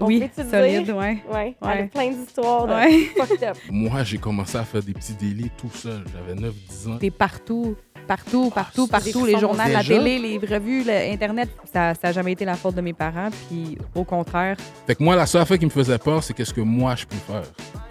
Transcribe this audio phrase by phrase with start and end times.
[0.00, 0.96] On oui, solide, dire?
[0.96, 1.22] ouais.
[1.32, 1.86] Ouais, elle a Ouais.
[1.88, 3.04] plein d'histoires de Ouais.
[3.16, 3.56] fucked up.
[3.70, 6.02] Moi, j'ai commencé à faire des petits délits tout seul.
[6.14, 6.98] J'avais 9-10 ans.
[6.98, 9.26] T'es partout, partout, partout, c'est partout.
[9.26, 12.74] des Les journaux, la télé, les revues, le Internet, ça n'a jamais été la faute
[12.74, 13.28] de mes parents.
[13.48, 16.54] Puis au contraire, Fait que moi, la seule affaire qui me faisait peur, c'est qu'est-ce
[16.54, 17.42] que moi, je peux faire.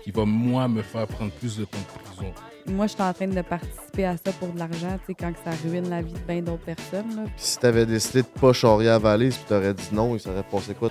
[0.03, 2.33] Qui va, moi, me faire prendre plus de temps de prison.
[2.67, 5.31] moi, je suis en train de participer à ça pour de l'argent, tu sais, quand
[5.33, 7.15] que ça ruine la vie de bien d'autres personnes.
[7.15, 7.23] là.
[7.25, 10.43] Puis si t'avais décidé de pas charrier à valise, puis t'aurais dit non, il serait
[10.49, 10.89] passé quoi?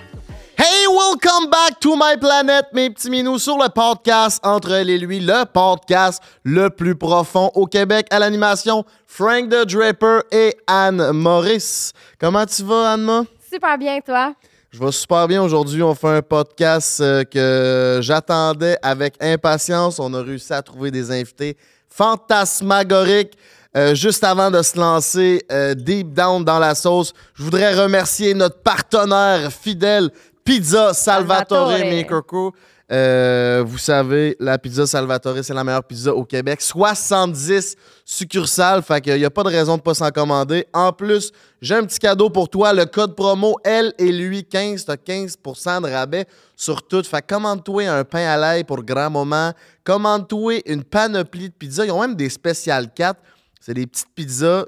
[0.86, 5.18] Welcome back to my planet, mes petits minous, sur le podcast Entre elle et lui,
[5.18, 8.84] le podcast le plus profond au Québec à l'animation.
[9.06, 11.92] Frank the Draper et Anne Maurice.
[12.20, 13.24] Comment tu vas, Anne-Ma?
[13.50, 14.34] Super bien, toi?
[14.70, 15.82] Je vais super bien aujourd'hui.
[15.82, 19.98] On fait un podcast euh, que j'attendais avec impatience.
[19.98, 21.56] On a réussi à trouver des invités
[21.88, 23.36] fantasmagoriques.
[23.76, 28.32] Euh, juste avant de se lancer euh, deep down dans la sauce, je voudrais remercier
[28.32, 30.10] notre partenaire fidèle,
[30.48, 31.94] Pizza Salvatore, Salvatore.
[31.94, 32.52] Maker Crew.
[32.90, 36.62] Euh, vous savez, la pizza Salvatore, c'est la meilleure pizza au Québec.
[36.62, 40.66] 70 succursales, fait qu'il n'y a pas de raison de pas s'en commander.
[40.72, 42.72] En plus, j'ai un petit cadeau pour toi.
[42.72, 46.24] Le code promo Elle et lui 15, t'as 15% de rabais
[46.56, 47.02] sur tout.
[47.02, 49.52] Fait commande-toi un pain à l'ail pour grand moment.
[49.84, 51.84] Commande-toi une panoplie de pizzas.
[51.84, 53.20] Ils ont même des spéciales 4.
[53.60, 54.64] C'est des petites pizzas.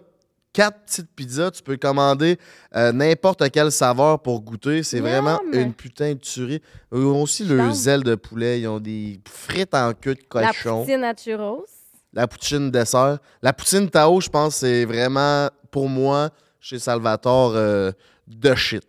[0.53, 2.37] Quatre petites pizzas, tu peux commander
[2.75, 4.83] euh, n'importe quelle saveur pour goûter.
[4.83, 6.61] C'est vraiment une putain de tuerie.
[6.93, 7.73] Ils ont aussi le Yum!
[7.73, 8.61] zèle de poulet.
[8.61, 10.81] Ils ont des frites en queue de La cochon.
[10.85, 11.65] poutine à churros.
[12.13, 13.19] La poutine dessert.
[13.43, 17.93] La poutine Tao, je pense, c'est vraiment, pour moi, chez Salvatore, euh,
[18.27, 18.83] de shit.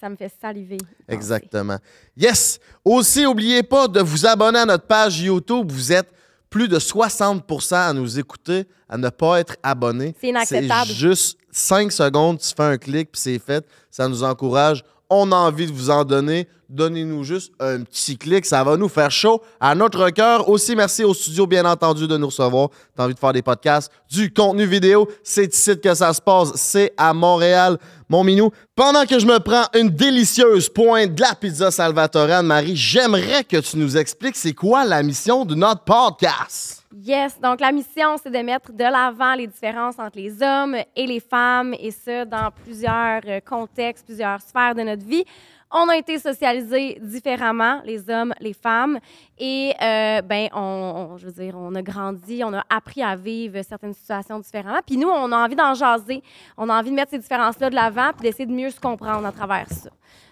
[0.00, 0.78] Ça me fait saliver.
[1.08, 1.78] Exactement.
[2.16, 2.58] Yes!
[2.84, 5.70] Aussi, n'oubliez pas de vous abonner à notre page YouTube.
[5.70, 6.10] Vous êtes
[6.50, 10.14] plus de 60% à nous écouter, à ne pas être abonné.
[10.20, 10.88] C'est inacceptable.
[10.88, 13.66] C'est juste 5 secondes, tu fais un clic, puis c'est fait.
[13.90, 14.84] Ça nous encourage.
[15.08, 16.48] On a envie de vous en donner.
[16.68, 18.44] Donnez-nous juste un petit clic.
[18.44, 20.48] Ça va nous faire chaud à notre cœur.
[20.48, 22.70] Aussi, merci au studio, bien entendu, de nous recevoir.
[22.96, 25.08] T'as envie de faire des podcasts, du contenu vidéo?
[25.22, 26.54] C'est ici que ça se passe.
[26.56, 28.50] C'est à Montréal, mon minou.
[28.74, 33.58] Pendant que je me prends une délicieuse pointe de la pizza Salvatore, Anne-Marie, j'aimerais que
[33.58, 36.82] tu nous expliques c'est quoi la mission de notre podcast.
[36.98, 41.06] Yes, donc la mission, c'est de mettre de l'avant les différences entre les hommes et
[41.06, 45.24] les femmes, et ça dans plusieurs euh, contextes, plusieurs sphères de notre vie.
[45.70, 48.98] On a été socialisés différemment, les hommes, les femmes,
[49.36, 53.60] et euh, ben, on- je veux dire, on a grandi, on a appris à vivre
[53.62, 54.80] certaines situations différemment.
[54.86, 56.22] Puis nous, on a envie d'en jaser,
[56.56, 59.26] on a envie de mettre ces différences-là de l'avant, puis d'essayer de mieux se comprendre
[59.26, 59.90] à travers ça.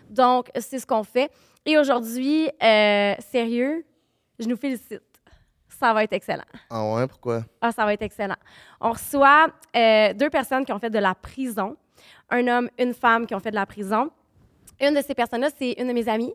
[0.08, 1.30] Donc, c'est ce qu'on fait.
[1.66, 3.84] Et aujourd'hui, euh, sérieux,
[4.38, 5.03] je nous félicite.
[5.78, 6.44] Ça va être excellent.
[6.70, 7.44] Ah ouais, pourquoi?
[7.60, 8.36] Ah, ça va être excellent.
[8.80, 11.76] On reçoit euh, deux personnes qui ont fait de la prison.
[12.30, 14.10] Un homme, une femme qui ont fait de la prison.
[14.80, 16.34] Une de ces personnes-là, c'est une de mes amies.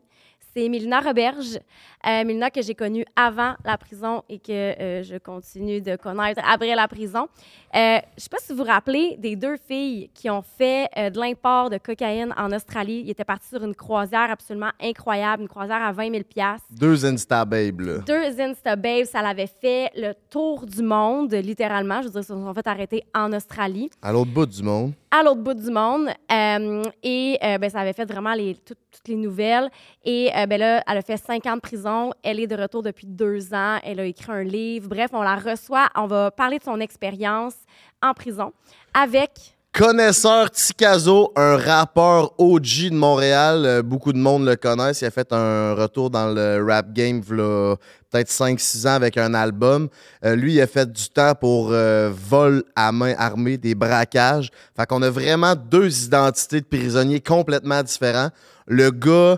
[0.60, 1.58] C'est Mélina Roberge.
[2.06, 6.42] Euh, Mélina que j'ai connue avant la prison et que euh, je continue de connaître
[6.46, 7.28] après la prison.
[7.76, 10.90] Euh, je ne sais pas si vous vous rappelez des deux filles qui ont fait
[10.98, 13.04] euh, de l'import de cocaïne en Australie.
[13.06, 16.24] Ils étaient partis sur une croisière absolument incroyable, une croisière à 20 000
[16.72, 17.98] Deux Insta Babes, là.
[18.00, 22.02] deux Insta Babes, ça l'avait fait le tour du monde, littéralement.
[22.02, 24.92] Je veux dire, ils se sont fait arrêter en Australie, À l'autre bout du monde.
[25.12, 26.10] À l'autre bout du monde.
[26.32, 29.70] Euh, et euh, ben, ça avait fait vraiment les, tout- toutes les nouvelles.
[30.04, 32.12] Et euh, ben, là, elle a fait cinq ans de prison.
[32.24, 33.78] Elle est de retour depuis deux ans.
[33.84, 34.88] Elle a écrit un livre.
[34.90, 35.88] Bref, on la reçoit.
[35.96, 37.56] On va parler de son expérience
[38.02, 38.54] en prison
[38.94, 43.66] avec Connaisseur Tikazo, un rappeur OG de Montréal.
[43.66, 45.02] Euh, beaucoup de monde le connaissent.
[45.02, 49.88] Il a fait un retour dans le rap game peut-être 5-6 ans avec un album.
[50.26, 54.50] Euh, lui, il a fait du temps pour euh, vol à main armée, des braquages.
[54.76, 58.30] Fait qu'on a vraiment deux identités de prisonniers complètement différents.
[58.68, 59.38] Le gars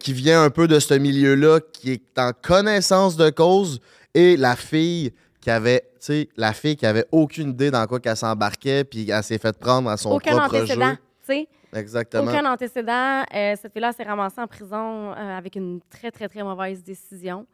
[0.00, 3.80] qui vient un peu de ce milieu-là, qui est en connaissance de cause,
[4.14, 8.00] et la fille qui avait, tu sais, la fille qui avait aucune idée dans quoi
[8.00, 10.90] qu'elle s'embarquait, puis elle s'est fait prendre à son aucun propre antécédent.
[10.90, 10.96] jeu.
[10.96, 11.48] tu sais.
[11.74, 12.30] Exactement.
[12.30, 13.24] Aucun antécédent.
[13.34, 17.46] Euh, cette fille-là s'est ramassée en prison euh, avec une très, très, très mauvaise décision.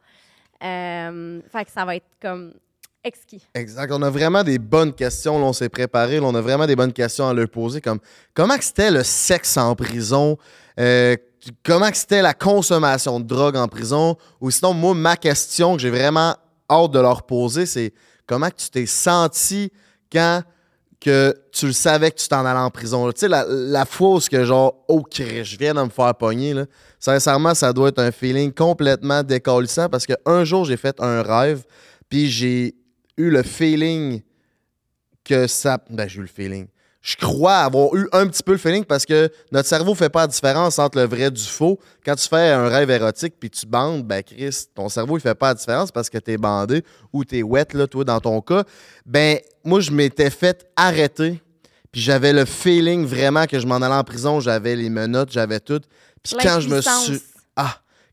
[0.63, 2.53] Euh, fait que ça va être comme
[3.03, 3.45] exquis.
[3.53, 3.91] Exact.
[3.91, 5.37] On a vraiment des bonnes questions.
[5.37, 6.19] Là, on s'est préparé.
[6.19, 7.81] Là, on a vraiment des bonnes questions à leur poser.
[7.81, 7.99] Comme
[8.33, 10.37] comment c'était le sexe en prison?
[11.63, 14.17] Comment c'était la consommation de drogue en prison?
[14.41, 16.35] Ou sinon, moi, ma question que j'ai vraiment
[16.69, 17.93] hâte de leur poser, c'est
[18.25, 19.71] comment que tu t'es senti
[20.11, 20.43] quand
[20.99, 23.11] que tu le savais que tu t'en allais en prison?
[23.11, 26.65] Tu sais, la, la que genre, oh, je viens de me faire pogner, là.
[26.99, 31.63] Sincèrement, ça doit être un feeling complètement décollissant parce qu'un jour, j'ai fait un rêve,
[32.09, 32.73] puis j'ai
[33.17, 34.21] eu le feeling
[35.23, 35.77] que ça.
[35.89, 36.67] Ben, j'ai eu le feeling.
[37.05, 40.21] Je crois avoir eu un petit peu le feeling parce que notre cerveau fait pas
[40.21, 41.79] la différence entre le vrai du faux.
[42.03, 45.35] Quand tu fais un rêve érotique puis tu bandes, ben Chris, ton cerveau il fait
[45.35, 48.63] pas la différence parce que t'es bandé ou t'es wet là, toi dans ton cas.
[49.05, 51.43] Ben moi je m'étais fait arrêter
[51.91, 55.59] puis j'avais le feeling vraiment que je m'en allais en prison, j'avais les menottes, j'avais
[55.59, 55.81] tout.
[56.23, 57.21] Puis quand je me suis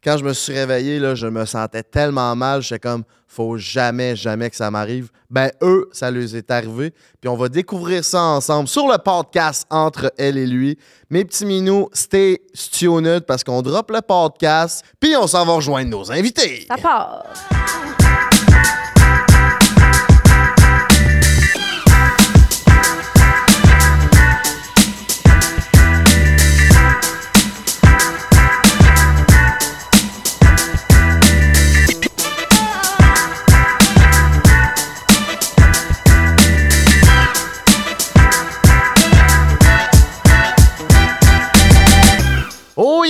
[0.03, 2.63] quand je me suis réveillé, là, je me sentais tellement mal.
[2.63, 5.11] J'étais comme, faut jamais, jamais que ça m'arrive.
[5.31, 6.93] Ben, eux, ça leur est arrivé.
[7.21, 10.77] Puis on va découvrir ça ensemble sur le podcast entre elle et lui.
[11.09, 14.85] Mes petits minous, stay tuned parce qu'on drop le podcast.
[15.01, 16.67] Puis on s'en va rejoindre nos invités.
[16.69, 17.25] Ça part.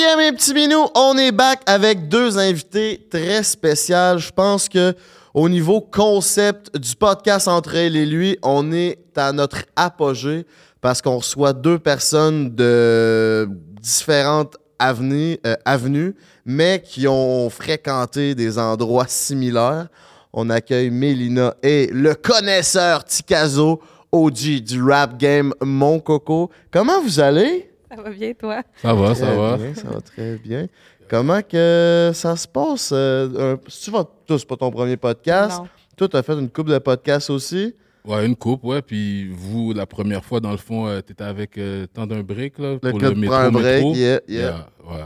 [0.03, 4.19] Yeah, mes petits minous, on est back avec deux invités très spéciaux.
[4.19, 4.95] Je pense que
[5.33, 10.45] au niveau concept du podcast entre elle et lui, on est à notre apogée
[10.81, 13.49] parce qu'on reçoit deux personnes de
[13.81, 19.87] différentes avenues, euh, avenues, mais qui ont fréquenté des endroits similaires.
[20.33, 26.51] On accueille Mélina et le connaisseur Tikazo, OG du rap game Mon Coco.
[26.73, 27.72] Comment vous allez?
[27.95, 28.63] Ça va bien, toi?
[28.77, 29.57] Ça va, ça va.
[29.57, 30.67] bien, ça va très bien.
[31.09, 32.91] Comment que ça se passe?
[32.93, 35.59] euh, si tu vas tous c'est pas ton premier podcast.
[35.59, 35.69] Non.
[35.97, 37.75] Toi, tu as fait une coupe de podcasts aussi.
[38.05, 38.81] Ouais, une coupe, ouais.
[38.83, 42.59] Puis vous, la première fois, dans le fond, euh, t'étais avec euh, temps d'un break,
[42.59, 43.35] là, Le pour le métro.
[43.35, 43.85] un break.
[43.85, 43.95] métro.
[43.95, 44.41] Yeah, yeah.
[44.41, 45.05] Yeah, ouais.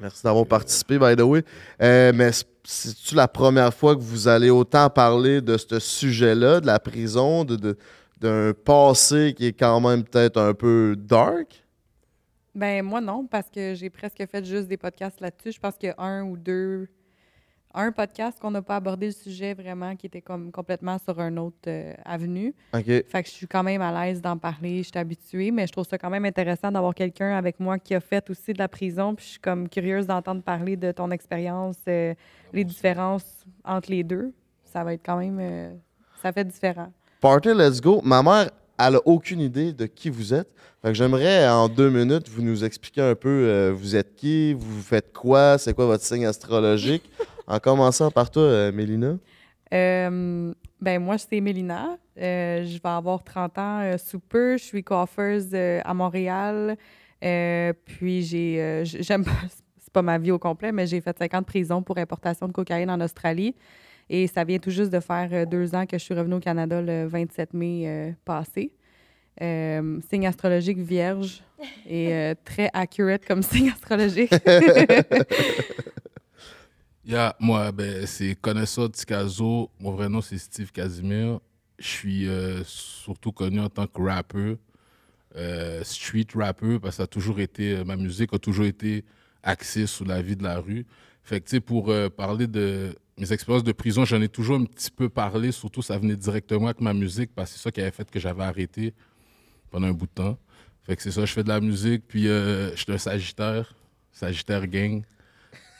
[0.00, 1.42] Merci d'avoir participé, by the way.
[1.82, 2.30] Euh, mais
[2.64, 7.44] c'est-tu la première fois que vous allez autant parler de ce sujet-là, de la prison,
[7.44, 7.76] de, de-
[8.20, 11.61] d'un passé qui est quand même peut-être un peu dark?
[12.54, 15.52] Ben, moi, non, parce que j'ai presque fait juste des podcasts là-dessus.
[15.52, 16.88] Je pense qu'il y a un ou deux.
[17.74, 21.34] Un podcast qu'on n'a pas abordé le sujet vraiment, qui était comme complètement sur un
[21.38, 22.54] autre euh, avenue.
[22.74, 22.84] OK.
[22.84, 25.72] Fait que je suis quand même à l'aise d'en parler, je suis habituée, mais je
[25.72, 28.68] trouve ça quand même intéressant d'avoir quelqu'un avec moi qui a fait aussi de la
[28.68, 29.14] prison.
[29.14, 32.12] Puis je suis comme curieuse d'entendre parler de ton expérience, euh,
[32.52, 34.34] les différences entre les deux.
[34.64, 35.38] Ça va être quand même.
[35.40, 35.72] euh,
[36.20, 36.92] ça fait différent.
[37.22, 38.02] Party, let's go.
[38.04, 40.48] Ma mère, elle a aucune idée de qui vous êtes.
[40.84, 45.12] J'aimerais, en deux minutes, vous nous expliquer un peu euh, vous êtes qui, vous faites
[45.12, 47.08] quoi, c'est quoi votre signe astrologique.
[47.46, 49.16] en commençant par toi, euh, Mélina.
[49.72, 51.96] Euh, ben moi, c'est Mélina.
[52.20, 54.56] Euh, je vais avoir 30 ans euh, sous peu.
[54.56, 56.76] Je suis coiffeuse euh, à Montréal.
[57.24, 59.30] Euh, puis j'ai, euh, j'aime pas,
[59.78, 62.48] c'est pas ma vie au complet, mais j'ai fait 5 ans de prison pour importation
[62.48, 63.54] de cocaïne en Australie.
[64.14, 66.40] Et ça vient tout juste de faire euh, deux ans que je suis revenue au
[66.40, 68.70] Canada le 27 mai euh, passé.
[69.40, 71.42] Euh, signe astrologique vierge
[71.88, 74.30] et euh, très accurate comme signe astrologique.
[77.04, 79.68] Yeah, moi, ben, c'est connaisseur de Tikazo.
[79.80, 81.40] Mon vrai nom, c'est Steve Casimir.
[81.76, 84.56] Je suis euh, surtout connu en tant que rappeur,
[85.34, 89.04] euh, street rapper, parce que ça a toujours été, euh, ma musique a toujours été
[89.42, 90.86] axée sur la vie de la rue.
[91.24, 94.56] Fait que, tu sais, pour euh, parler de mes expériences de prison, j'en ai toujours
[94.56, 97.70] un petit peu parlé, surtout ça venait directement avec ma musique, parce que c'est ça
[97.70, 98.94] qui avait fait que j'avais arrêté
[99.70, 100.38] pendant un bout de temps.
[100.82, 103.74] Fait que c'est ça, je fais de la musique, puis euh, je suis un Sagittaire,
[104.10, 105.02] Sagittaire Gang.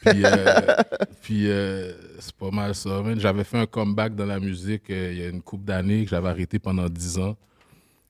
[0.02, 0.76] Puis, euh,
[1.22, 3.02] puis euh, c'est pas mal ça.
[3.02, 3.18] man.
[3.18, 6.10] J'avais fait un comeback dans la musique euh, il y a une couple d'années que
[6.10, 7.36] j'avais arrêté pendant 10 ans.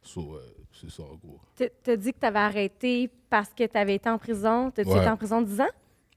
[0.02, 0.41] So, euh,
[0.81, 1.38] c'est ça, en gros.
[1.57, 4.71] Tu as dit que tu avais arrêté parce que tu avais été en prison?
[4.71, 4.99] T'as-tu Ouais.
[4.99, 5.67] été en prison 10 ans?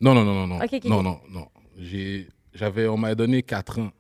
[0.02, 0.58] Non, non, non, non, non.
[0.64, 1.48] Ok, ok, non, non, non.
[1.78, 3.92] J'ai, j'avais, on m'a donné 4 ans.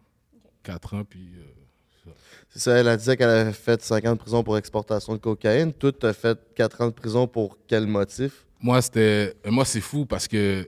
[0.63, 1.29] 4 ans, puis...
[1.37, 2.11] euh,
[2.49, 5.19] C'est ça, elle a dit qu'elle avait fait 5 ans de prison pour exportation de
[5.19, 5.71] cocaïne.
[5.73, 8.45] Toi, tu as fait 4 ans de prison pour quel motif?
[8.59, 9.35] Moi, c'était.
[9.45, 10.67] euh, Moi, c'est fou parce que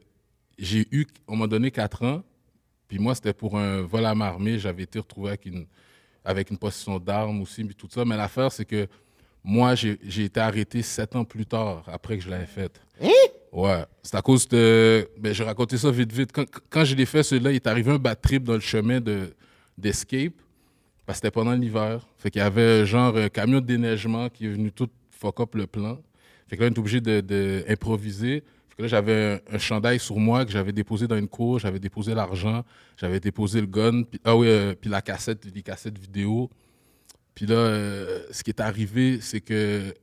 [0.60, 1.06] j'ai eu.
[1.28, 2.24] On m'a donné 4 ans.
[2.88, 4.60] Puis moi, c'était pour un vol à main armée.
[4.60, 5.66] J'avais été retrouvé avec une,
[6.24, 8.06] avec une possession d'armes aussi, puis tout ça.
[8.06, 8.88] Mais l'affaire, c'est que
[9.44, 12.80] moi, j'ai été arrêté 7 ans plus tard, après que je l'avais faite.
[13.52, 13.86] Ouais.
[14.04, 15.08] C'est à cause de.
[15.20, 16.32] Ben, je vais raconter ça vite, vite.
[16.32, 19.00] Quand, quand je l'ai fait, celui-là, il est arrivé un bad trip dans le chemin
[19.00, 19.34] de-
[19.78, 20.34] d'escape.
[21.06, 22.06] Parce que c'était pendant l'hiver.
[22.18, 25.56] Fait qu'il y avait genre un camion de déneigement qui est venu tout fuck up
[25.56, 25.98] le plan.
[26.48, 28.44] Fait que là, on est obligé de, de improviser.
[28.70, 31.60] Fait que là, j'avais un, chandail sur moi que j'avais déposé dans une cour.
[31.60, 32.66] J'avais déposé l'argent.
[32.98, 34.04] J'avais déposé le gun.
[34.26, 36.50] Ah oui, euh, puis la cassette, les cassettes vidéo.
[37.34, 39.94] Puis là, euh, ce qui est arrivé, c'est que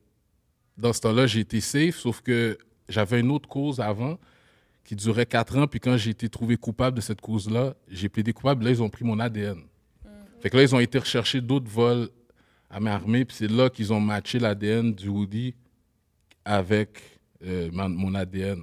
[0.77, 2.57] dans ce temps-là, j'ai été safe, sauf que
[2.89, 4.17] j'avais une autre cause avant
[4.83, 5.67] qui durait quatre ans.
[5.67, 8.65] Puis quand j'ai été trouvé coupable de cette cause-là, j'ai plaidé coupable.
[8.65, 9.57] Là, ils ont pris mon ADN.
[10.41, 12.09] Fait que là, ils ont été rechercher d'autres vols
[12.69, 13.25] à m'armer.
[13.25, 15.55] Puis c'est là qu'ils ont matché l'ADN du Woody
[16.43, 18.61] avec euh, ma- mon ADN.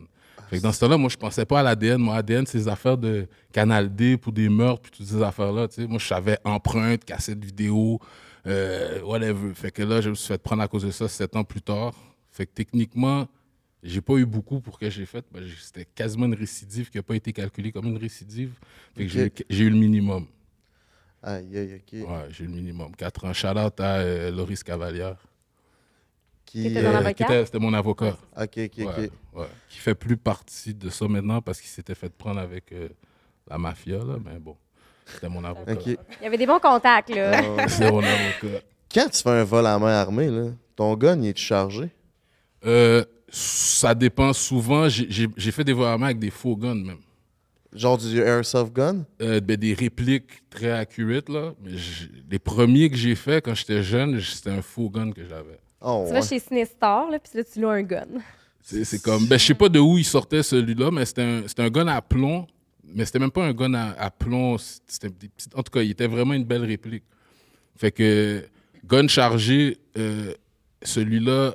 [0.48, 1.98] Fait que dans ce temps-là, moi, je pensais pas à l'ADN.
[2.00, 5.66] Mon ADN, c'est les affaires de Canal D pour des meurtres, puis toutes ces affaires-là.
[5.88, 7.98] Moi, je savais empreinte, cassette vidéo,
[8.46, 9.54] euh, whatever.
[9.54, 11.62] Fait que là, je me suis fait prendre à cause de ça sept ans plus
[11.62, 11.94] tard.
[12.30, 13.26] Fait que techniquement,
[13.82, 15.24] j'ai pas eu beaucoup pour que j'ai fait.
[15.32, 18.52] Ben, C'était quasiment une récidive qui n'a pas été calculée comme une récidive.
[18.96, 20.26] Fait que j'ai eu- j'ai eu le minimum.
[21.22, 22.08] Aïe, aïe, ok.
[22.08, 22.94] Ouais, j'ai eu le minimum.
[22.96, 23.32] Quatre ans.
[23.32, 25.16] Shout out à euh, Loris Cavalière.
[26.44, 28.16] Qui, Qui était ton euh, qui était- C'était mon avocat.
[28.36, 29.10] Ok, ok, ok.
[29.34, 29.46] Ouais.
[29.68, 32.88] Qui fait plus partie de ça maintenant parce qu'il s'était fait prendre avec euh,
[33.48, 34.16] la mafia, là.
[34.24, 34.56] Mais bon,
[35.06, 35.74] c'était mon avocat.
[35.86, 37.68] Il y avait des bons contacts, là.
[37.68, 38.60] C'était mon avocat.
[38.92, 41.88] Quand tu fais un vol à main armée, là, ton gun, il est chargé?
[42.66, 44.88] Euh, ça dépend souvent.
[44.88, 46.98] J'ai- fait des main avec des faux guns, même.
[47.72, 49.06] Genre du airsoft gun?
[49.22, 51.54] Euh, ben, des répliques très accurate, là.
[51.64, 51.70] Mais
[52.30, 55.58] les premiers que j'ai fait quand j'étais jeune, c'était un faux gun que j'avais.
[55.80, 56.20] Oh, Tu ouais.
[56.20, 58.06] vas chez Cinestar, là, puis là, tu loues un gun.
[58.60, 59.26] C'est comme.
[59.26, 61.86] Ben, je sais pas de où il sortait celui-là, mais c'était un, c'était un gun
[61.88, 62.46] à plomb.
[62.94, 64.58] Mais c'était même pas un gun à, à plomb.
[64.86, 65.08] C'était
[65.54, 67.04] En tout cas, il était vraiment une belle réplique.
[67.74, 68.44] Fait que,
[68.86, 70.34] gun chargé, euh,
[70.82, 71.54] celui-là.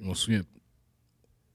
[0.00, 0.42] Je m'en souviens.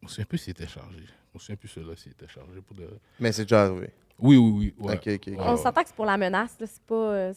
[0.02, 1.00] Je me souviens plus s'il était chargé.
[1.00, 2.62] Je me souviens plus celui-là s'il était chargé.
[2.62, 2.88] Pour de...
[3.20, 3.90] Mais c'est déjà arrivé.
[4.20, 4.86] Oui, oui, oui.
[4.86, 4.96] ouais.
[4.96, 5.28] Ok, ok.
[5.28, 6.68] Ouais, On s'entend que c'est pour la menace, là.
[6.68, 6.96] C'est pas.
[6.96, 7.34] euh,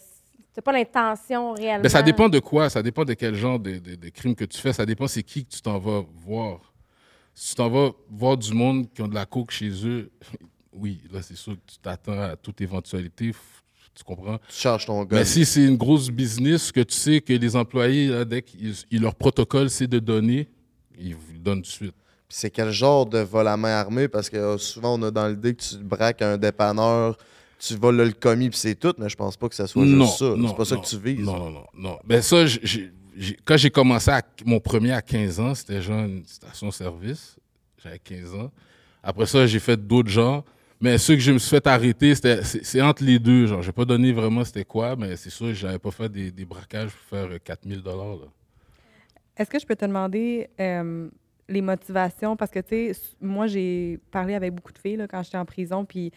[0.53, 1.83] c'est pas l'intention réellement.
[1.83, 4.45] Ben, ça dépend de quoi, ça dépend de quel genre de, de, de crime que
[4.47, 6.73] tu fais, ça dépend c'est qui que tu t'en vas voir.
[7.35, 10.11] Si tu t'en vas voir du monde qui ont de la coke chez eux,
[10.73, 13.33] oui, là c'est sûr que tu t'attends à toute éventualité,
[13.95, 14.39] tu comprends?
[14.49, 15.17] Tu charges ton gun.
[15.19, 18.75] Mais si c'est une grosse business que tu sais que les employés, là, dès qu'ils
[18.93, 20.49] leur protocole c'est de donner,
[20.99, 21.95] ils vous le donnent tout de suite.
[22.29, 24.09] Puis c'est quel genre de vol à main armée?
[24.09, 27.17] Parce que euh, souvent, on a dans l'idée que tu braques un dépanneur,
[27.59, 30.05] tu voles le commis, puis c'est tout, mais je pense pas que ça soit non,
[30.05, 30.35] juste ça.
[30.37, 31.21] non, C'est pas ça que tu vises.
[31.25, 31.65] Non, non, non.
[31.75, 31.99] non.
[32.05, 32.45] Ben ça,
[33.45, 37.37] quand j'ai commencé, à, mon premier à 15 ans, c'était genre une station-service.
[37.83, 38.51] J'avais 15 ans.
[39.03, 40.45] Après ça, j'ai fait d'autres genres.
[40.81, 43.47] Mais ceux que je me suis fait arrêter, c'était- c'est entre les deux.
[43.47, 46.31] Genre, j'ai pas donné vraiment c'était quoi, mais c'est sûr que j'avais pas fait des,
[46.31, 48.19] des braquages pour faire euh, 4000 dollars.
[49.37, 51.09] Est-ce que je peux te demander euh,
[51.49, 52.37] les motivations?
[52.37, 55.45] Parce que, tu sais, moi, j'ai parlé avec beaucoup de filles là, quand j'étais en
[55.45, 56.11] prison, puis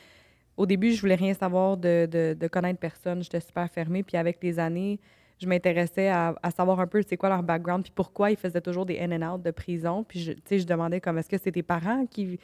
[0.55, 3.21] au début, je voulais rien savoir de, connaître personne.
[3.23, 4.99] J'étais super fermée, puis avec les années,
[5.41, 8.61] je m'intéressais à, à savoir un peu c'est quoi leur background, puis pourquoi ils faisaient
[8.61, 10.03] toujours des in and out de prison.
[10.03, 12.39] Puis, tu sais, je demandais comme, est-ce que c'est tes parents qui...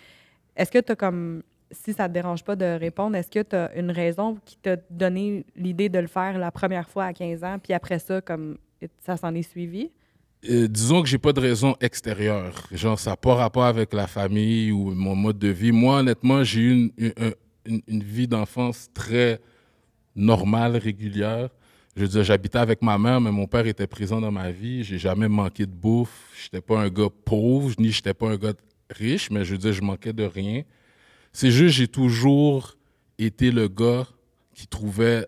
[0.56, 1.44] Est-ce que tu as comme...
[1.72, 4.78] Si ça te dérange pas de répondre, est-ce que tu as une raison qui t'a
[4.90, 8.58] donné l'idée de le faire la première fois à 15 ans, puis après ça, comme
[9.00, 9.92] ça s'en est suivi?
[10.50, 12.68] Euh, disons que j'ai pas de raison extérieure.
[12.72, 15.72] Genre, ça n'a pas rapport avec la famille ou mon mode de vie.
[15.72, 16.92] Moi, honnêtement, j'ai eu une,
[17.66, 19.40] une- une- vie d'enfance très
[20.16, 21.50] normale, régulière.
[21.96, 24.84] Je veux dire, j'habitais avec ma mère, mais mon père était présent dans ma vie.
[24.84, 26.30] J'ai jamais manqué de bouffe.
[26.44, 28.54] J'étais pas un gars pauvre, ni j'étais pas un gars
[28.92, 30.62] riche, mais je veux dire, je manquais de rien.
[31.34, 32.78] C'est juste, j'ai toujours
[33.18, 34.06] été le gars
[34.54, 35.28] qui trouvait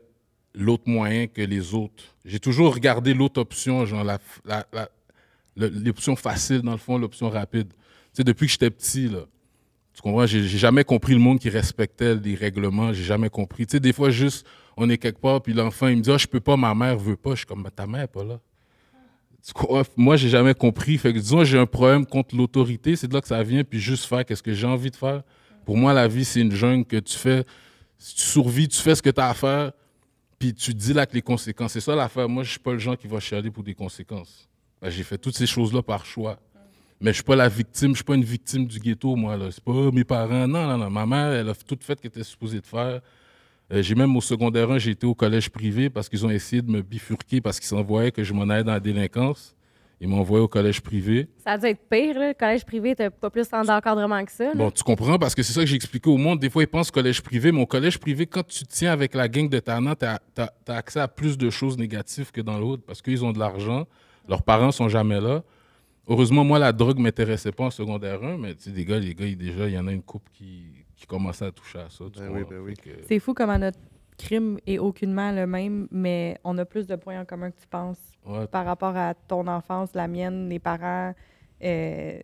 [0.54, 2.04] l'autre moyen que les autres.
[2.24, 4.20] J'ai toujours regardé l'autre option, genre la,
[5.58, 7.70] l'option facile, dans le fond, l'option rapide.
[7.70, 7.78] Tu
[8.14, 9.26] sais, depuis que j'étais petit, là,
[9.94, 13.66] tu comprends, j'ai jamais compris le monde qui respectait les règlements, j'ai jamais compris.
[13.66, 14.46] Tu sais, des fois, juste,
[14.76, 16.98] on est quelque part, puis l'enfant, il me dit, ah, je peux pas, ma mère
[16.98, 17.32] veut pas.
[17.32, 18.40] Je suis comme, ta mère est pas là.
[19.44, 19.82] Tu comprends?
[19.96, 20.98] Moi, j'ai jamais compris.
[20.98, 23.80] Fait que, disons, j'ai un problème contre l'autorité, c'est de là que ça vient, puis
[23.80, 25.24] juste faire qu'est-ce que j'ai envie de faire.
[25.66, 27.44] Pour moi, la vie, c'est une jungle que tu fais.
[27.98, 29.72] Si tu survis, tu fais ce que tu as à faire,
[30.38, 31.74] puis tu deals avec les conséquences.
[31.74, 32.30] C'est ça l'affaire.
[32.30, 34.48] Moi, je suis pas le genre qui va chialer pour des conséquences.
[34.82, 36.40] Ben, j'ai fait toutes ces choses-là par choix.
[37.00, 39.38] Mais je suis pas la victime, je suis pas une victime du ghetto, moi.
[39.38, 39.50] Là.
[39.52, 40.48] C'est pas oh, mes parents.
[40.48, 40.90] Non, non, non.
[40.90, 43.02] Ma mère, elle a tout fait ce qu'elle était supposée de faire.
[43.72, 46.62] Euh, j'ai même au secondaire 1, j'ai été au collège privé parce qu'ils ont essayé
[46.62, 49.56] de me bifurquer parce qu'ils s'envoyaient que je m'en allais dans la délinquance.
[50.00, 51.28] Ils m'ont envoyé au collège privé.
[51.44, 52.28] Ça a dû être pire, là.
[52.30, 54.46] Le collège privé, t'as pas plus d'encadrement que ça.
[54.46, 54.54] là.
[54.54, 56.40] Bon, tu comprends parce que c'est ça que j'ai expliqué au monde.
[56.40, 59.16] Des fois, ils pensent collège privé, mais au collège privé, quand tu te tiens avec
[59.16, 62.84] la gang de talents, tu as, accès à plus de choses négatives que dans l'autre
[62.86, 63.88] parce qu'ils ont de l'argent,
[64.28, 65.44] leurs parents sont jamais là.
[66.10, 69.14] Heureusement, moi, la drogue m'intéressait pas en secondaire 1, mais tu sais, des gars, les
[69.14, 70.64] gars, déjà, il y en a une couple qui,
[70.96, 72.06] qui commençait à toucher à ça.
[72.18, 72.74] Ben oui, ben oui.
[72.76, 73.78] Que- C'est fou comment notre
[74.18, 77.68] crime est aucunement le même, mais on a plus de points en commun que tu
[77.68, 78.48] penses ouais.
[78.48, 81.14] par rapport à ton enfance, la mienne, les parents,
[81.64, 82.20] euh,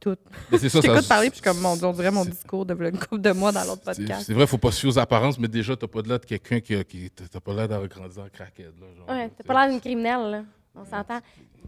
[0.00, 0.16] tout.
[0.50, 2.66] C'est ça, je ça- t'écoute parler, puis je suis comme, mon on dirait mon discours
[2.66, 4.24] de une couple de mois dans l'autre C'est podcast.
[4.26, 6.26] c'est vrai, faut pas se fier aux apparences, mais déjà, t'as pas de l'air de
[6.26, 8.74] quelqu'un qui, a- qui t'as pas l'air d'avoir grandi en craquette.
[8.80, 10.42] Là, genre, Ouais, tu t'as pas l'air d'une criminelle, là.
[10.80, 11.18] On s'entend.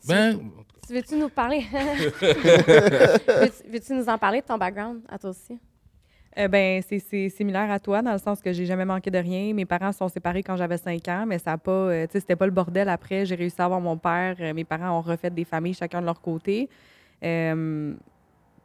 [0.07, 0.39] Ben,
[0.87, 1.65] Tu veux-tu nous parler?
[2.21, 5.59] veux-tu, veux-tu nous en parler de ton background à toi aussi?
[6.39, 9.19] Euh, ben, c'est- c'est similaire à toi, dans le sens que j'ai jamais manqué de
[9.19, 9.53] rien.
[9.53, 11.71] Mes parents se sont séparés quand j'avais 5 ans, mais ça a pas.
[11.73, 13.27] euh, tu sais, c'était pas le bordel après.
[13.27, 14.37] J'ai réussi à avoir mon père.
[14.41, 16.69] Euh, mes parents ont refait des familles, chacun de leur côté.
[17.25, 17.95] Euh,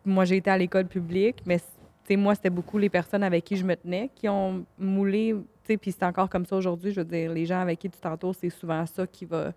[0.05, 1.65] moi, j'ai été à l'école publique, mais tu
[2.09, 5.33] sais, moi, c'était beaucoup les personnes avec qui je me tenais qui ont moulé.
[5.63, 6.91] tu sais, Puis c'est encore comme ça aujourd'hui.
[6.91, 9.53] Je veux dire, les gens avec qui tu t'entoures, c'est souvent ça qui va.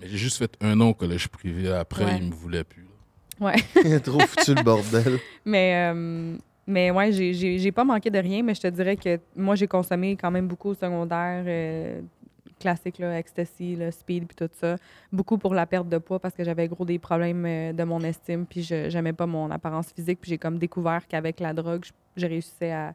[0.00, 1.70] Mais j'ai juste fait un an au collège privé.
[1.72, 2.18] Après, Ouais.
[2.20, 2.82] ils me voulaient plus.
[2.82, 3.46] là.
[3.46, 3.54] Ouais.
[3.84, 5.18] Il a trop foutu le bordel.
[5.44, 6.36] Mais, euh,
[6.66, 9.54] mais ouais, j'ai- j'ai j'ai pas manqué de rien, mais je te dirais que moi,
[9.54, 12.00] j'ai consommé quand même beaucoup au secondaire, euh,
[12.60, 14.76] classique, là, ecstasy, là, speed, puis tout ça.
[15.12, 18.00] Beaucoup pour la perte de poids parce que j'avais gros des problèmes euh, de mon
[18.02, 21.84] estime, puis je j'aimais pas mon apparence physique, puis j'ai comme découvert qu'avec la drogue,
[21.86, 22.92] je, je réussissais à,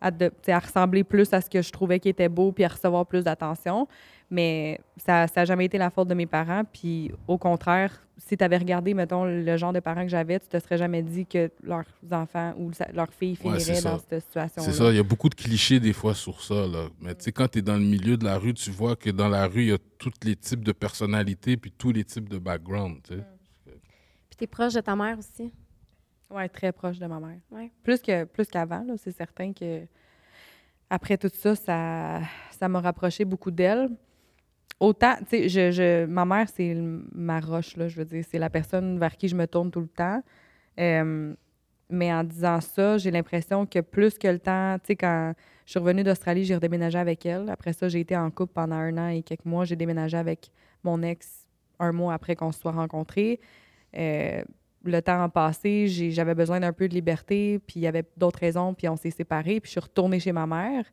[0.00, 2.52] à, de- tu sais, à ressembler plus à ce que je trouvais qui était beau,
[2.52, 3.86] puis à recevoir plus d'attention.
[4.30, 6.62] Mais ça n'a jamais été la faute de mes parents.
[6.70, 10.48] Puis au contraire, si tu avais regardé, mettons, le genre de parents que j'avais, tu
[10.48, 14.66] te serais jamais dit que leurs enfants ou sa- leurs filles finiraient dans cette situation-là.
[14.70, 16.66] C'est ça, il y a beaucoup de clichés des fois sur ça.
[16.66, 16.88] Là.
[17.00, 19.08] Mais tu sais, quand tu es dans le milieu de la rue, tu vois que
[19.08, 22.28] dans la rue, il y a tous les types de personnalités puis tous les types
[22.28, 22.98] de background.
[23.02, 23.14] tu.
[23.64, 25.50] Puis t'es proche de ta mère aussi.
[26.30, 27.38] Oui, très proche de ma mère.
[27.50, 27.70] Ouais.
[27.82, 29.86] Plus que plus qu'avant, là, c'est certain que
[30.90, 32.20] après tout ça, ça
[32.50, 33.88] ça m'a rapproché beaucoup d'elle.
[34.80, 36.74] Autant, tu sais, je, je- ma mère, c'est
[37.12, 39.80] ma roche, là, je veux dire, c'est la personne vers qui je me tourne tout
[39.80, 40.22] le temps.
[40.78, 41.34] Euh,
[41.90, 45.32] mais en disant ça, j'ai l'impression que plus que le temps, tu sais, quand
[45.66, 47.48] je suis revenue d'Australie, j'ai redéménagé avec elle.
[47.50, 49.64] Après ça, j'ai été en couple pendant un an et quelques mois.
[49.64, 50.50] J'ai déménagé avec
[50.84, 51.46] mon ex
[51.80, 53.40] un mois après qu'on se soit rencontrés.
[53.96, 54.42] Euh,
[54.88, 58.40] le temps a passé, j'avais besoin d'un peu de liberté, puis il y avait d'autres
[58.40, 60.84] raisons, puis on s'est séparés, puis je suis retournée chez ma mère.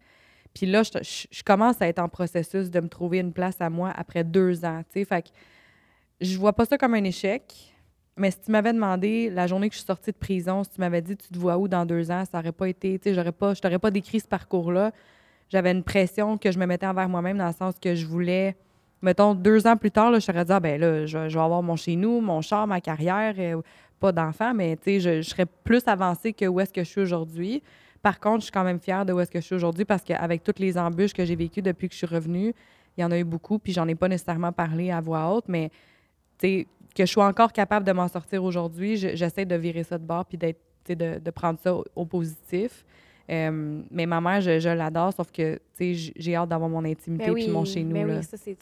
[0.54, 3.92] Puis là, je, commence à être en processus de me trouver une place à moi
[3.96, 5.06] après deux ans, tu sais.
[5.06, 5.30] Fait que
[6.22, 7.76] je vois pas ça comme un échec,
[8.18, 10.80] mais si tu m'avais demandé la journée que je suis sortie de prison, si tu
[10.80, 13.32] m'avais dit tu te vois où dans deux ans, ça aurait pas été, tu sais,
[13.34, 14.92] pas, je t'aurais pas décrit ce parcours-là.
[15.50, 18.56] J'avais une pression que je me mettais envers moi-même dans le sens que je voulais,
[19.02, 21.44] mettons, deux ans plus tard, là, je t'aurais dit, ah, ben là, je, je vais
[21.44, 23.62] avoir mon chez nous, mon char, ma carrière, euh,
[24.00, 26.90] pas d'enfant, mais tu sais, je, je serais plus avancée que où est-ce que je
[26.90, 27.62] suis aujourd'hui.
[28.02, 30.04] Par contre, je suis quand même fière de où est-ce que je suis aujourd'hui parce
[30.04, 32.54] qu'avec toutes les embûches que j'ai vécues depuis que je suis revenue,
[32.98, 35.46] il y en a eu beaucoup, puis j'en ai pas nécessairement parlé à voix haute,
[35.48, 35.70] mais
[36.38, 39.84] tu sais, que je sois encore capable de m'en sortir aujourd'hui, je- j'essaie de virer
[39.84, 42.86] ça de bord puis d'être, de, de prendre ça au, au positif.
[43.30, 46.70] Euh, mais ma mère, je, je l'adore, sauf que tu sais, j- j'ai hâte d'avoir
[46.70, 47.94] mon intimité Ben puis oui, mon chez nous.
[47.96, 48.18] ben là.
[48.20, 48.56] oui, ça, c'est...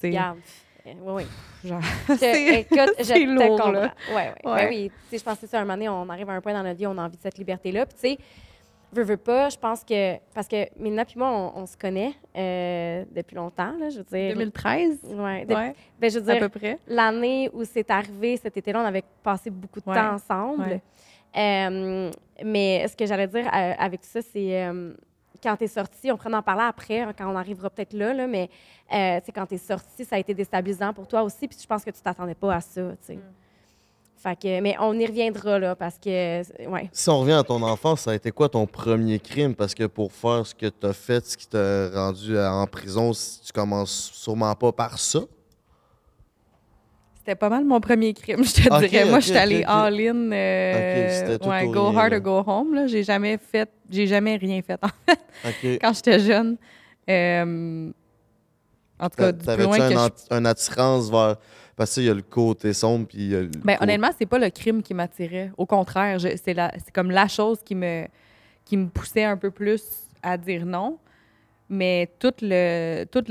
[0.86, 1.24] Oui,
[1.64, 1.72] oui.
[2.18, 3.72] C'est- écoute, je c'est te lourd, comprends.
[3.72, 3.94] là.
[4.10, 4.34] Ouais, ouais.
[4.44, 4.68] Ben Ouais.
[4.70, 6.64] oui, je pense que c'est ça, un moment donné, on arrive à un point dans
[6.64, 7.86] notre vie où on a envie de cette liberté-là.
[7.86, 8.18] Puis, tu sais,
[8.92, 10.18] veux, veux pas, je pense que.
[10.34, 14.04] Parce que Mina puis moi, on, on se connaît euh, depuis longtemps, là, je veux
[14.04, 14.34] dire.
[14.36, 15.00] 2013?
[15.16, 16.78] Ouais, de- Ouais, ben, je veux à dire, peu près.
[16.88, 19.96] l'année où c'est arrivé, cet été-là, on avait passé beaucoup de Ouais.
[19.96, 20.64] temps ensemble.
[20.64, 20.82] Ouais.
[21.36, 22.12] Euh,
[22.44, 24.94] mais ce que j'allais dire euh, avec ça, c'est euh,
[25.44, 28.14] quand tu es sorti, on pourrait en parler après, hein, quand on arrivera peut-être là,
[28.14, 28.50] là, mais
[28.94, 31.84] euh, quand tu es sorti, ça a été déstabilisant pour toi aussi, puis je pense
[31.84, 32.82] que tu t'attendais pas à ça.
[33.02, 33.20] sais.
[34.24, 36.90] Fait que, mais on y reviendra là, parce que, ouais.
[36.94, 39.54] Si on revient à ton enfance, ça a été quoi ton premier crime?
[39.54, 42.66] Parce que pour faire ce que tu as fait, ce qui t'a rendu euh, en
[42.66, 45.20] prison, si tu commences sûrement pas par ça?
[47.26, 49.06] C'était pas mal mon premier crime, je te dirais.
[49.06, 49.70] Moi, je suis allée ok, ok.
[49.70, 50.32] all-in.
[50.34, 52.18] euh, ouais, ou go rien, hard là.
[52.18, 52.76] or go home.
[52.76, 52.88] là.
[52.88, 56.58] J'ai jamais fait, j'ai jamais rien fait en fait, quand j'étais jeune.
[57.10, 57.90] Euh,
[59.00, 61.38] en tout cas, du plus loin un, que je un attirance vers.
[61.76, 63.48] Parce qu'il y a le côté sombre, puis il y a le.
[63.48, 65.52] Ben, côté- honnêtement, c'est pas le crime qui m'attirait.
[65.58, 68.06] Au contraire, c'est la- c'est comme la chose qui me,
[68.66, 69.82] qui me poussait un peu plus
[70.22, 70.98] à dire non.
[71.74, 73.04] Mais tout le.
[73.06, 73.24] Tout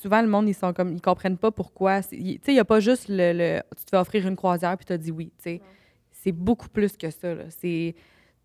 [0.00, 0.92] souvent, le monde, ils sont comme.
[0.94, 2.00] Ils comprennent pas pourquoi.
[2.12, 4.36] il- Tu sais, il n'y a pas juste le, le- Tu te fais offrir une
[4.36, 5.32] croisière puis tu as dit oui.
[5.38, 5.60] tu sais.
[6.10, 7.34] C'est beaucoup plus que ça.
[7.48, 7.94] C'est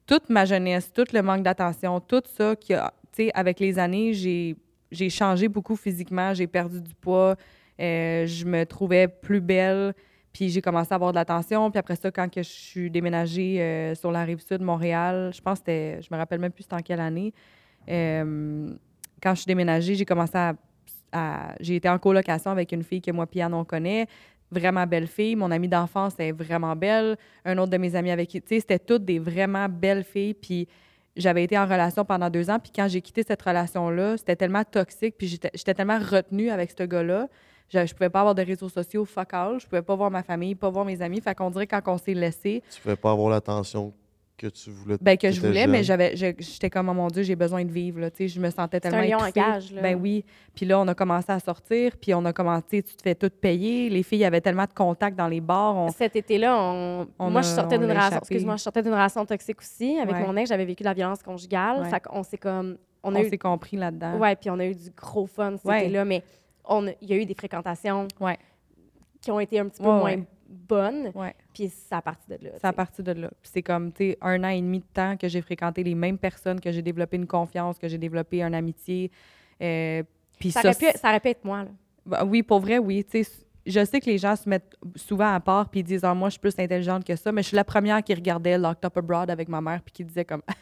[0.06, 2.94] toute ma jeunesse, tout le manque d'attention, tout ça qui a.
[3.16, 4.56] Tu sais, avec les années, j'ai
[4.92, 7.36] j'ai changé beaucoup physiquement, j'ai perdu du poids,
[7.80, 9.94] euh, je me trouvais plus belle,
[10.32, 11.70] puis j'ai commencé à avoir de l'attention.
[11.72, 15.32] Puis après ça, quand que je suis déménagée euh, sur la rive sud de Montréal,
[15.36, 17.34] je pense que c'était, je me rappelle même plus c'était en quelle année.
[17.90, 18.74] euh,
[19.22, 20.54] quand je suis déménagée, j'ai commencé à,
[21.60, 24.08] j'ai été en colocation avec une fille que moi puis Anne on connaît,
[24.52, 25.36] vraiment belle fille.
[25.36, 27.18] Mon amie d'enfance est vraiment belle.
[27.46, 30.34] Un autre de mes amis avec qui, tu sais, c'était toutes des vraiment belles filles.
[30.34, 30.68] Puis
[31.16, 32.60] j'avais été en relation pendant deux ans.
[32.60, 35.16] Puis quand j'ai quitté cette relation-là, c'était tellement toxique.
[35.18, 37.28] Puis j'étais tellement retenue avec ce gars-là.
[37.70, 39.60] Je, je pouvais pas avoir de réseaux sociaux, fuck all.
[39.60, 41.20] Je pouvais pas voir ma famille, pas voir mes amis.
[41.20, 43.94] Fait qu'on dirait quand on s'est laissé, Tu pouvais pas avoir l'attention
[44.38, 44.98] que tu voulais.
[45.02, 45.72] Ben, que je voulais, jeune.
[45.72, 48.00] mais j'avais, j'étais comme, oh mon Dieu, j'ai besoin de vivre.
[48.00, 49.00] Là, tu sais, je me sentais C'est tellement.
[49.00, 49.32] un lion en étouffée.
[49.34, 49.82] cage, là.
[49.82, 50.24] Ben oui.
[50.56, 53.30] Puis là, on a commencé à sortir, puis on a commencé, tu te fais tout
[53.30, 53.90] payer.
[53.90, 55.76] Les filles avaient tellement de contacts dans les bars.
[55.76, 57.08] on- Cet été-là, on...
[57.18, 58.20] On moi, a- je sortais d'une l'a relation.
[58.20, 59.98] Excuse-moi, je sortais d'une relation toxique aussi.
[60.00, 60.26] Avec Ouais.
[60.28, 61.82] mon ex, j'avais vécu de la violence conjugale.
[61.82, 61.90] Ouais.
[61.90, 62.78] Fait qu'on s'est comme.
[63.04, 63.30] On On, a eu.
[63.30, 64.18] s'est compris là-dedans.
[64.18, 65.84] Ouais, puis on a eu du gros fun cet Ouais.
[65.86, 66.24] été-là, mais
[66.66, 68.38] a- il y a eu des fréquentations Ouais.
[69.22, 70.16] qui ont été un petit peu Ouais, moins
[71.16, 71.36] Ouais.
[71.54, 72.52] Puis c'est à partir de là.
[72.54, 72.74] C'est à tu sais.
[72.74, 73.28] partir de là.
[73.42, 75.96] Puis c'est comme, tu sais, un an et demi de temps que j'ai fréquenté les
[75.96, 79.12] mêmes personnes, que j'ai développé une confiance, que j'ai développé une amitié.
[79.62, 80.04] Euh,
[80.40, 81.64] puis Ça, ça, aurait pu, ça aurait pu être moi.
[81.64, 81.70] Là.
[82.06, 83.04] Ben oui, pour vrai, oui.
[83.04, 83.32] Tu sais,
[83.66, 86.30] je sais que les gens se mettent souvent à part puis ils disent ah, moi,
[86.30, 88.98] je suis plus intelligente que ça, mais je suis la première qui regardait Locked Up
[88.98, 90.42] Abroad avec ma mère puis qui disait comme.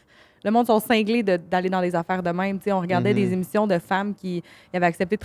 [0.43, 2.59] Le monde sont cinglés de- d'aller dans les affaires de même.
[2.59, 3.15] Tu sais, on regardait Mhm.
[3.15, 5.21] des émissions de femmes qui avaient accepté de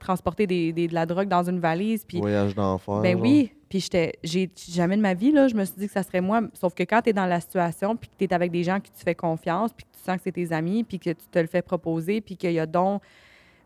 [0.00, 2.04] transporter des, des- de la drogue dans une valise.
[2.04, 3.00] Puis, Voyage d'enfer.
[3.00, 3.22] ben genre.
[3.22, 3.52] oui.
[3.80, 6.42] Puis jamais de ma vie, là, je me suis dit que ça serait moi.
[6.54, 8.78] Sauf que quand tu es dans la situation puis que tu es avec des gens
[8.78, 11.26] qui tu fais confiance puis que tu sens que c'est tes amis puis que tu
[11.28, 13.02] te le fais proposer puis qu'il y a donc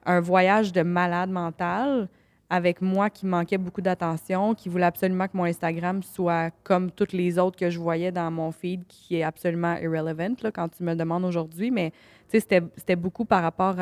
[0.06, 2.08] un voyage de malade mental
[2.48, 7.12] avec moi qui manquait beaucoup d'attention, qui voulait absolument que mon Instagram soit comme toutes
[7.12, 10.84] les autres que je voyais dans mon feed, qui est absolument irrelevant là, quand tu
[10.84, 11.70] me demandes aujourd'hui.
[11.70, 11.92] Mais
[12.28, 13.76] c'était, beaucoup par rapport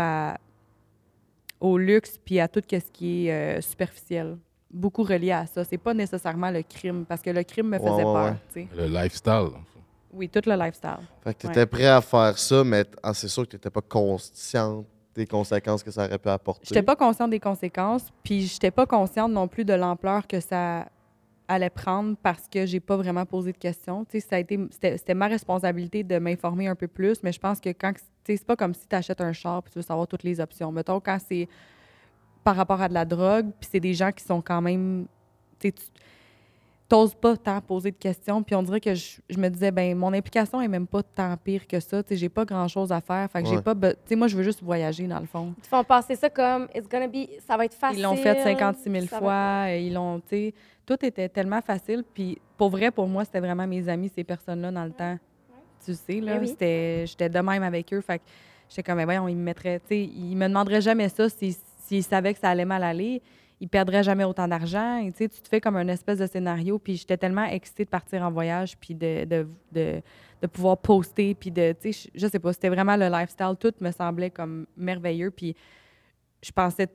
[1.61, 4.39] au luxe puis à tout ce qui est euh, superficiel.
[4.71, 5.65] Beaucoup relié à ça.
[5.65, 8.25] C'est pas nécessairement le crime, parce que le crime me faisait ouais, peur.
[8.25, 8.37] ouais.
[8.53, 8.69] tu sais.
[8.77, 9.33] Le lifestyle.
[9.33, 9.81] en fait.
[10.13, 10.99] Oui, tout le lifestyle.
[11.23, 13.71] Fait que tu étais prêt à faire ça, mais ah, c'est sûr que tu n'étais
[13.71, 16.67] pas consciente des conséquences que ça aurait pu apporter.
[16.69, 20.87] J'étais pas consciente des conséquences, puis j'étais pas consciente non plus de l'ampleur que ça
[21.49, 24.05] allait prendre parce que j'ai pas vraiment posé de questions.
[24.05, 27.33] Tu sais, ça a été, c'était, c'était ma responsabilité de m'informer un peu plus, mais
[27.33, 29.73] je pense que quand, tu sais, c'est pas comme si tu achètes un char puis
[29.73, 30.73] tu veux savoir toutes les options.
[30.73, 31.49] Mettons, quand c'est
[32.47, 35.07] par rapport à de la drogue, puis c'est des gens qui sont quand même,
[35.59, 35.83] tu sais, tu
[36.89, 39.97] t'oses pas tant poser de questions, puis on dirait que je, je me disais, ben
[39.99, 43.01] mon implication est même pas tant pire que ça, tu sais, j'ai pas grand-chose à
[43.01, 45.55] faire, fait que j'ai pas, tu sais, moi, je veux juste voyager, dans le fond.
[45.59, 47.27] Ils te font passer ça comme It's gonna be.
[47.45, 47.99] Ça va être facile.
[47.99, 49.33] Ils l'ont fait 56 000 ça va- fois.
[49.73, 50.55] euh, Ils l'ont, tu sais,
[50.87, 52.05] tout était tellement facile.
[52.15, 55.19] Puis pour vrai, pour moi, c'était vraiment mes amis, ces personnes-là, dans le temps.
[55.85, 56.49] Tu sais, là, Ben oui.
[56.51, 58.01] c'était, j'étais de même avec eux.
[58.01, 58.25] Fait que
[58.69, 61.57] j'étais comme, ben voyons, ils me mettraient, tu sais, ils me demanderaient jamais ça si-
[61.87, 63.23] s'ils savaient que ça allait mal aller.
[63.61, 65.09] Ils perdraient jamais autant d'argent.
[65.17, 66.79] Tu te fais comme un espèce de scénario.
[66.79, 69.47] Puis j'étais tellement excitée de partir en voyage, puis de,
[70.53, 73.55] pouvoir poster, puis de, je, sais pas, c'était vraiment le lifestyle.
[73.59, 75.31] Tout me semblait comme merveilleux.
[75.31, 75.57] Puis
[76.43, 76.89] je pensais,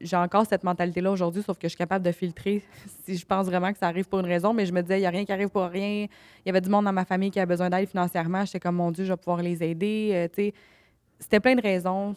[0.00, 2.62] j'ai encore cette mentalité-là aujourd'hui, sauf que je suis capable de filtrer
[3.04, 5.00] si je pense vraiment que ça arrive pour une raison, mais je me disais, il
[5.00, 6.06] n'y a rien qui arrive pour rien.
[6.06, 8.46] Il y avait du monde dans ma famille qui a besoin d'aide financièrement.
[8.46, 10.28] J'étais comme, mon Dieu, je vais pouvoir les aider.
[10.38, 10.50] Euh,
[11.20, 12.14] c'était plein de raisons.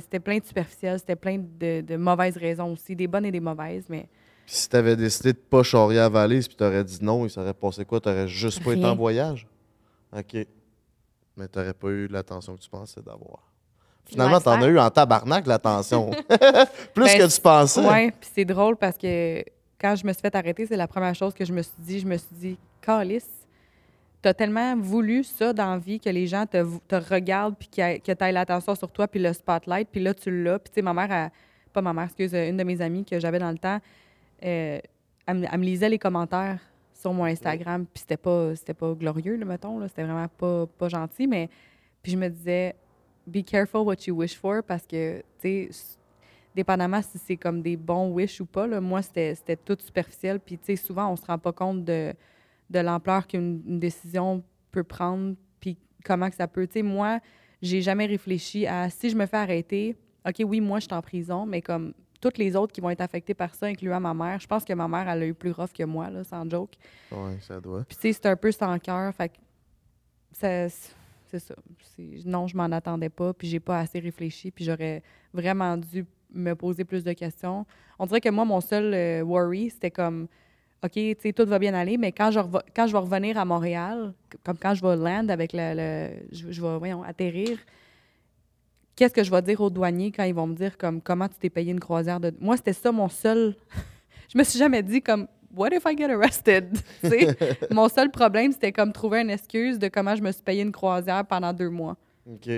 [0.00, 0.98] C'était plein de superficiel.
[0.98, 4.08] C'était plein de, de mauvaises raisons aussi, des bonnes et des mauvaises, mais
[4.46, 7.24] Puis si tu avais décidé de pas charrier à valise puis tu aurais dit non,
[7.24, 8.00] il serait passé quoi?
[8.00, 9.46] Tu n'aurais juste pas été en voyage?
[10.16, 10.34] OK.
[11.36, 13.38] Mais tu n'aurais pas eu l'attention que tu pensais d'avoir.
[14.04, 16.10] Finalement, tu en as eu en tabarnak l'attention.
[16.94, 17.86] Plus Ben, que tu pensais.
[17.86, 19.44] Ouais, puis c'est drôle parce que
[19.80, 22.00] quand je me suis fait arrêter, c'est la première chose que je me suis dit.
[22.00, 23.39] Je me suis dit, Calice,
[24.22, 27.98] t'as tellement voulu ça dans la vie que les gens te, te regardent puis a-
[27.98, 30.58] que tu l'attention sur toi puis le spotlight, puis là, tu l'as.
[30.58, 31.30] Puis tu sais, ma mère, elle-
[31.72, 33.78] pas ma mère, excuse, une de mes amies que j'avais dans le temps,
[34.44, 34.78] euh,
[35.26, 36.60] elle, me- elle me lisait les commentaires
[36.92, 40.66] sur mon Instagram, puis c'était pas, c'était pas glorieux, là, mettons, là, c'était vraiment pas,
[40.66, 41.48] pas gentil, mais
[42.02, 42.74] puis je me disais,
[43.26, 45.96] be careful what you wish for, parce que, tu sais,
[46.54, 50.40] dépendamment si c'est comme des bons wish ou pas, là, moi, c'était c'était tout superficiel,
[50.40, 52.12] puis, tu sais, souvent, on se rend pas compte de,
[52.70, 57.20] de l'ampleur qu'une une décision peut prendre, puis comment que ça peut, tu sais, moi,
[57.60, 61.02] j'ai jamais réfléchi à, si je me fais arrêter, OK, oui, moi, je suis en
[61.02, 64.38] prison, mais comme toutes les autres qui vont être affectées par ça, incluant ma mère,
[64.40, 66.74] je pense que ma mère, elle a eu plus rough que moi, là, sans joke.
[67.10, 67.84] Ouais, ça doit.
[67.84, 69.12] Puis, tu sais, c'est un peu sans cœur.
[69.14, 69.36] Fait que
[70.32, 70.68] ça-
[71.26, 71.54] c'est ça.
[72.26, 73.32] Non, je m'en attendais pas.
[73.32, 74.50] Puis, j'ai pas assez réfléchi.
[74.50, 75.02] Puis, j'aurais
[75.32, 77.64] vraiment dû me poser plus de questions.
[77.98, 80.28] On dirait que moi, mon seul euh, worry, c'était comme,
[80.82, 82.40] OK, tu sais, tout va bien aller, mais quand je,
[82.74, 84.14] quand je vais revenir à Montréal,
[84.44, 85.74] comme quand je vais land avec le.
[85.74, 87.58] le- je, je vais, voyons, atterrir,
[88.96, 91.34] qu'est-ce que je vais dire aux douaniers quand ils vont me dire, comme, comment tu
[91.36, 92.32] t'es payé une croisière de.
[92.40, 93.54] Moi, c'était ça mon seul.
[94.32, 96.78] je me suis jamais dit, comme, what if I get arrested?
[97.70, 100.72] Mon seul problème, c'était comme trouver une excuse de comment je me suis payé une
[100.72, 101.96] croisière pendant deux mois.
[102.26, 102.48] OK.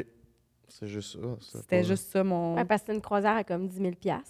[0.69, 1.29] C'est juste ça.
[1.61, 2.55] C'était pas- juste ça mon.
[2.57, 4.21] Ouais, parce que une croisière à comme 10 000 là.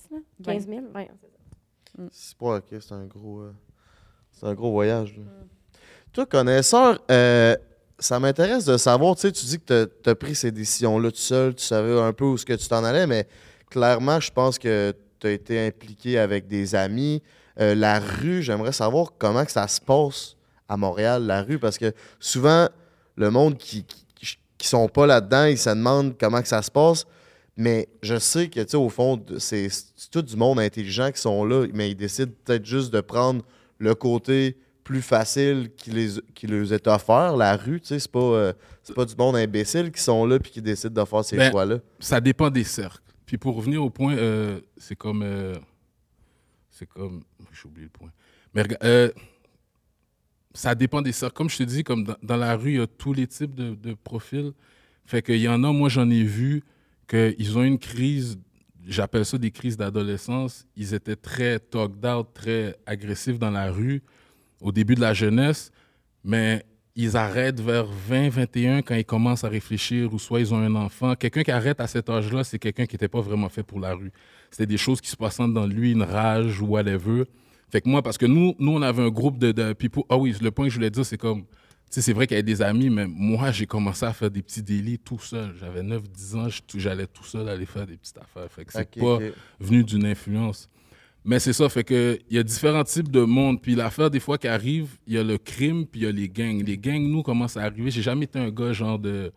[0.44, 2.02] 15 000 ouais, c'est ça.
[2.10, 3.40] C'est pas OK, c'est un gros.
[3.42, 3.52] euh,
[4.32, 5.14] c'est un gros voyage.
[6.12, 7.56] Toi, connaisseur, euh,
[7.98, 11.16] ça m'intéresse de savoir, tu sais, tu dis que tu as pris ces décisions-là tout
[11.16, 13.26] seul, tu savais un peu où ce que tu t'en allais, mais
[13.70, 17.22] clairement, je pense que tu as été impliqué avec des amis.
[17.60, 20.36] Euh, la rue, j'aimerais savoir comment ça se passe
[20.68, 22.68] à Montréal, la rue, parce que souvent,
[23.16, 23.84] le monde qui,
[24.58, 27.04] qui, sont pas là-dedans, ils se demandent comment ça se passe.
[27.56, 29.68] Mais je sais que, tu sais, au fond, c'est
[30.10, 33.42] tout du monde intelligent qui sont là, mais ils décident peut-être juste de prendre
[33.82, 38.18] le côté plus facile qui les, qui est offert, la rue, tu sais, c'est pas,
[38.20, 38.52] euh,
[38.96, 41.78] pas du monde imbécile qui sont là puis qui décident de faire ces Ben, choix-là.
[42.00, 43.02] ça dépend des cercles.
[43.26, 45.22] Puis pour revenir au point, euh, c'est comme.
[45.22, 45.54] euh,
[46.70, 47.22] c'est comme.
[47.52, 48.10] J'ai oublié le point.
[48.54, 49.10] Mais rega- euh,
[50.54, 51.34] ça dépend des cercles.
[51.34, 53.54] Comme je te dis, comme dans, dans la rue, il y a tous les types
[53.54, 54.52] de, de profils.
[55.04, 56.62] Fait qu'il y en a, moi j'en ai vu,
[57.08, 58.38] qu'ils ont une crise,
[58.86, 60.66] j'appelle ça des crises d'adolescence.
[60.76, 64.02] Ils étaient très talked out, très agressifs dans la rue
[64.60, 65.72] au début de la jeunesse,
[66.24, 66.64] mais
[66.94, 70.74] ils arrêtent vers 20, 21 quand ils commencent à réfléchir ou soit ils ont un
[70.74, 71.14] enfant.
[71.14, 73.94] Quelqu'un qui arrête à cet âge-là, c'est quelqu'un qui n'était pas vraiment fait pour la
[73.94, 74.12] rue.
[74.50, 77.24] C'était des choses qui se passaient dans lui, une rage ou whatever.
[77.70, 80.04] Fait que moi, parce que nous, nous on avait un groupe de, de people.
[80.10, 81.44] Ah oui, le point que je voulais dire, c'est comme,
[81.90, 84.62] c'est vrai qu'il y avait des amis, mais moi, j'ai commencé à faire des petits
[84.62, 85.54] délits tout seul.
[85.60, 88.50] J'avais 9, 10 ans, j'allais tout seul aller faire des petites affaires.
[88.50, 89.18] Fait que c'est pas
[89.60, 90.68] venu d'une influence.
[91.24, 93.60] Mais c'est ça, fait que il y a différents types de monde.
[93.60, 96.12] Puis l'affaire, des fois, qui arrive, il y a le crime, puis il y a
[96.12, 96.62] les gangs.
[96.64, 97.90] Les gangs, nous, commencent à arriver.
[97.90, 99.32] J'ai jamais été un gars genre de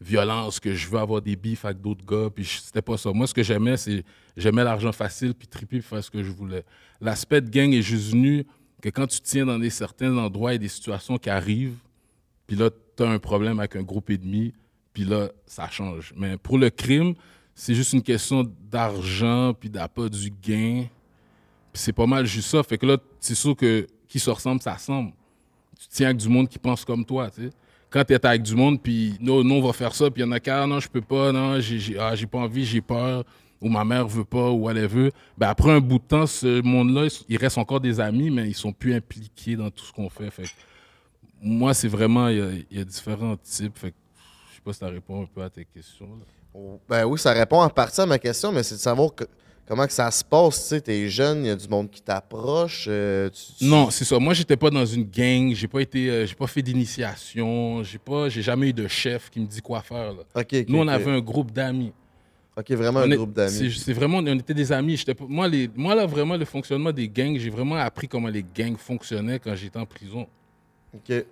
[0.00, 3.12] violence, que je veux avoir des bifs avec d'autres gars, puis c'était pas ça.
[3.12, 4.02] Moi, ce que j'aimais, c'est
[4.36, 6.64] j'aimais l'argent facile, puis triper, puis faire ce que je voulais.
[7.00, 8.46] L'aspect de gang est juste venu
[8.80, 11.76] que quand tu tiens dans des certains endroits et des situations qui arrivent,
[12.50, 14.52] puis là, tu as un problème avec un groupe ennemi,
[14.92, 16.12] puis là, ça change.
[16.16, 17.14] Mais pour le crime,
[17.54, 20.86] c'est juste une question d'argent, puis d'appât du gain.
[21.72, 22.60] C'est pas mal juste ça.
[22.64, 25.12] Fait que là, c'est sûr que qui se ressemble, ça ressemble.
[25.78, 27.50] Tu tiens avec du monde qui pense comme toi, tu sais.
[27.88, 30.26] Quand tu es avec du monde, puis non, non, on va faire ça, puis il
[30.26, 32.80] y en a qui, ah non, je peux pas, non, j'ai ah, pas envie, j'ai
[32.80, 33.22] peur,
[33.60, 35.12] ou ma mère veut pas, ou whatever.
[35.38, 38.56] Ben après un bout de temps, ce monde-là, il reste encore des amis, mais ils
[38.56, 40.32] sont plus impliqués dans tout ce qu'on fait.
[40.32, 40.48] Fait que
[41.42, 43.78] moi, c'est vraiment, il y a, il y a différents types.
[43.78, 43.96] Fait que
[44.50, 46.06] je sais pas si ça répond un peu à tes questions.
[46.06, 46.24] là.
[46.54, 49.24] Oh, Ben oui, ça répond en partie à ma question, mais c'est de savoir que-
[49.68, 50.62] comment que ça se passe.
[50.62, 52.86] Tu sais, t'es jeune, il y a du monde qui t'approche.
[52.88, 54.18] euh, tu- Non, c'est ça.
[54.18, 55.54] Moi, j'étais pas dans une gang.
[55.54, 57.82] J'ai pas été, euh, j'ai pas fait d'initiation.
[57.84, 60.12] J'ai pas, j'ai jamais eu de chef qui me dit quoi faire.
[60.12, 60.22] là.
[60.68, 61.92] Nous, on avait un groupe d'amis.
[62.56, 63.72] Ok, vraiment On un est- groupe d'amis.
[63.78, 64.96] c'est vraiment, on était des amis.
[64.96, 68.28] J'étais pas- moi, les, moi, là, vraiment, le fonctionnement des gangs, j'ai vraiment appris comment
[68.28, 70.26] les gangs fonctionnaient quand j'étais en prison.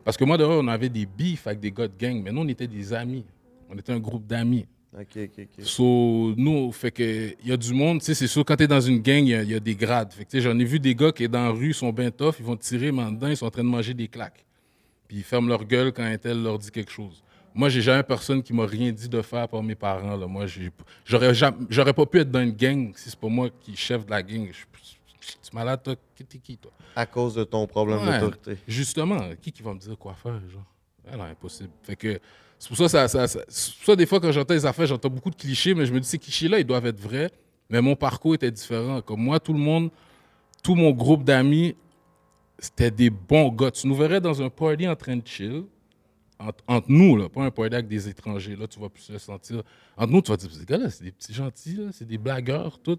[0.04, 2.42] Parce que moi, dehors, on avait des beefs avec des gars de gang, mais nous,
[2.42, 3.24] on était des amis.
[3.70, 4.66] On était un groupe d'amis.
[4.94, 5.30] ok, ok.
[5.58, 5.64] ok.
[5.64, 8.64] So, nous, fait que, il y a du monde, tu sais, c'est sûr, quand tu
[8.64, 10.12] es dans une gang, il y a- il y, a des grades.
[10.12, 12.44] Fait que, j'en ai vu des gars qui, dans la rue, sont bien tough, ils
[12.44, 14.44] vont tirer, mais en dedans, ils sont en train de manger des claques.
[15.06, 17.22] Puis ils ferment leur gueule quand un tel leur dit quelque chose.
[17.54, 20.16] Moi, j'ai jamais personne qui m'a rien dit de faire par mes parents.
[20.16, 20.26] Là.
[20.26, 20.46] Moi,
[21.04, 23.76] j'aurais jamais- j'aurais pas pu être dans une gang si c'est pas moi qui suis
[23.86, 24.46] chef de la gang.
[24.52, 24.64] Je-
[25.20, 25.94] Tu es malade, toi?
[26.14, 26.70] T'es qui, toi?
[26.94, 28.20] À cause de ton problème Ouais.
[28.20, 28.58] d'autorité.
[28.66, 30.64] Justement, qui qui va me dire quoi faire, genre?
[31.10, 31.70] Ah non, impossible.
[31.82, 32.20] Fait que
[32.58, 35.36] c'est pour ça, ça, ça, ça- des fois, quand j'entends les affaires, j'entends beaucoup de
[35.36, 37.30] clichés, mais je me dis, ces clichés-là, ils doivent être vrais.
[37.70, 39.00] Mais mon parcours était différent.
[39.02, 39.90] Comme moi, tout le monde,
[40.62, 41.74] tout mon groupe d'amis,
[42.58, 43.70] c'était des bons gars.
[43.70, 45.64] Tu nous verrais dans un party en train de chill,
[46.38, 48.56] entre, entre nous, là, pas un party avec des étrangers.
[48.56, 49.62] Là, tu vas plus le sentir.
[49.96, 52.98] Entre nous, tu vas dire, ces gars-là, c'est des petits gentils, c'est des blagueurs, tout.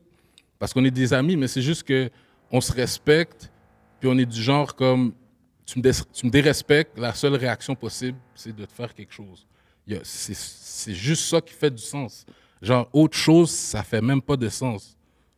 [0.59, 2.09] Parce qu'on est des amis, mais c'est juste que
[2.51, 3.51] on se respecte,
[3.99, 5.13] puis on est du genre comme
[5.65, 9.45] tu me, dérespectes, la seule réaction possible, c'est de te faire quelque chose.
[10.03, 12.25] C'est juste ça qui fait du sens.
[12.61, 14.97] Genre, autre chose, ça fait même pas de sens.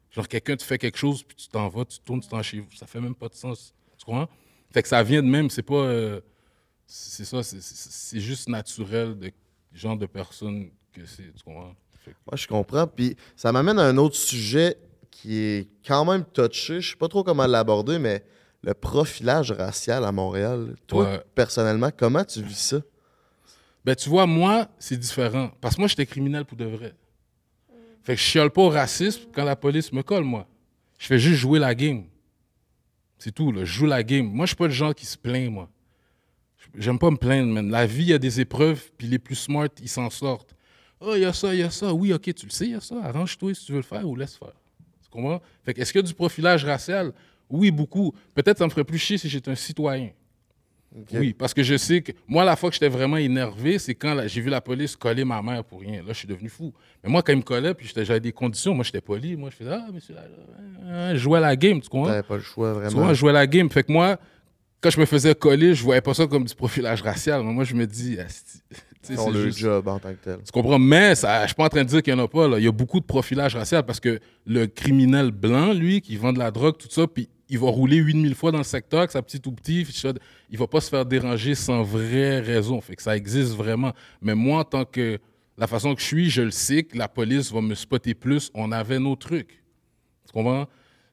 [0.09, 2.59] Genre, quelqu'un te fait quelque chose, puis tu t'en vas, tu tournes, tu t'en chez
[2.59, 2.71] vous.
[2.75, 3.73] Ça fait même pas de sens.
[3.97, 4.27] Tu comprends?
[4.71, 5.75] Fait que ça vient de même, c'est pas.
[5.75, 6.21] euh,
[6.85, 9.31] c'est ça, c'est- juste naturel de
[9.73, 11.33] genre de personne que c'est.
[11.33, 11.75] Tu comprends?
[12.07, 12.87] Moi, je comprends.
[12.87, 14.77] Puis ça m'amène à un autre sujet
[15.21, 16.81] qui est quand même touché.
[16.81, 18.23] Je sais pas trop comment l'aborder, mais
[18.63, 20.75] le profilage racial à Montréal.
[20.87, 21.23] Toi, Ouais.
[21.35, 22.81] personnellement, comment tu vis ça?
[23.85, 25.51] Ben, tu vois, moi, c'est différent.
[25.61, 26.93] Parce que moi, j'étais criminel pour de vrai.
[28.03, 30.47] Fait que je chiale pas au racisme quand la police me colle, moi.
[30.97, 32.05] Je fais juste jouer la game.
[33.19, 33.61] C'est tout, là.
[33.63, 34.25] Je joue la game.
[34.25, 35.69] Moi, je suis pas le genre qui se plaint, moi.
[36.75, 37.69] J'aime pas me plaindre, man.
[37.69, 40.55] La vie, il y a des épreuves, puis les plus smart, ils s'en sortent.
[40.99, 41.93] Oh, il y a ça, il y a ça.
[41.93, 42.95] Oui, OK, tu le sais, il y a ça.
[43.03, 44.53] Arrange-toi si tu veux le faire ou laisse faire.
[45.11, 45.41] Tu comprends?
[45.63, 47.11] Fait que est-ce qu'il y a du profilage racial?
[47.49, 48.13] Oui, beaucoup.
[48.33, 50.09] Peut-être ça me ferait plus chier si j'étais un citoyen.
[51.13, 54.23] Oui, parce que je sais que moi, la fois que j'étais vraiment énervé, c'est quand
[54.27, 55.99] j'ai vu la police coller ma mère pour rien.
[56.01, 56.73] Là, je suis devenu fou.
[57.01, 59.37] Mais moi, quand ils me collaient, puis j'avais des conditions, moi, j'étais poli.
[59.37, 60.23] Moi, je faisais Ah, monsieur, là,
[60.83, 62.07] là, je jouais à la game, tu comprends?
[62.09, 63.03] T'avais pas le choix, Tu vraiment.
[63.03, 63.69] vois, je jouais à la game.
[63.69, 64.19] Fait que moi,
[64.81, 67.41] quand je me faisais coller, je voyais pas ça comme du profilage racial.
[67.41, 68.59] Mais moi, je me dis, Asti,
[69.01, 70.37] tu sais, Ils ont c'est le juste- job en tant que tel.
[70.45, 70.79] tu comprends?
[70.79, 72.47] Mais ça, je suis pas en train de dire qu'il n'y en a pas.
[72.47, 72.57] Là.
[72.59, 76.33] Il y a beaucoup de profilage racial parce que le criminel blanc, lui, qui vend
[76.33, 79.11] de la drogue, tout ça, puis il va rouler 8000 fois dans le secteur avec
[79.11, 79.85] sa petite ou petit.
[80.49, 82.79] Il va pas se faire déranger sans vraie raison.
[82.81, 83.91] Fait que ça existe vraiment.
[84.21, 85.17] Mais moi, en tant que
[85.57, 88.49] la façon que je suis, je le sais que la police va me spotter plus.
[88.53, 89.61] On avait nos trucs.
[90.25, 90.65] Tu comprends?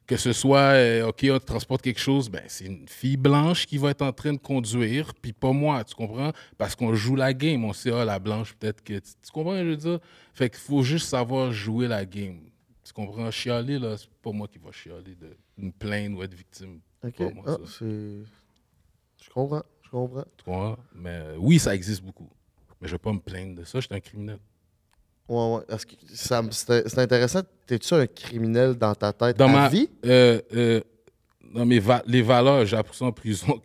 [0.09, 3.77] Que ce soit, euh, OK, on transporte quelque chose, ben, c'est une fille blanche qui
[3.77, 6.31] va être en train de conduire, puis pas moi, tu comprends?
[6.57, 7.63] Parce qu'on joue la game.
[7.63, 8.97] On sait, ah, la blanche, peut-être que.
[8.97, 9.99] Tu, comprends ce que je veux dire?
[10.33, 12.39] Fait qu'il faut juste savoir jouer la game.
[12.83, 13.29] Tu comprends?
[13.29, 16.79] Chialer, là, c'est pas moi qui va chialer de me plaindre ou être victime.
[17.03, 17.13] OK.
[17.45, 17.57] Ah,
[19.21, 19.63] je comprends.
[19.83, 20.25] Je comprends.
[20.37, 20.77] Tu comprends?
[20.95, 22.31] Mais euh, oui, ça existe beaucoup.
[22.81, 23.79] Mais je vais pas me plaindre de ça.
[23.79, 24.39] Je suis un criminel.
[25.29, 25.77] Ouais, ouais.
[26.11, 27.41] C'est intéressant.
[27.67, 29.87] T'es-tu un criminel dans ta tête dans ma vie?
[30.03, 30.81] Euh, euh,
[31.53, 33.61] dans mes les valeurs, j'ai appris ça en prison.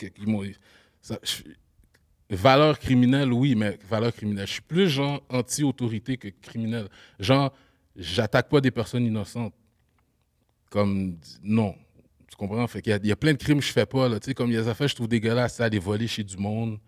[2.30, 4.46] valeurs criminelles, oui, mais valeurs criminelles.
[4.46, 6.88] Je suis plus genre anti-autorité que criminel.
[7.18, 7.50] Genre,
[7.96, 9.54] j'attaque pas des personnes innocentes.
[10.68, 11.74] Comme, non.
[12.28, 12.66] Tu comprends?
[12.66, 14.06] Fait qu'il y, a plein de crimes que je fais pas.
[14.06, 14.20] Là.
[14.20, 16.24] Tu sais, comme il y a des affaires que je trouve dégueulasses, aller voler chez
[16.24, 16.78] du monde.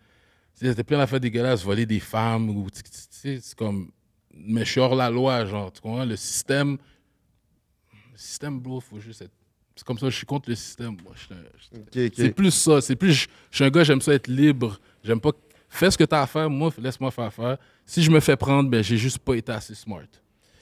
[0.58, 2.50] Tu sais, plein d'affaires dégueulasses, voler des femmes.
[2.50, 3.90] Ou, tu sais, c'est comme
[4.38, 6.04] mais je suis hors la loi, genre, tu comprends?
[6.04, 6.78] Le système,
[8.12, 9.32] le système, bro, faut juste être.
[9.74, 10.96] C'est comme ça, je suis contre le système.
[11.04, 11.12] Moi,
[11.92, 12.80] C'est plus ça.
[12.80, 13.12] C'est plus.
[13.12, 14.80] Je, suis un gars, j'aime ça être libre.
[15.04, 15.32] J'aime pas.
[15.68, 17.58] Fais ce que tu as à faire, moi, laisse-moi faire faire.
[17.84, 20.06] Si je me fais prendre, ben, j'ai juste pas été assez smart.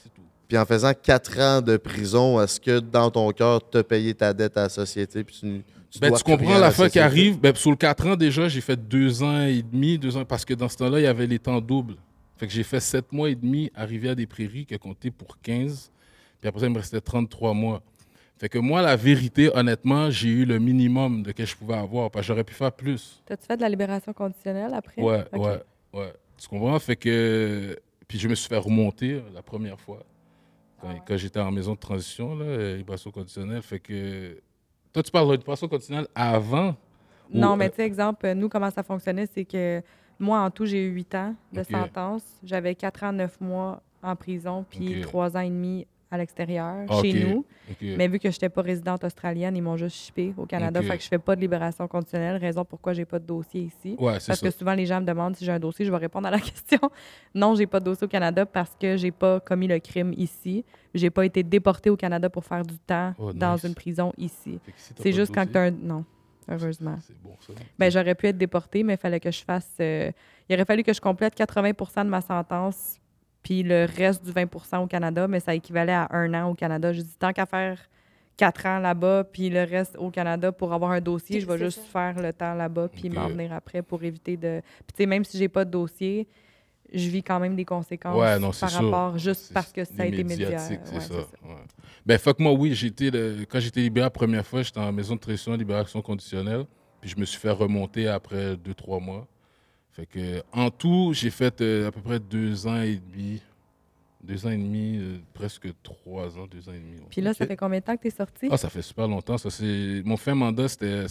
[0.03, 0.23] C'est tout.
[0.49, 4.15] Puis en faisant quatre ans de prison, est-ce que dans ton cœur, tu as payé
[4.15, 5.23] ta dette à la société?
[5.23, 7.39] Puis tu, tu, ben, tu comprends la fin qui arrive?
[7.39, 10.45] Ben, sur le quatre ans, déjà, j'ai fait deux ans et demi, deux ans, parce
[10.45, 11.95] que dans ce temps-là, il y avait les temps doubles.
[12.37, 15.90] Fait que j'ai fait sept mois et demi à Rivière-des-Prairies, qui a compté pour 15.
[16.40, 17.83] Puis après ça, il me restait 33 mois.
[18.37, 22.11] Fait que moi, la vérité, honnêtement, j'ai eu le minimum de que je pouvais avoir,
[22.11, 23.23] parce que j'aurais pu faire plus.
[23.25, 25.01] T'as-tu fait de la libération conditionnelle après?
[25.01, 26.12] Ouais, ouais, ouais.
[26.37, 26.79] Tu comprends?
[26.81, 27.79] Fait que.
[28.09, 30.05] Puis je me suis fait remonter la première fois,
[30.81, 33.62] quand, ah j'étais en maison de transition, là, libération conditionnelle.
[33.62, 34.37] Fait que.
[34.92, 36.77] Toi, tu parles de libération conditionnelle avant?
[37.33, 39.81] Non, mais tu sais, exemple, nous, comment ça fonctionnait, c'est que
[40.18, 42.22] moi, en tout, j'ai eu huit ans de sentence.
[42.42, 47.12] J'avais quatre ans, neuf mois en prison, puis trois ans et demi à l'extérieur, chez
[47.12, 47.44] nous.
[47.83, 50.81] Mais vu que je n'étais pas résidente australienne, ils m'ont juste shippé au Canada.
[50.83, 53.96] Fait que je fais pas de libération conditionnelle, raison pourquoi j'ai pas de dossier ici.
[53.98, 56.31] parce que souvent, les gens me demandent si j'ai un dossier, je vais répondre à
[56.31, 56.79] la question.
[57.35, 60.64] non, j'ai pas de dossier au Canada parce que j'ai pas commis le crime ici.
[60.94, 64.61] J'ai pas été déportée au Canada pour faire du temps oh, dans une prison ici.
[64.77, 65.70] C'est juste quand tu as un...
[65.72, 66.05] Non
[66.49, 66.97] heureusement.
[67.07, 67.53] C'est bon, ça.
[67.79, 69.71] Ben, j'aurais pu être déportée, mais il fallait que je fasse.
[69.81, 70.11] Euh,
[70.49, 72.99] il aurait fallu que je complète 80% de ma sentence,
[73.43, 76.93] puis le reste du 20% au Canada, mais ça équivalait à un an au Canada.
[76.93, 77.79] J'ai dit, tant qu'à faire
[78.37, 81.85] quatre ans là-bas, puis le reste au Canada pour avoir un dossier, je vais juste
[81.85, 84.61] faire le temps là-bas, puis m'en venir après pour éviter de.
[84.87, 86.27] Puis, tu sais, même si j'ai pas de dossier,
[86.92, 90.81] je vis quand même des conséquences par rapport, juste parce que ça a été médiatique.
[90.85, 91.27] C'est ça.
[92.07, 93.11] Ben, fuck moi, oui, j'étais
[93.49, 96.66] quand j'étais libéré la première fois, j'étais en maison de traitement, libération conditionnelle.
[97.01, 99.27] Puis je me suis fait remonter après deux, trois mois.
[99.92, 103.42] Fait que, en tout, j'ai fait euh, à peu près deux ans et demi.
[104.23, 106.97] Deux ans et demi, euh, presque trois ans, deux ans et demi.
[107.11, 108.49] Puis là, ça fait combien de temps que tu es sorti?
[108.51, 109.37] Ah, ça fait super longtemps.
[109.37, 109.51] Ça,
[110.05, 111.05] mon fin mandat, c'était,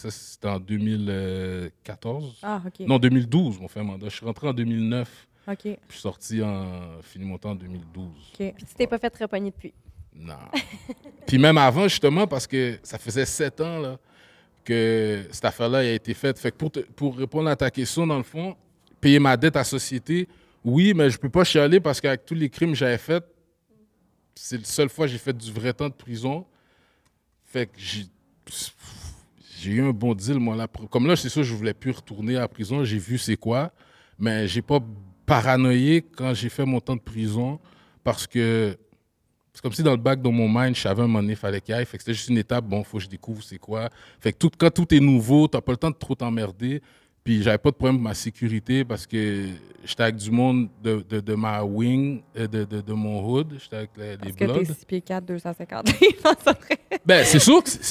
[0.45, 2.39] en 2014.
[2.41, 2.79] Ah, OK.
[2.87, 4.09] Non, 2012, mon fin mandat.
[4.09, 5.27] Je suis rentré en 2009.
[5.47, 5.57] OK.
[5.61, 7.01] Puis je suis sorti en.
[7.01, 8.05] fini mon temps en 2012.
[8.05, 8.53] OK.
[8.55, 9.73] Puis tu t'es pas fait repogner depuis?
[10.15, 10.35] Non.
[11.27, 13.97] Puis même avant, justement, parce que ça faisait sept ans là,
[14.63, 16.39] que cette affaire-là a été faite.
[16.39, 18.55] Fait que pour, pour répondre à ta question, dans le fond,
[19.01, 20.27] payer ma dette à la société,
[20.63, 23.25] oui, mais je peux pas chialer parce qu'avec tous les crimes que j'avais faits,
[24.35, 26.45] c'est la seule fois que j'ai fait du vrai temps de prison.
[27.45, 28.05] Fait que j'ai
[29.59, 30.55] j'ai eu un bon deal, moi.
[30.55, 30.67] Là.
[30.89, 32.83] Comme là, c'est sûr, je voulais plus retourner à la prison.
[32.83, 33.71] J'ai vu c'est quoi.
[34.19, 34.79] Mais j'ai pas
[35.33, 37.59] paranoïé quand j'ai fait mon temps de prison
[38.03, 38.77] parce que
[39.51, 41.37] c'est comme si dans le bac, dans mon mind, je savais un moment donné, il
[41.37, 41.85] fallait qu'il aille.
[41.85, 43.89] Fait que c'était juste une étape, bon, faut que je découvre c'est quoi.
[44.19, 46.81] Fait que tout, quand tout est nouveau, t'as pas le temps de trop t'emmerder.
[47.23, 49.47] Puis j'avais pas de problème avec ma sécurité parce que
[49.85, 53.55] j'étais avec du monde de, de, de ma wing, euh, de, de, de, mon hood.
[53.59, 55.85] J'étais avec les, les Parce que t'es 6 pieds 4, 250
[57.05, 57.81] Ben, c'est sûr que, c'est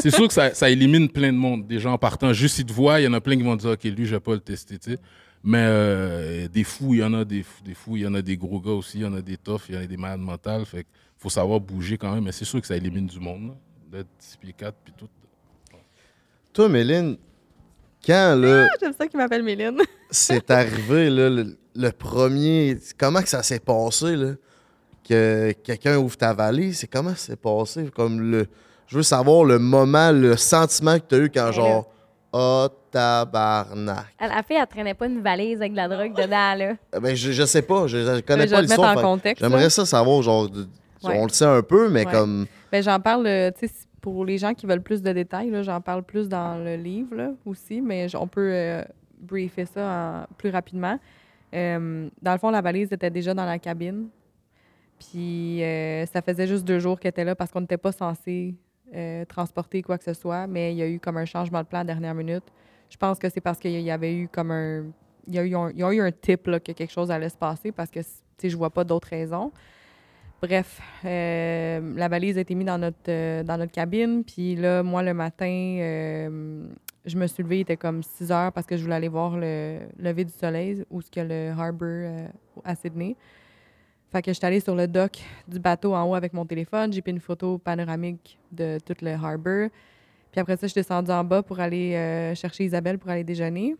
[0.00, 1.66] sûr, sûr, que ça, ça, élimine plein de monde.
[1.66, 3.56] Des gens en partant, juste s'ils te voient, il y en a plein qui vont
[3.56, 4.98] dire, OK, lui, je vais pas le tester, tu sais.
[5.44, 8.22] Mais euh, des fous, il y en a des, des fous, il y en a
[8.22, 9.96] des gros gars aussi, il y en a des toughs, il y en a des
[9.96, 10.64] malades mentales.
[10.64, 10.86] Fait
[11.22, 12.24] faut savoir bouger quand même.
[12.24, 13.54] Mais c'est sûr que ça élimine du monde,
[13.90, 15.08] d'être 6 pieds 4 puis tout.
[16.52, 17.16] Toi, Méline,
[18.04, 18.66] quand là.
[18.66, 19.78] Ah, J'aime ça qu'il m'appelle Méline.
[20.10, 22.76] c'est arrivé, là, le, premier.
[22.98, 24.32] Comment que ça s'est passé, là?
[25.08, 27.90] Que quelqu'un ouvre ta valise, c'est comment ça s'est passé?
[27.94, 28.46] Comme le.
[28.86, 31.91] Je veux savoir le moment, le sentiment que tu as eu quand, genre.
[32.32, 34.06] Oh, tabarnak.
[34.20, 36.72] La fille, elle traînait pas une valise avec de la drogue dedans, là.
[36.94, 37.86] Euh, ben, je, je sais pas.
[37.86, 39.18] Je, je connais pas l'histoire.
[39.38, 40.48] J'aimerais ça savoir, genre,
[41.02, 42.46] on le sait un peu, mais comme.
[42.70, 45.62] Ben, j'en parle, euh, tu sais, pour les gens qui veulent plus de détails, là,
[45.62, 48.82] j'en parle plus dans le livre là, aussi, mais on peut euh,
[49.20, 50.98] briefer ça en- plus rapidement.
[51.54, 54.08] Euh, dans le fond, la valise était déjà dans la cabine.
[54.98, 58.54] Puis euh, ça faisait juste deux jours qu'elle était là parce qu'on n'était pas censé
[58.94, 61.66] euh, transporter quoi que ce soit, mais il y a eu comme un changement de
[61.66, 62.44] plan à la dernière minute.
[62.90, 64.84] Je pense que c'est parce qu'il y avait eu comme un.
[65.26, 68.00] Il y a eu un, tip là, que quelque chose allait se passer parce que
[68.42, 69.52] je vois pas d'autres raisons.
[70.42, 74.24] Bref, euh, la valise a été mise dans notre, euh, dans notre cabine.
[74.24, 76.66] Puis là, moi, le matin, euh,
[77.04, 79.36] je me suis levée, il était comme 6 heures parce que je voulais aller voir
[79.36, 82.26] le lever du soleil où ce a le harbor euh,
[82.64, 83.16] à Sydney.
[84.12, 86.92] Fait que j'étais allée sur le dock du bateau en haut avec mon téléphone.
[86.92, 89.70] J'ai pris une photo panoramique de tout le harbor.
[90.30, 93.24] Puis après ça, je suis descendue en bas pour aller euh, chercher Isabelle pour aller
[93.24, 93.74] déjeuner.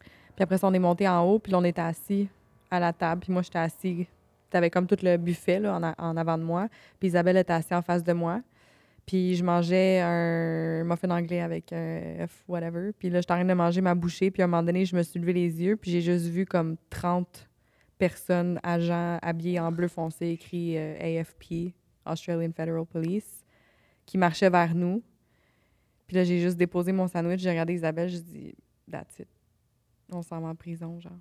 [0.00, 2.30] Puis après ça, on est monté en haut, puis on était assis
[2.70, 3.20] à la table.
[3.20, 4.06] Puis moi, j'étais assis.
[4.48, 6.68] T'avais comme tout le buffet là, en, en avant de moi.
[6.98, 8.40] Puis Isabelle était assise en face de moi.
[9.04, 12.92] Puis je mangeais un muffin anglais avec un F, whatever.
[12.98, 14.30] Puis là, j'étais en train de manger ma bouchée.
[14.30, 15.76] Puis à un moment donné, je me suis levé les yeux.
[15.76, 17.49] Puis j'ai juste vu comme 30
[18.00, 21.74] personnes, agents habillés en bleu foncé, écrit euh, AFP,
[22.06, 23.44] Australian Federal Police,
[24.06, 25.02] qui marchaient vers nous.
[26.06, 27.40] Puis là, j'ai juste déposé mon sandwich.
[27.40, 28.08] J'ai regardé Isabelle.
[28.08, 28.54] J'ai dit,
[28.90, 29.28] that's it.
[30.10, 31.12] On s'en va en prison, genre.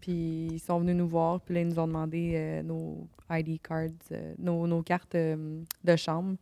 [0.00, 3.60] Puis ils sont venus nous voir, puis là, ils nous ont demandé euh, nos ID
[3.60, 6.36] cards, euh, nos, nos cartes de chambre.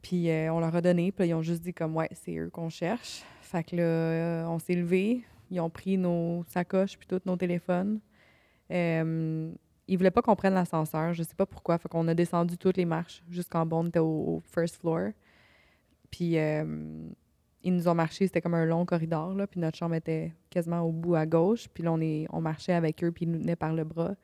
[0.00, 2.70] Puis on leur a donné, puis ils ont juste dit comme, ouais, c'est eux qu'on
[2.70, 3.22] cherche.
[3.42, 8.00] Fait que là, on s'est levés, ils ont pris nos sacoches, puis tous nos téléphones.
[8.70, 9.50] Euh,
[9.88, 11.78] ils voulaient pas qu'on prenne l'ascenseur, je sais pas pourquoi.
[11.78, 15.10] Fait qu'on a descendu toutes les marches jusqu'en bas, on était au, first floor.
[16.10, 17.08] Puis euh,
[17.62, 20.80] ils nous ont marché, c'était comme un long corridor, là, puis notre chambre était quasiment
[20.82, 21.68] au bout à gauche.
[21.68, 24.14] Puis là, on, est, on marchait avec eux, puis ils nous tenaient par le bras.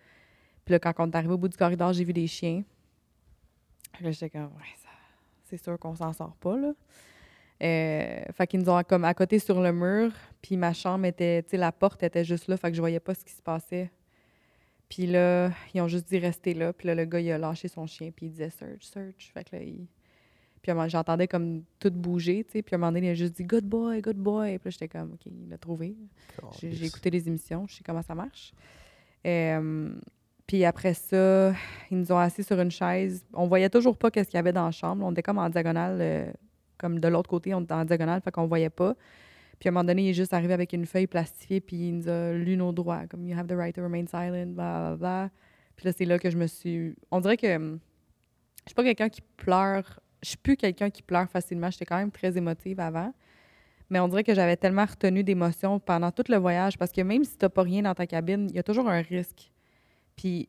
[0.65, 2.63] Puis là, quand on est arrivé au bout du corridor, j'ai vu des chiens.
[4.01, 4.89] Là, j'étais comme, ouais, ça,
[5.45, 6.73] c'est sûr qu'on s'en sort pas, là.
[7.63, 11.43] Euh, fait qu'ils nous ont comme à côté sur le mur, puis ma chambre était,
[11.43, 13.43] tu sais, la porte était juste là, fait que je voyais pas ce qui se
[13.43, 13.91] passait.
[14.89, 17.69] Puis là, ils ont juste dit rester là, puis là, le gars, il a lâché
[17.69, 19.33] son chien, puis il disait search, search.
[19.33, 19.87] Fait que là, il...
[20.63, 23.37] Puis j'entendais comme tout bouger, tu sais, puis à un moment donné, il a juste
[23.37, 24.59] dit good boy, good boy.
[24.59, 25.97] Puis là, j'étais comme, OK, il l'a trouvé.
[26.61, 28.53] J'ai j'ai écouté les émissions, je sais comment ça marche.
[29.25, 29.95] Euh,
[30.47, 31.53] puis après ça,
[31.91, 33.25] ils nous ont assis sur une chaise.
[33.33, 35.05] On voyait toujours pas qu'est-ce qu'il y avait dans la chambre.
[35.05, 36.33] On était comme en diagonale, euh,
[36.79, 38.95] comme de l'autre côté, on était en diagonale, fait qu'on voyait pas.
[39.59, 41.99] Puis à un moment donné, il est juste arrivé avec une feuille plastifiée, puis il
[41.99, 44.97] nous a lu nos droits, comme You have the right to remain silent, bla bla
[44.97, 45.31] bla.
[45.77, 46.95] Puis là, c'est là que je me suis.
[47.11, 47.79] On dirait que hum,
[48.65, 50.01] je suis pas quelqu'un qui pleure.
[50.23, 51.71] Je suis plus quelqu'un qui pleure facilement.
[51.71, 53.13] J'étais quand même très émotive avant.
[53.89, 57.23] Mais on dirait que j'avais tellement retenu d'émotions pendant tout le voyage parce que même
[57.23, 59.53] si t'as pas rien dans ta cabine, il y a toujours un risque.
[60.17, 60.49] Puis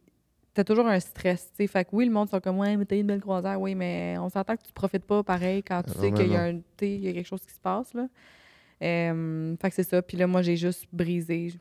[0.57, 1.67] t'as toujours un stress, tu sais.
[1.67, 4.15] Fait que oui, le monde sont comme, ouais, mais t'as une belle croisière, oui, mais
[4.19, 7.07] on s'entend que tu profites pas pareil quand tu sais qu'il y, a un- y
[7.09, 8.07] a quelque chose qui se passe, là.
[8.81, 10.01] Euh, fait que c'est ça.
[10.01, 11.53] Puis là, moi, j'ai juste brisé.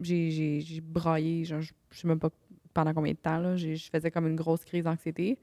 [0.00, 2.30] J'ai, braillé, genre, je sais même pas
[2.74, 3.56] pendant combien de temps, là.
[3.56, 5.38] Je faisais comme une grosse crise d'anxiété.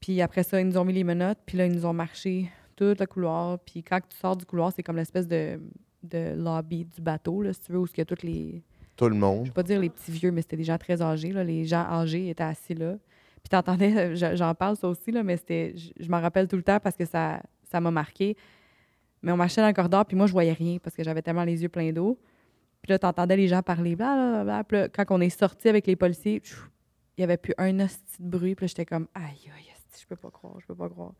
[0.00, 2.50] Puis après ça, ils nous ont mis les menottes, puis là, ils nous ont marché
[2.74, 3.58] tout le couloir.
[3.58, 5.60] Puis quand tu sors du couloir, c'est comme l'espèce de,
[6.04, 8.62] de lobby du bateau, là, si tu veux, où il y a tous les,
[8.98, 9.44] Tout le monde.
[9.46, 11.32] je vais pas dire les petits vieux, mais c'était des gens très âgés.
[11.32, 11.42] Là.
[11.44, 12.96] Les gens âgés étaient assis là.
[13.42, 16.56] Puis t'entendais, euh, je- j'en parle ça aussi, là, mais c'était, je, m'en rappelle tout
[16.56, 17.40] le temps parce que ça,
[17.70, 18.36] ça m'a marqué.
[19.22, 21.44] Mais on marchait dans le corridor, puis moi, je voyais rien parce que j'avais tellement
[21.44, 22.18] les yeux pleins d'eau.
[22.82, 24.64] Puis là, t'entendais les gens parler, bla, bla, bla, bla.
[24.64, 26.64] Puis là, quand on est sorti avec les policiers, pfiou,
[27.16, 28.54] il y avait plus un hostie de bruit.
[28.56, 29.24] Puis là, j'étais comme, aïe,
[29.56, 31.12] aïe, je peux pas croire, je peux pas croire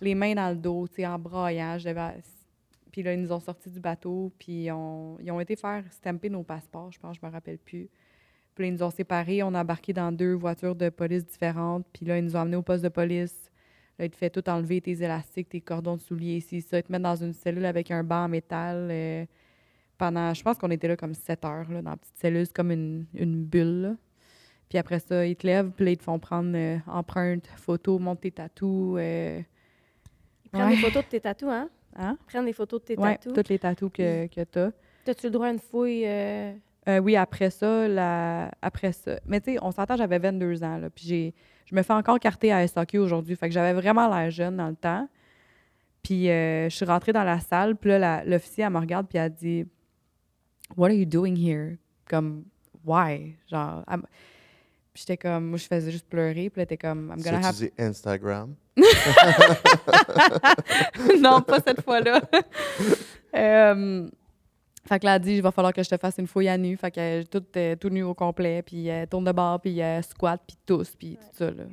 [0.00, 1.78] les mains dans le dos, tu sais, en braillant.
[2.96, 6.30] Puis là, ils nous ont sortis du bateau, puis on- ils ont été faire stamper
[6.30, 7.90] nos passeports, je pense, je me rappelle plus.
[8.54, 11.84] Puis là, ils nous ont séparés, on a embarqué dans deux voitures de police différentes,
[11.92, 13.50] puis là, ils nous ont amenés au poste de police.
[13.98, 16.78] Là, ils te fait tout enlever, tes élastiques, tes cordons de souliers, ici, ça.
[16.78, 19.26] Ils te mettent dans une cellule avec un banc en métal euh,
[19.98, 22.56] pendant, je pense qu'on était là comme sept heures, là, dans la petite cellule, c'est
[22.56, 23.96] comme une, une bulle, là.
[24.70, 27.98] Puis après ça, ils te lèvent, puis là, ils te font prendre euh, empreinte, photo,
[27.98, 28.96] monte tes tatous.
[28.98, 29.42] euh,
[30.46, 30.76] Ils prennent Ouais.
[30.76, 31.68] des photos de tes tatous, hein?
[31.98, 32.16] Hein?
[32.26, 33.32] Prennent des photos de tes Ouais, tatous.
[33.32, 34.72] toutes les tatous que, que tu as.
[35.04, 36.04] T'as-tu le droit à une fouille?
[36.06, 36.52] euh,
[37.02, 38.50] oui, après ça, la...
[38.62, 39.18] après ça.
[39.26, 41.34] Mais tu sais, on s'entend, j'avais 22 ans, là, puis j'ai...
[41.64, 43.34] je me fais encore carter à SAQ aujourd'hui.
[43.36, 45.08] Fait que j'avais vraiment l'air jeune dans le temps.
[46.02, 49.08] Puis euh, je suis rentrée dans la salle, puis là, la- l'officier, elle me regarde,
[49.08, 49.66] puis elle dit
[50.76, 51.76] «What are you doing here?»
[52.08, 52.44] Comme
[52.84, 53.84] «Why?» Genre...
[53.90, 54.00] elle
[54.96, 55.48] Puis j'étais comme...
[55.48, 58.54] Moi, je faisais juste pleurer, puis là, t'es comme «I'm Tu gonna have Instagram?
[61.20, 62.22] non, pas cette fois-là.
[63.34, 64.08] Euh,
[64.88, 66.56] fait que là, elle dit, il va falloir que je te fasse une fouille à
[66.56, 66.74] nu.
[66.78, 69.82] Fait que euh, tout, euh, tout nu au complet, puis euh, tourne de bord, puis
[69.82, 71.50] euh, squat, puis tous, puis tout ça.
[71.50, 71.64] Là.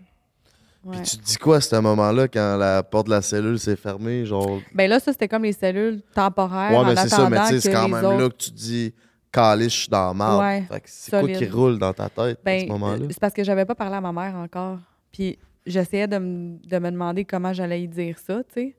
[0.84, 0.98] Ouais.
[0.98, 3.78] Puis tu te dis quoi à ce moment-là quand la porte de la cellule s'est
[3.78, 4.26] fermée?
[4.26, 4.60] Genre...
[4.74, 7.50] Ben là, ça, c'était comme les cellules temporaires Ouais, en mais c'est ça, mais attendant
[7.50, 8.94] tu sais, c'est que quand les même autres- là que tu te dis,
[9.34, 10.40] calice, je suis dans la marde.
[10.42, 13.04] Ouais, c'est quoi qui roule dans ta tête à Ben, ce moment-là?
[13.04, 14.80] euh, c'est parce que j'avais pas parlé à ma mère encore.
[15.12, 18.76] Puis j'essayais de, me- de me demander comment j'allais y dire ça, tu sais.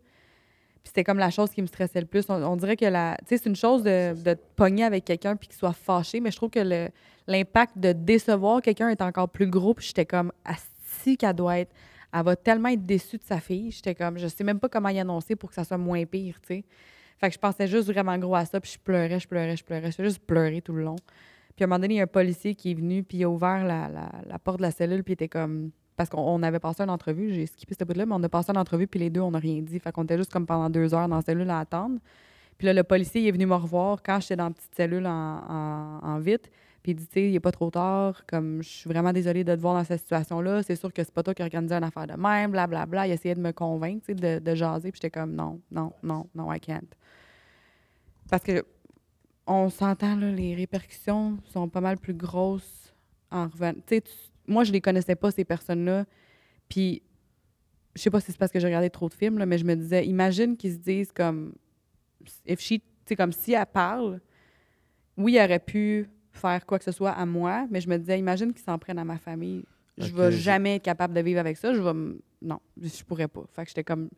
[0.82, 2.24] Puis c'était comme la chose qui me stressait le plus.
[2.28, 5.04] On, on dirait que la, tu sais, c'est une chose de, de te pogner avec
[5.04, 6.88] quelqu'un puis qu'il soit fâché, mais je trouve que
[7.26, 9.72] l'impact de décevoir quelqu'un est encore plus gros.
[9.74, 10.30] Puis j'étais comme,
[11.02, 11.72] si qu'elle doit être,
[12.12, 13.70] elle va tellement être déçue de sa fille.
[13.70, 16.36] J'étais comme, je sais même pas comment y annoncer pour que ça soit moins pire,
[16.42, 16.64] tu sais.
[17.18, 19.64] Fait que je pensais juste vraiment gros à ça, puis je pleurais, je pleurais, je
[19.64, 19.90] pleurais.
[19.92, 20.96] Je juste pleurer tout le long.
[21.56, 23.24] Puis à un moment donné, il y a un policier qui est venu, puis il
[23.24, 23.88] a ouvert la,
[24.26, 25.70] la- porte de la cellule, puis il était comme.
[25.96, 28.50] Parce qu'on on avait passé une entrevue, j'ai skippé ce bout-là, mais on a passé
[28.50, 29.78] une entrevue, puis les deux, on n'a rien dit.
[29.78, 32.00] Fait qu'on était juste comme pendant deux heures dans la cellule à attendre.
[32.58, 35.06] Puis là, le policier il est venu me revoir quand j'étais dans la petite cellule
[35.06, 36.50] en, en, en vite.
[36.82, 39.42] Puis il dit, tu sais, il n'est pas trop tard, comme je suis vraiment désolée
[39.42, 40.62] de te voir dans cette situation-là.
[40.64, 43.06] C'est sûr que c'est pas toi qui as organisé une affaire de même, blablabla.
[43.06, 44.90] Il essayait de me convaincre, tu sais, de, de jaser.
[44.92, 46.82] Puis j'étais comme, non, non, non, non, I can't.
[48.30, 48.64] Parce que
[49.46, 52.94] on s'entend, là, les répercussions sont pas mal plus grosses
[53.30, 53.74] en revenant.
[53.86, 54.02] Tu sais,
[54.46, 56.06] moi, je les connaissais pas, ces personnes-là.
[56.68, 57.02] Puis,
[57.94, 59.64] je sais pas si c'est parce que j'ai regardé trop de films, là, mais je
[59.64, 61.54] me disais, imagine qu'ils se disent comme,
[62.46, 62.74] if she,
[63.16, 64.20] comme si elle parle,
[65.16, 68.18] oui, elle aurait pu faire quoi que ce soit à moi, mais je me disais,
[68.18, 69.64] imagine qu'ils s'en prennent à ma famille.
[69.98, 71.72] Je Ok, vais jamais être capable de vivre avec ça.
[71.72, 73.44] Je vais m- Non, je pourrais pas.
[73.52, 74.08] Fait que j'étais comme.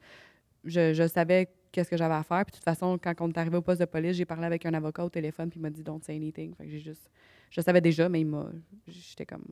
[0.65, 2.45] Je, je savais qu'est-ce que j'avais à faire.
[2.45, 4.65] Puis de toute façon, quand on est arrivé au poste de police, j'ai parlé avec
[4.67, 6.55] un avocat au téléphone, puis il m'a dit don't say anything.
[6.55, 7.11] Fait que j'ai juste.
[7.51, 8.47] Je savais déjà, mais il m'a.
[8.89, 9.45] J'étais comme.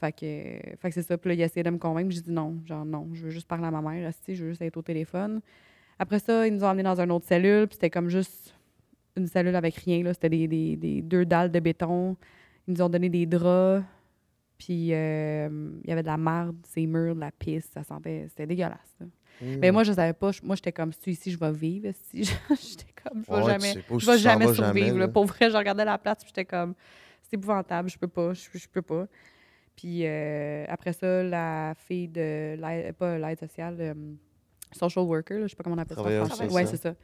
[0.00, 1.18] Fait que, fait que c'est ça.
[1.18, 2.10] Puis là, il a essayé de me convaincre.
[2.10, 2.58] J'ai dit non.
[2.64, 3.08] Genre, non.
[3.12, 4.08] Je veux juste parler à ma mère.
[4.08, 5.40] esti, Je veux juste être au téléphone.
[5.98, 7.66] Après ça, ils nous ont emmenés dans une autre cellule.
[7.68, 8.54] Puis c'était comme juste
[9.16, 10.02] une cellule avec rien.
[10.12, 12.16] C'était des, des- des- deux dalles de béton.
[12.66, 13.84] Ils nous ont donné des draps.
[14.58, 15.48] Puis euh,
[15.84, 17.66] il y avait de la marde, ces murs, de la pisse.
[17.72, 18.26] Ça sentait.
[18.28, 18.96] C'était dégueulasse.
[19.00, 19.06] là.
[19.42, 19.58] Hmm.
[19.60, 20.30] Mais moi, je savais pas.
[20.44, 21.86] Moi, j'étais comme, si ici, je vais vivre.
[21.88, 22.22] esti.
[22.50, 23.72] J'étais comme, je vais Ouais, tu jamais.
[23.72, 24.86] sais pas où Je tu vais jamais survivre.
[24.86, 25.08] jamais, là.
[25.08, 26.74] Pour vrai, je regardais la place, j'étais comme,
[27.22, 29.06] c'est épouvantable, je peux pas, je, je peux pas.
[29.74, 33.94] Puis euh, après ça, la fille de l'aide, pas l'aide sociale, euh,
[34.72, 36.02] social worker, là, je sais pas comment on appelle ça.
[36.02, 36.50] Travailleur social.
[36.50, 36.90] Ouais, c'est ça.
[36.90, 36.94] Euh,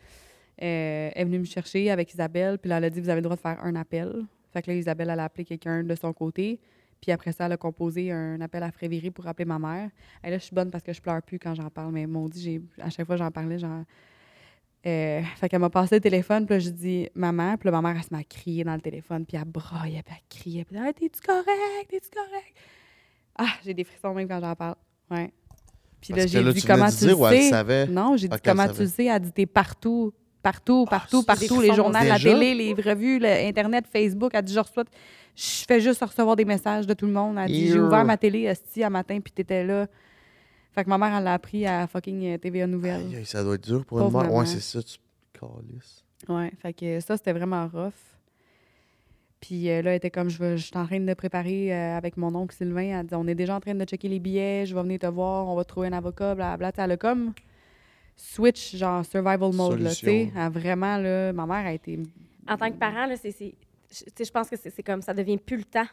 [0.60, 3.24] elle est venue me chercher avec Isabelle, puis là, elle a dit, vous avez le
[3.24, 4.12] droit de faire un appel.
[4.52, 6.60] Fait que là, Isabelle, elle a appelé quelqu'un de son côté.
[7.00, 9.90] Puis après ça, elle a composé un appel à Frédéric pour appeler ma mère.
[10.24, 12.42] Et là, je suis bonne parce que je pleure plus quand j'en parle, mais maudit,
[12.42, 13.84] j'ai, à chaque fois que j'en parlais, genre.
[14.86, 17.82] Euh, fait qu'elle m'a passé le téléphone, puis là, je dis maman, puis là, ma
[17.82, 20.64] mère, elle se met à crier dans le téléphone, puis elle braillait, puis elle criait,
[20.64, 22.56] puis ah, t'es-tu correct, t'es-tu correct?
[23.36, 24.76] Ah, j'ai des frissons même quand j'en parle.
[25.10, 25.32] Ouais.
[26.00, 27.86] Puis là, j'ai dit comment tu le sais.
[27.88, 29.06] Non, j'ai dit comment tu le sais.
[29.06, 30.12] Elle dit t'es partout,
[30.52, 31.60] partout, partout, Ah, partout.
[31.60, 34.30] c'est Les journaux, la télé, les revues, le Internet, Facebook.
[34.34, 34.84] Elle dit je reçois,
[35.36, 37.36] je fais juste recevoir des messages de tout le monde.
[37.38, 39.86] Elle dit j'ai ouvert ma télé esti un matin puis t'étais là.
[40.72, 42.64] Fait que ma mère elle l'a appris à fucking euh, TVA.
[42.64, 44.32] Aïe, aïe, ça doit être dur pour une mère.
[44.32, 44.98] Ouais, c'est ça, tu
[45.32, 46.04] calisses.
[46.28, 47.92] Ouais, fait que ça, c'était vraiment rough.
[49.40, 52.34] Puis euh, là, elle était comme, je, suis en train de préparer euh, avec mon
[52.34, 53.00] oncle Sylvain.
[53.00, 55.06] Elle dit, on est déjà en train de checker les billets, je vais venir te
[55.06, 56.72] voir, on va te trouver un avocat, blablabla.
[56.72, 57.32] Tu sais, Elle a comme
[58.20, 60.32] switch, genre survival mode, là, tu sais.
[60.36, 61.98] A Vraiment, là, ma mère a été...
[62.48, 63.54] En tant que parent, là, c'est, c'est-
[63.90, 65.86] je, tu sais, je pense que c'est, comme ça devient plus le temps.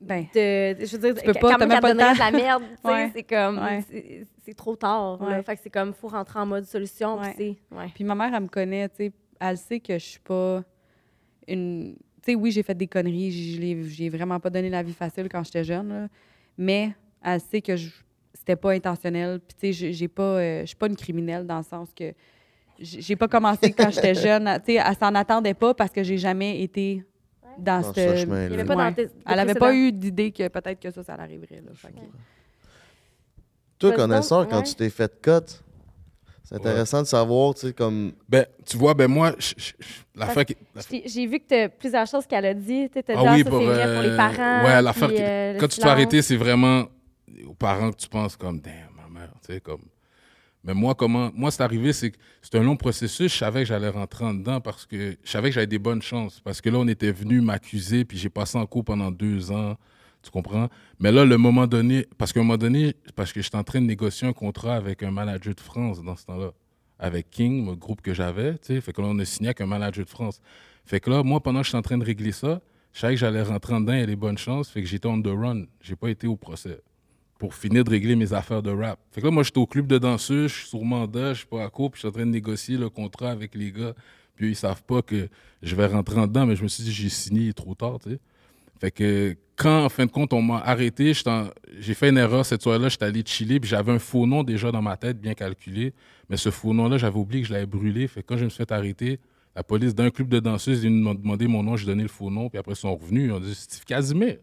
[0.00, 1.94] Ben, De, je veux dire, Tu peux quand pas, même t'as même qu'elle pas le
[1.98, 2.28] donnerait temps.
[2.28, 3.10] de la merde, tu sais, Ouais.
[3.12, 4.26] c'est comme, Ouais.
[4.44, 5.18] c'est, trop tard.
[5.28, 5.42] là.
[5.42, 7.18] Fait que c'est comme, faut rentrer en mode solution.
[7.18, 7.34] puis Ouais.
[7.36, 7.90] c'est- ouais.
[7.94, 9.12] Puis ma mère, elle me connaît, tu sais.
[9.40, 10.62] Elle sait que je suis pas
[11.46, 11.96] une.
[12.22, 13.30] Tu sais, oui, j'ai fait des conneries.
[13.30, 16.08] J'ai j'ai vraiment pas donné la vie facile quand j'étais jeune, là.
[16.56, 16.92] Mais
[17.22, 17.90] elle sait que je-
[18.48, 19.40] c'était pas intentionnel.
[19.40, 20.22] Puis, tu sais, j'ai- pas.
[20.22, 22.14] euh, je suis pas une criminelle dans le sens que
[22.80, 24.44] j'ai pas commencé quand j'étais jeune.
[24.64, 27.04] Tu sais, elle s'en attendait pas parce que j'ai jamais été
[27.58, 28.00] dans Dans ce.
[28.00, 28.50] ce Il chemin-là.
[28.50, 28.84] y avait pas Ouais.
[28.84, 31.56] dans tes- tes Elle avait pas eu d'idée que peut-être que ça, ça l'arriverait.
[31.56, 31.72] Là.
[31.74, 31.94] Fait que-
[33.78, 34.62] Toi, donc, quand ouais.
[34.62, 35.30] tu t'es fait cut,
[36.44, 38.12] c'est intéressant de savoir, tu sais, comme.
[38.28, 39.32] Ben, tu vois, ben moi,
[40.16, 40.56] l'affaire qui.
[40.74, 42.88] la- J'ai j'ai vu que tu as plusieurs choses qu'elle a dit.
[42.90, 44.64] Tu as dit, Ah ah, oui, ça, pour, c'est vrai pour les euh, parents.
[44.64, 46.84] ouais, l'affaire euh, Quand tu te fais arrêter, c'est vraiment
[47.46, 49.82] aux parents que tu penses comme, damn, ma mère, tu sais, comme.
[50.64, 51.30] Mais moi, comment.
[51.34, 53.32] Moi, c'est arrivé, c'est que c'est un long processus.
[53.32, 56.02] Je savais que j'allais rentrer en dedans parce que je savais que j'avais des bonnes
[56.02, 56.40] chances.
[56.40, 59.76] Parce que là, on était venu m'accuser, puis j'ai passé en cours pendant deux ans.
[60.22, 60.68] Tu comprends?
[60.98, 63.80] Mais là, le moment donné, parce qu'à un moment donné, parce que j'étais en train
[63.80, 66.50] de négocier un contrat avec un manager de France dans ce temps-là,
[66.98, 68.80] avec King, le groupe que j'avais, tu sais.
[68.80, 70.40] Fait que là, on a signé avec un manager de France.
[70.84, 72.60] Fait que là, moi, pendant que j'étais en train de régler ça,
[72.92, 74.68] je savais que j'allais rentrer en dedans, il y a les bonnes chances.
[74.68, 75.66] Fait que j'étais on the run.
[75.80, 76.80] J'ai pas été au procès
[77.38, 78.98] pour finir de régler mes affaires de rap.
[79.12, 81.46] Fait que là, moi, j'étais au club de danseuses, je suis sur mandat, je suis
[81.46, 83.94] pas à court, puis je suis en train de négocier le contrat avec les gars.
[84.34, 85.28] Puis eux, ils savent pas que
[85.62, 87.98] je vais rentrer en dedans, mais je me suis dit, j'ai signé trop tard.
[88.80, 91.12] Fait que quand, en fin de compte, on m'a arrêté,
[91.78, 94.70] j'ai fait une erreur cette soirée-là, j'étais allé chiller, puis j'avais un faux nom déjà
[94.70, 95.94] dans ma tête, bien calculé.
[96.28, 98.06] Mais ce faux nom-là, j'avais oublié que je l'avais brûlé.
[98.06, 99.18] Fait que quand je me suis fait arrêter,
[99.56, 102.30] la police d'un club de danseuses, ils m'ont demandé mon nom, j'ai donné le faux
[102.30, 104.36] nom, puis après, ils sont revenus, ils ont dit Steve Casimir.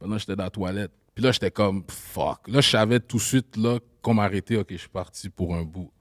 [0.00, 0.92] Pendant que j'étais dans la toilette.
[1.20, 2.48] Puis là, j'étais comme fuck.
[2.48, 5.54] Là, je savais tout de suite là, qu'on m'a arrêté, ok, je suis parti pour
[5.54, 5.92] un bout.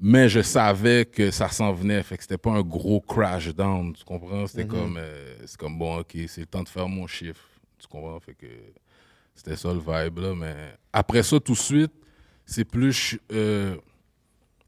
[0.00, 3.92] Mais je savais que ça s'en venait, fait que c'était pas un gros crash down,
[3.92, 4.46] tu comprends?
[4.46, 7.46] C'était comme, euh, c'est comme bon, ok, c'est le temps de faire mon chiffre,
[7.78, 8.18] tu comprends?
[8.18, 8.46] Fait que
[9.34, 10.56] c'était ça le vibe là, mais
[10.90, 11.92] après ça, tout de suite,
[12.46, 13.18] c'est plus.
[13.30, 13.74] Euh,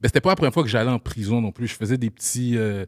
[0.02, 1.66] ben, c'était pas la première fois que j'allais en prison non plus.
[1.66, 2.58] Je faisais des petits.
[2.58, 2.84] euh,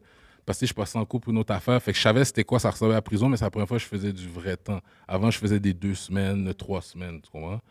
[0.49, 1.79] parce que je passais en couple pour une autre affaire.
[1.79, 3.67] Fait que je savais c'était quoi ça ressemblait à la prison, mais c'est la première
[3.67, 4.81] fois que je faisais du vrai temps.
[5.07, 7.61] Avant, je faisais des deux semaines, trois semaines, tu comprends?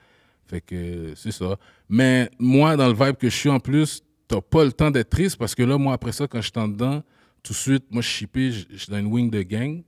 [0.47, 1.57] Fait que c'est ça.
[1.89, 5.11] Mais moi, dans le vibe que je suis en plus, t'as pas le temps d'être
[5.11, 7.03] triste parce que là, moi, après ça, quand je suis en dedans,
[7.43, 9.83] tout de suite, moi, je suis shippé, je suis dans une wing de gang.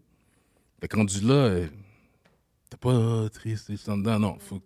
[0.81, 1.67] Fait que rendu là, euh,
[2.71, 4.19] t'es pas triste, t'es en dedans.
[4.19, 4.61] Non, faut,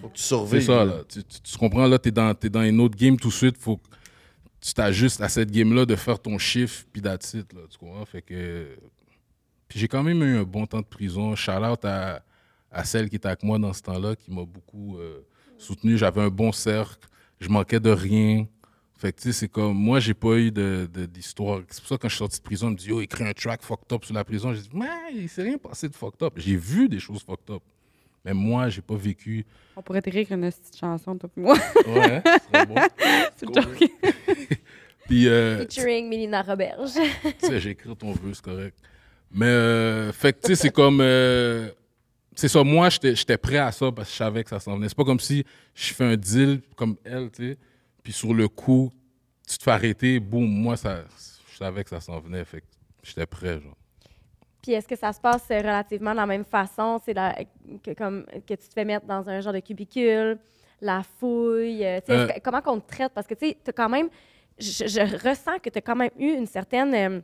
[0.00, 0.62] Faut que tu c'est surveilles.
[0.62, 1.02] ça, là.
[1.06, 3.58] Tu, tu- tu comprends, là, t'es dans, t'es dans une autre game tout de suite.
[3.58, 3.78] Faut
[4.60, 7.16] tu t'ajustes à cette game-là de faire ton chiffre, puis là.
[7.18, 7.42] Tu
[7.78, 8.04] comprends?
[8.04, 8.76] Fait que.
[9.68, 11.36] Puis j'ai quand même eu un bon temps de prison.
[11.36, 12.22] Shout out à,
[12.70, 15.20] à celle qui était avec moi dans ce temps-là, qui m'a beaucoup euh,
[15.58, 15.96] soutenu.
[15.98, 17.06] J'avais un bon cercle.
[17.40, 18.46] Je manquais de rien.
[18.96, 19.76] Fait que, tu sais, c'est comme.
[19.76, 21.60] Moi, j'ai pas eu de- de- d'histoire.
[21.68, 23.24] C'est pour ça que quand je suis sorti de prison, on me dit, yo, écris
[23.24, 24.52] un track fucked up sur la prison.
[24.54, 26.32] J'ai dit, mais il s'est rien passé de fucked up.
[26.36, 27.62] J'ai vu des choses fucked up.
[28.24, 29.46] Mais moi, j'ai pas vécu.
[29.76, 31.54] On pourrait t'écrire une petite chanson, toi et moi.
[31.86, 32.74] Ouais, ce serait bon.
[33.36, 34.58] C'est.
[35.06, 36.90] Puis, euh, tu Featuring Mélina Roberge.
[37.38, 38.76] sais, j'écris ton vœu, c'est correct.
[39.30, 41.00] Mais, euh, fait que, tu sais, c'est comme.
[41.00, 41.70] euh,
[42.34, 44.76] c'est ça, moi, j'étais j'étais prêt à ça parce que je savais que ça s'en
[44.76, 44.88] venait.
[44.88, 45.44] C'est pas comme si
[45.74, 47.58] je fais un deal comme elle, tu sais,
[48.02, 48.92] puis sur le coup,
[49.48, 51.04] tu te fais arrêter, boum, moi, ça,
[51.50, 52.44] je savais que ça s'en venait.
[52.44, 52.66] Fait que
[53.02, 53.76] j'étais prêt, genre.
[54.62, 56.98] Puis est-ce que ça se passe euh, relativement de la même façon?
[57.04, 60.38] C'est que, comme, que tu te fais mettre dans un genre de cubicule,
[60.80, 61.84] la fouille.
[61.84, 62.26] euh, Euh.
[62.28, 63.12] que- comment qu'on te traite?
[63.14, 64.08] Parce que tu sais, t'as quand même.
[64.58, 67.20] Je, je ressens que tu as quand même eu une certaine euh,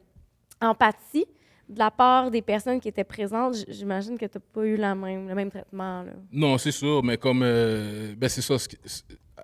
[0.61, 1.27] empathie
[1.69, 3.57] de la part des personnes qui étaient présentes.
[3.69, 6.03] J'imagine que tu n'as pas eu la même, le même traitement.
[6.03, 6.13] Là.
[6.31, 7.43] Non, c'est sûr, mais comme.
[7.43, 8.55] euh, ben, c'est ça.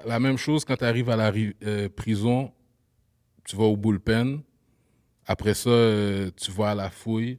[0.07, 1.57] La même chose quand tu arrives à la ri-
[1.97, 2.53] prison,
[3.45, 4.41] tu vas au bullpen.
[5.27, 5.71] Après ça,
[6.37, 7.39] tu vas à la fouille,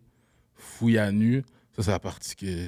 [0.81, 1.43] fouille à nu.
[1.75, 2.67] Ça, c'est la partie que.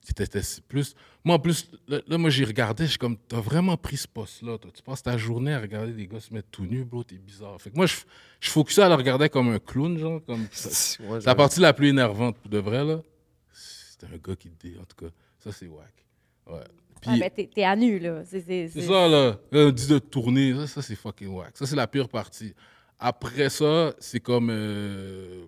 [0.00, 0.94] C'était plus.
[1.24, 4.58] Moi, en plus, là, moi, j'ai regardé, je suis comme, t'as vraiment pris ce poste-là.
[4.74, 7.60] Tu passes ta journée à regarder des gars se mettre tout nus, bro, t'es bizarre.
[7.60, 7.94] Fait que moi, je,
[8.40, 10.20] je focusais à le regarder comme un clown, genre.
[10.26, 13.00] Comme, c'est Ouais, la partie la plus énervante, pour de vrai, là.
[13.52, 15.12] C'était un gars qui te dit, en tout cas.
[15.38, 15.94] Ça, c'est whack.
[16.48, 16.64] Ouais.
[17.00, 18.24] Puis, Ah, ben, t'es, à nu, là.
[18.24, 19.38] C'est, c'est, c'est c'est- ça, là.
[19.52, 20.52] Là, on dit de tourner.
[20.54, 21.56] Ça, ça, c'est fucking whack.
[21.56, 22.54] Ça, c'est la pire partie.
[22.98, 24.48] Après ça, c'est comme.
[24.50, 25.44] euh,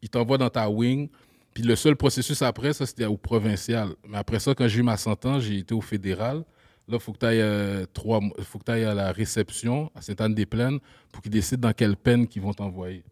[0.00, 1.10] il t'envoie dans ta wing.
[1.58, 3.88] Puis le seul processus après, ça, c'était au provincial.
[4.08, 6.44] Mais après ça, quand j'ai eu ma sentence, j'ai été au fédéral.
[6.86, 10.78] Là, il faut que tu ailles, mois- faut que t'ailles à la réception à Sainte-Anne-des-Plaines
[11.10, 13.02] pour qu'ils décident dans quelle peine qu'ils vont t'envoyer.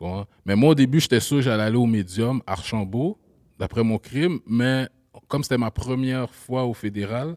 [0.00, 0.26] Vois?
[0.46, 3.18] Mais moi, au début, j'étais sûr que j'allais aller au médium, Archambault,
[3.58, 4.38] d'après mon crime.
[4.46, 4.88] Mais
[5.28, 7.36] comme c'était ma première fois au fédéral,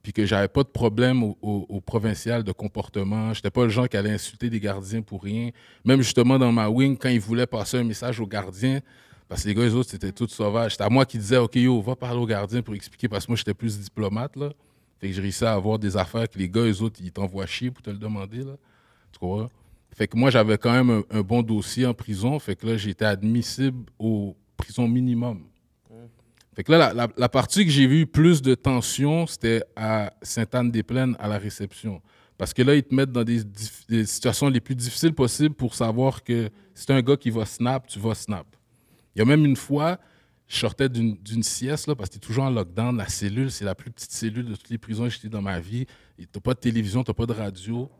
[0.00, 3.34] puis que j'avais pas de problème au, au- au provincial de comportement.
[3.34, 5.50] J'étais pas le genre qui allait insulter des gardiens pour rien.
[5.84, 8.78] Même justement dans ma wing, quand ils voulaient passer un message aux gardiens,
[9.32, 10.72] parce que les gars, les autres, c'était tous sauvages.
[10.72, 13.30] C'était à moi qui disais, OK, yo, va parler aux gardiens pour expliquer, parce que
[13.32, 14.50] moi, j'étais plus diplomate, là.
[15.00, 17.46] Fait que j'ai réussi à avoir des affaires que les gars, les autres, ils t'envoient
[17.46, 18.56] chier pour te le demander, là.
[19.10, 19.48] Tu vois?
[19.96, 22.38] Fait que moi, j'avais quand même un, un bon dossier en prison.
[22.38, 25.44] Fait que là, j'étais admissible aux prisons minimum.
[26.54, 30.12] Fait que là, la, la- la partie que j'ai vu plus de tension, c'était à
[30.20, 32.02] Sainte-Anne-des-Plaines, à la réception.
[32.36, 33.40] Parce que là, ils te mettent dans des,
[33.88, 37.46] des situations les plus difficiles possibles pour savoir que si t'es un gars qui va
[37.46, 38.46] snap, tu vas snap.
[39.14, 39.98] Il y a même une fois,
[40.48, 42.96] je sortais d'une sieste, là, parce que t'es toujours en lockdown.
[42.96, 45.60] La cellule, c'est la plus petite cellule de toutes les prisons que j'étais dans ma
[45.60, 45.86] vie.
[46.18, 47.90] Et T'as pas de télévision, t'as pas de radio.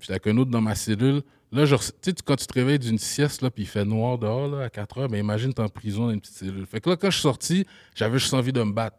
[0.00, 1.22] J'étais avec un autre dans ma cellule.
[1.52, 3.84] Là, genre, tu sais, tu- quand tu te réveilles d'une sieste, là, puis il fait
[3.84, 6.66] noir dehors, à 4 heures, mais imagine, t'es en prison dans une petite cellule.
[6.66, 7.64] Fait que là, quand je suis sorti,
[7.94, 8.96] j'avais juste envie de me battre.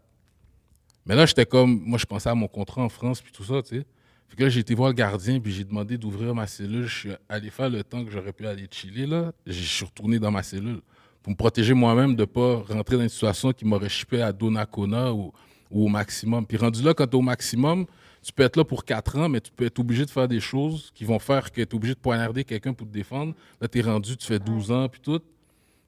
[1.05, 3.61] Mais là, j'étais comme, moi, je pensais à mon contrat en France, puis tout ça,
[3.61, 3.85] tu sais.
[4.29, 6.85] Fait que là, j'ai été voir le gardien, puis j'ai demandé d'ouvrir ma cellule.
[6.85, 9.31] Je suis allé faire le temps que j'aurais pu aller chiller, là.
[9.45, 10.81] Je suis retourné dans ma cellule
[11.27, 15.11] pour me protéger moi-même de pas rentrer dans une situation qui m'aurait chippé à Donnacona
[15.11, 15.33] ou,
[15.69, 16.47] au maximum.
[16.47, 17.85] Puis rendu là, quand t'es au maximum,
[18.21, 20.39] tu peux être là pour 4 ans, mais tu peux être obligé de faire des
[20.39, 23.33] choses qui vont faire que tu es obligé de poignarder quelqu'un pour te défendre.
[23.59, 25.19] Là, tu es rendu, tu fais 12 ans, puis tout.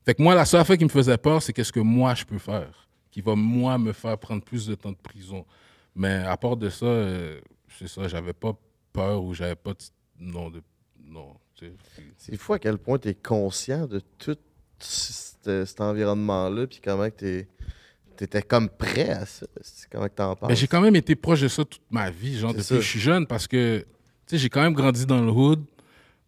[0.05, 2.25] Fait que moi, la seule affaire qui me faisait peur, c'est qu'est-ce que moi, je
[2.25, 5.45] peux faire, qui va, moi, me faire prendre plus de temps de prison.
[5.95, 7.39] Mais à part de ça, euh,
[7.77, 8.59] c'est ça, j'avais pas
[8.91, 9.79] peur ou j'avais pas de...
[10.19, 10.61] Non, de...
[11.01, 11.71] Non, tu.
[12.17, 14.35] C'est fou à quel point tu es conscient de tout
[14.79, 17.47] cet, environnement-là, puis comment tu
[18.19, 19.45] étais comme prêt à ça?
[19.91, 20.49] Comment t'en penses?
[20.49, 22.75] Mais j'ai quand même été proche de ça toute ma vie, genre depuis ça.
[22.75, 23.85] que je suis jeune, parce que
[24.31, 25.63] j'ai quand même grandi dans le hood.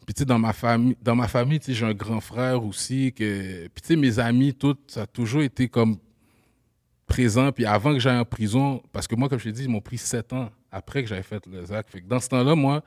[0.06, 3.68] Puis tu sais, dans ma famille, dans ma famille, j'ai un grand frère aussi que
[3.68, 5.98] puis tu sais, mes amis tout, ça a toujours été comme
[7.06, 7.52] présent.
[7.52, 9.82] Puis avant que j'aille en prison, parce que moi, comme je t'ai dit, ils m'ont
[9.82, 11.90] pris sept ans après que j'avais fait le ZAC.
[11.90, 12.84] Fait que dans ce temps-là, moi,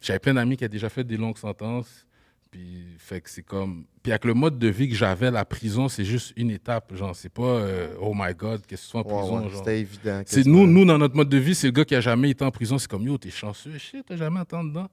[0.00, 2.06] j'avais plein d'amis qui avaient déjà fait des longues sentences.
[2.50, 3.84] Puis, fait que c'est comme.
[4.02, 6.94] Puis, avec le mode de vie que j'avais, la prison, c'est juste une étape.
[6.94, 9.36] Genre, c'est pas euh, oh my god, qu'est-ce que tu fais en prison.
[9.44, 9.58] ouais, genre.
[9.58, 10.22] C'était évident.
[10.26, 12.44] C'est nous, nous, dans notre mode de vie, c'est le gars qui a jamais été
[12.44, 12.78] en prison.
[12.78, 14.88] C'est comme yo, t'es chanceux, shit, t'as jamais été en dedans.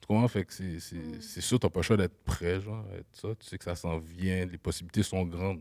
[0.00, 0.28] Tu comprends?
[0.28, 3.06] Fait que c'est, c'est, c'est sûr, t'as pas le choix d'être prêt, genre, à être
[3.14, 3.28] ça.
[3.38, 5.60] Tu sais que ça s'en vient, les possibilités sont grandes.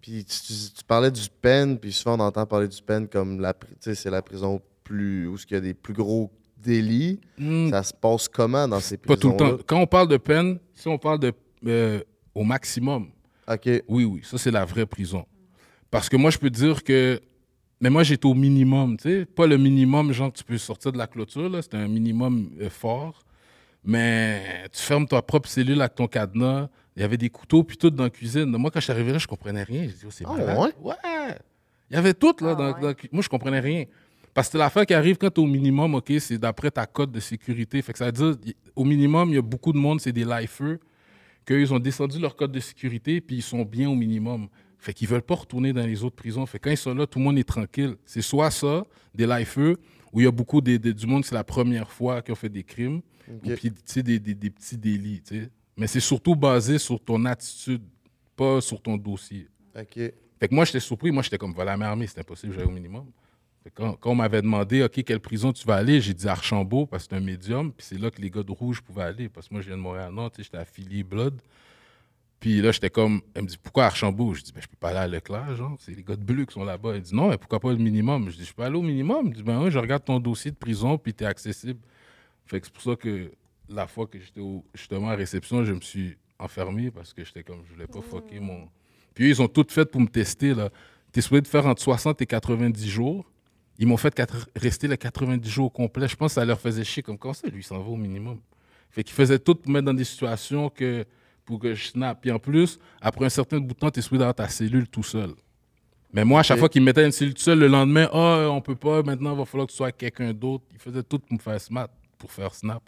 [0.00, 3.38] Puis tu, tu- tu parlais du pen, puis souvent on entend parler du pen comme
[3.38, 6.32] la, pri- tu sais, c'est la prison plus où il y a des plus gros
[6.62, 7.20] délits.
[7.38, 9.62] Hmm, Ça se passe comment dans ces pas prisons tout le temps.
[9.66, 11.32] Quand on parle de peine, si on parle de
[11.66, 12.00] euh,
[12.34, 13.08] au maximum,
[13.48, 13.68] OK.
[13.88, 15.24] Oui, oui, ça c'est la vraie prison.
[15.90, 17.20] Parce que moi, je peux te dire que.
[17.82, 19.24] Mais moi, j'étais au minimum, tu sais.
[19.24, 21.62] Pas le minimum, genre, tu peux sortir de la clôture, là.
[21.62, 23.22] C'était un minimum euh, fort.
[23.82, 26.68] Mais tu fermes ta propre cellule avec ton cadenas.
[26.96, 28.44] Il y avait des couteaux, puis tout dans la cuisine.
[28.44, 29.84] Moi, quand je suis arrivé là, je comprenais rien.
[29.84, 30.58] Je dis, oh, c'est Ah, malade.
[30.58, 30.72] ouais?
[30.82, 31.34] Ouais.
[31.90, 32.50] Il y avait tout, là.
[32.50, 32.80] Ah, dans, ouais.
[32.80, 33.84] dans la cu- Moi, je comprenais rien.
[34.34, 37.10] Parce que l'affaire qui arrive quand tu es au minimum, OK, c'est d'après ta cote
[37.10, 37.82] de sécurité.
[37.82, 40.24] Fait que ça veut dire, au minimum, il y a beaucoup de monde, c'est des
[40.24, 40.78] lifers,
[41.46, 44.48] qu'ils ont descendu leur code de sécurité, puis ils sont bien au minimum.
[44.78, 46.46] Fait qu'ils veulent pas retourner dans les autres prisons.
[46.46, 47.96] Fait que quand ils sont là, tout le monde est tranquille.
[48.04, 49.74] C'est soit ça, des lifers,
[50.12, 52.48] où il y a beaucoup des- du monde, c'est la première fois qu'ils ont fait
[52.48, 53.34] des crimes, OK.
[53.44, 55.50] ou puis, tu sais, des, des- des petits délits, tu sais.
[55.76, 57.82] Mais c'est surtout basé sur ton attitude,
[58.36, 59.48] pas sur ton dossier.
[59.78, 59.94] OK.
[59.94, 61.10] Fait que moi, j'étais surpris.
[61.10, 63.06] Moi, j'étais comme, voilà, mais armée, c'est impossible, j'allais au minimum.
[63.74, 67.10] Quand, on m'avait demandé, OK, quelle prison tu vas aller, j'ai dit Archambault, parce que
[67.10, 67.72] c'est un médium.
[67.72, 69.28] Puis c'est là que les gars de rouge pouvaient aller.
[69.28, 71.40] Parce que moi, je viens de Montréal-Nord, j'étais affilié Blood.
[72.40, 74.32] Puis là, j'étais comme, elle me dit, pourquoi Archambault?
[74.32, 76.54] Je dis, ben, je peux pas aller à Leclerc, c'est les gars de bleu qui
[76.54, 76.94] sont là-bas.
[76.94, 78.30] Elle dit, non, mais pourquoi pas le minimum?
[78.30, 79.26] Je dis, je peux aller au minimum.
[79.26, 81.80] Elle dit, ben je regarde ton dossier de prison, puis t'es accessible.
[82.46, 83.30] Fait que c'est pour ça que
[83.68, 84.40] la fois que j'étais
[84.74, 88.40] justement à réception, je me suis enfermé parce que j'étais comme, je voulais pas fucker
[88.40, 88.68] mon.
[89.12, 90.70] Puis eux, ils ont tout fait pour me tester, là.
[91.12, 93.26] T'es supposé de faire entre 60 et 90 jours.
[93.80, 94.14] Ils m'ont fait
[94.54, 96.06] rester les 90 jours au complet.
[96.06, 97.96] Je pense que ça leur faisait chier comme quand ça, lui, il s'en va au
[97.96, 98.38] minimum.
[98.90, 101.06] Fait qu'ils faisaient tout pour me mettre dans des situations que,
[101.46, 102.20] pour que je snap.
[102.20, 104.86] Puis en plus, après un certain bout de temps, tu es supposé d'avoir ta cellule
[104.86, 105.30] tout seul.
[106.12, 108.48] Mais moi, à chaque fois qu'ils me mettaient une cellule tout seul, le lendemain, ah,
[108.50, 110.64] on peut pas, maintenant, il va falloir que tu sois quelqu'un d'autre.
[110.72, 112.82] Ils faisaient tout pour me faire snap, pour faire snap.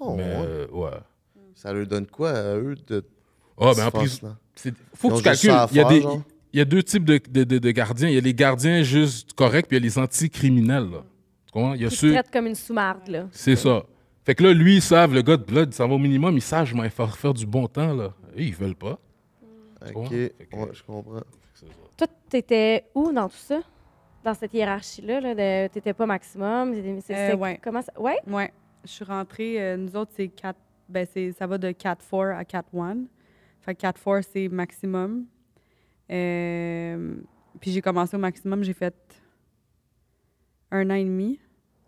[0.00, 0.90] Oh, Mais euh, ouais.
[1.54, 3.04] Ça leur donne quoi à eux de.
[3.60, 4.06] Ah, ben en
[4.54, 5.50] c'est- Faut que tu calcules.
[5.70, 6.22] Il y, a des, genre?
[6.58, 8.08] Il y a deux types de, de, de- de gardiens.
[8.08, 10.90] Il y a les gardiens juste corrects, puis il y a les anti-criminels.
[10.90, 11.04] là.
[11.74, 12.12] Il y a Qui te ceux.
[12.12, 13.26] traite comme une sous-marde, là.
[13.32, 13.84] C'est ça.
[14.24, 16.40] Fait que là, lui, ils savent, le gars de Blood, ça va au minimum, ils
[16.42, 18.12] savent, je vais faire, faire du bon temps, là.
[18.36, 18.98] Et ils veulent pas.
[19.94, 20.08] OK.
[20.10, 21.20] Fait que- Ouais, je comprends.
[21.96, 23.60] Toi, t'étais où dans tout ça?
[24.24, 26.74] Dans cette hiérarchie-là, là, de t'étais pas maximum?
[26.74, 27.60] t'étais- c'est- Euh, c'est- ouais.
[27.62, 27.92] Comment ça?
[27.98, 28.16] Ouais?
[28.26, 28.52] Ouais.
[28.84, 30.58] Je suis rentrée, euh, nous autres, c'est 4.
[30.88, 33.06] Ben, c'est, ça va de 4-4 à 4-1.
[33.60, 35.24] Fait que 4-4, c'est maximum.
[36.10, 37.16] Euh,
[37.60, 38.94] puis j'ai commencé au maximum, j'ai fait
[40.70, 41.38] un an et demi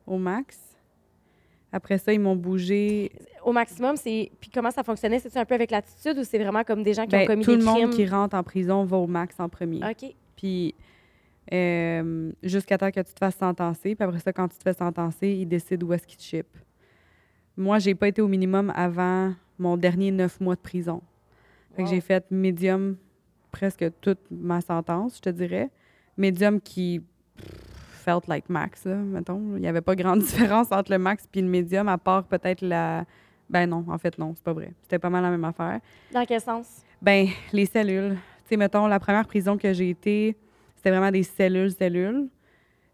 [0.07, 0.59] au max.
[1.73, 3.13] Après ça, ils m'ont bougé.
[3.45, 4.31] Au maximum, c'est.
[4.41, 5.21] Puis comment ça fonctionnait?
[5.21, 7.45] C'est-tu un peu avec l'attitude ou c'est vraiment comme des gens qui Ben, ont commis
[7.45, 7.91] tout des le monde crimes?
[7.91, 9.81] qui rentre en prison va au max en premier.
[9.89, 10.13] OK.
[10.37, 10.75] Puis
[11.53, 13.95] euh, jusqu'à temps que tu te fasses sentencer.
[13.95, 16.59] Puis après ça, quand tu te fais sentencer, ils décident où est-ce qu'ils te shippent.
[17.57, 21.03] Moi, j'ai pas été au minimum avant mon dernier neuf mois de prison.
[21.77, 22.97] Fait que j'ai fait médium
[23.51, 25.71] presque toute ma sentence, je te dirais.
[26.17, 27.03] Médium qui
[28.01, 29.57] felt like max, là, mettons.
[29.57, 32.63] Il n'y avait pas grande différence entre le max et le médium, à part peut-être
[32.63, 33.05] la...
[33.49, 34.73] Ben non, en fait, non, c'est pas vrai.
[34.83, 35.81] C'était pas mal la même affaire.
[36.13, 36.83] Dans quel sens?
[37.03, 38.17] Ben, les cellules.
[38.45, 40.37] Tu sais, mettons, la première prison que j'ai été,
[40.77, 42.29] c'était vraiment des cellules, cellules.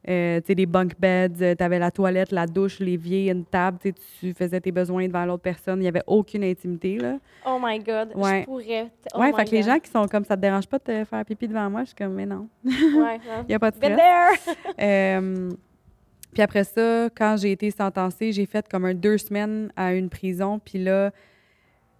[0.08, 3.78] Euh, tu sais, des bunk beds, tu avais la toilette, la douche, l'évier, une table,
[3.82, 5.80] tu sais, tu faisais tes besoins devant l'autre personne.
[5.80, 7.18] Il n'y avait aucune intimité, là.
[7.44, 8.42] Oh my God, Ouais.
[8.42, 8.90] je pourrais.
[9.14, 11.04] Oh ouais, fait que les gens qui sont comme ça te dérange pas de te
[11.04, 12.72] faire pipi devant moi, je suis comme, mais non, Ouais,
[13.42, 13.96] il n'y a pas de stress.
[13.96, 14.56] there!
[14.80, 15.50] Euh,
[16.32, 20.08] puis après ça, quand j'ai été sentencée, j'ai fait comme un deux semaines à une
[20.10, 20.60] prison.
[20.62, 21.10] Puis là,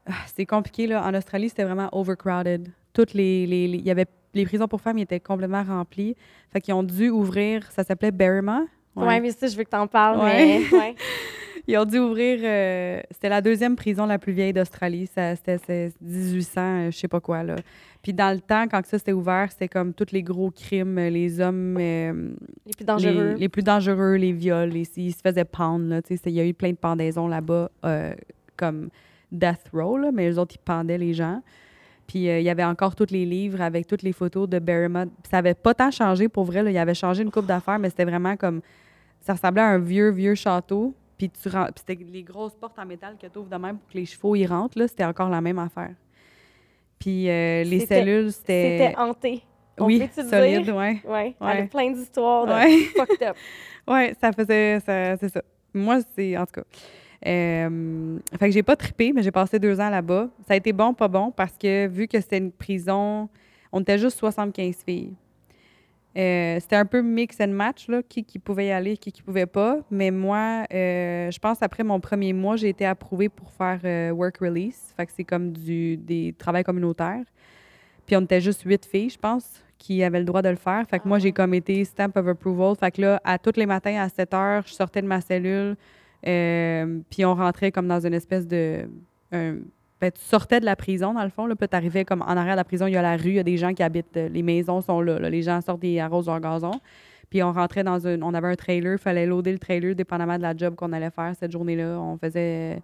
[0.07, 0.87] ah, c'est compliqué.
[0.87, 1.03] Là.
[1.05, 2.69] En Australie, c'était vraiment overcrowded.
[2.93, 6.15] Toutes les, les, les- il y avait, les prisons pour femmes étaient complètement remplies.
[6.53, 8.63] Fait qu'ils ont dû ouvrir, ça s'appelait Berrima.
[8.95, 9.21] Ouais.
[9.21, 10.61] mais ça, je veux que t'en parles, Ouais.
[10.71, 10.79] mais...
[10.79, 10.95] Ouais.
[11.69, 15.09] Ils ont dû ouvrir, euh, c'était la deuxième prison la plus vieille d'Australie.
[15.09, 17.43] C'était c'est 1800, euh, je sais pas quoi.
[17.43, 17.57] Là.
[18.03, 21.11] Puis dans le temps, quand ça c'était ouvert, c'était comme tous les gros crimes, euh,
[21.11, 21.77] les hommes...
[21.81, 22.31] euh,
[22.67, 23.33] Les plus dangereux.
[23.33, 25.89] les, les plus dangereux, les viols, les, ils se faisaient pendre.
[25.89, 27.69] Là, il y a eu plein de pendaisons là-bas,
[28.57, 28.91] comme
[29.33, 31.43] death row, là, mais les autres, ils pendaient les gens.
[32.07, 35.07] Puis euh, il y avait encore tous les livres avec toutes les photos de Barrymont.
[35.07, 36.63] Puis ça avait pas tant changé pour vrai.
[36.63, 36.71] Là.
[36.71, 38.61] Il avait changé une coupe d'affaires, mais c'était vraiment comme.
[39.21, 40.95] Ça ressemblait à un vieux, vieux château.
[41.19, 43.97] Puis tu c'était les grosses portes en métal que tu ouvres de même pour que
[43.99, 44.79] les chevaux y rentrent.
[44.79, 45.95] Là, c'était encore la même affaire.
[46.99, 48.79] Puis euh, les cellules, c'était.
[48.93, 49.43] C'était hanté.
[49.79, 50.75] On Oui, solide, dire?
[50.77, 51.03] ouais.
[51.07, 52.79] Ouais, a plein d'histoires de Ouais.
[52.97, 53.37] fucked up.
[53.89, 54.81] Ouais, ça faisait.
[54.81, 55.43] ça- C'est ça.
[55.75, 56.37] Moi, c'est.
[56.37, 56.65] En tout cas.
[57.27, 60.29] Euh, fait que j'ai pas trippé, mais j'ai passé deux ans là-bas.
[60.47, 63.29] Ça a été bon, pas bon, parce que vu que c'était une prison,
[63.73, 65.15] on était juste 75 filles.
[66.17, 69.23] Euh, c'était un peu mix and match, là, qui, qui pouvait y aller, qui qui
[69.23, 69.81] pouvait pas.
[69.91, 74.11] Mais moi, euh, je pense après mon premier mois, j'ai été approuvée pour faire euh,
[74.13, 74.95] work release.
[74.97, 77.25] Fait que c'est comme du, des travails communautaires.
[78.07, 80.87] Puis on était juste huit filles, je pense, qui avaient le droit de le faire.
[80.89, 82.77] Fait que moi, j'ai comme été stamp of approval.
[82.77, 85.77] Fait que là, à tous les matins à 7 heures, je sortais de ma cellule.
[86.27, 88.89] Euh, puis on rentrait comme dans une espèce de.
[89.31, 89.63] ben,
[90.01, 91.47] tu sortais de la prison, dans le fond.
[91.47, 93.31] Là, puis tu arrivais comme en arrière de la prison, il y a la rue,
[93.31, 95.81] il y a des gens qui habitent, euh, les maisons sont là, les gens sortent
[95.81, 96.73] des arrosent leur gazon.
[97.29, 98.23] Puis on rentrait dans un.
[98.23, 101.11] On avait un trailer, il fallait loader le trailer dépendamment de la job qu'on allait
[101.11, 101.99] faire cette journée-là.
[102.01, 102.79] On faisait euh,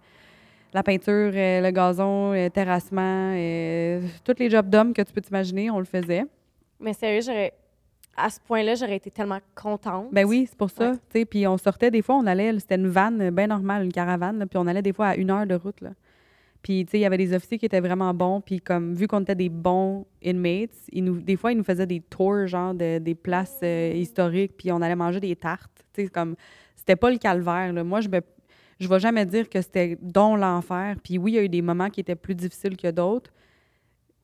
[0.73, 5.69] la peinture, le gazon, le terrassement, euh, tous les jobs d'hommes que tu peux t'imaginer,
[5.71, 6.25] on le faisait.
[6.79, 7.53] Mais sérieux, j'aurais.
[8.15, 10.09] À ce point-là, j'aurais été tellement contente.
[10.11, 10.93] Ben oui, c'est pour ça.
[11.13, 11.25] Ouais.
[11.25, 14.57] Puis on sortait des fois, on allait, c'était une vanne bien normale, une caravane, puis
[14.57, 15.81] on allait des fois à une heure de route.
[15.81, 15.91] Là.
[16.61, 19.07] Puis tu sais, il y avait des officiers qui étaient vraiment bons, puis comme vu
[19.07, 22.73] qu'on était des bons inmates, ils nous, des fois ils nous faisaient des tours genre
[22.73, 25.83] de, des places euh, historiques, puis on allait manger des tartes.
[25.93, 26.35] Tu sais, comme
[26.75, 27.73] c'était pas le calvaire.
[27.73, 27.83] Là.
[27.83, 28.21] Moi, je me
[28.79, 30.95] je vais jamais dire que c'était don l'enfer.
[31.03, 33.31] Puis oui, il y a eu des moments qui étaient plus difficiles que d'autres.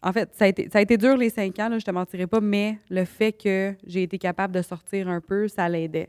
[0.01, 1.91] En fait, ça a été, ça a été dur les cinq ans, là, je te
[1.91, 6.07] mentirais pas, mais le fait que j'ai été capable de sortir un peu, ça l'aidait.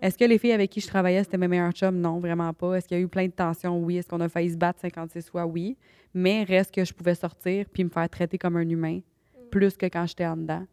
[0.00, 1.98] Est-ce que les filles avec qui je travaillais, c'était mes meilleurs chums?
[2.00, 2.74] Non, vraiment pas.
[2.74, 3.78] Est-ce qu'il y a eu plein de tensions?
[3.82, 3.96] Oui.
[3.96, 5.46] Est-ce qu'on a failli se battre 56 fois?
[5.46, 5.76] Oui.
[6.14, 9.00] Mais reste que je pouvais sortir puis me faire traiter comme un humain,
[9.50, 10.64] plus que quand j'étais en dedans.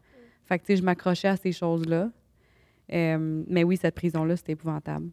[0.45, 2.09] Fait que, tu sais, je m'accrochais à ces choses-là.
[2.91, 5.07] Euh, mais oui, cette prison-là, c'était épouvantable.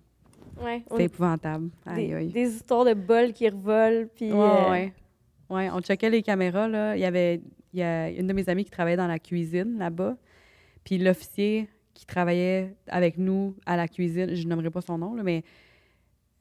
[0.60, 1.70] Ouais, C'était épouvantable.
[1.86, 2.28] Aïe, des, aïe.
[2.32, 4.08] des histoires de bols qui revolent.
[4.14, 4.92] Puis, Ouais, euh, ouais.
[5.50, 6.96] Ouais, on checkait les caméras, là.
[6.96, 7.40] Il y avait
[7.72, 10.16] il y a une de mes amies qui travaillait dans la cuisine là-bas.
[10.84, 15.22] Puis l'officier qui travaillait avec nous à la cuisine, je nommerai pas son nom, là,
[15.22, 15.42] mais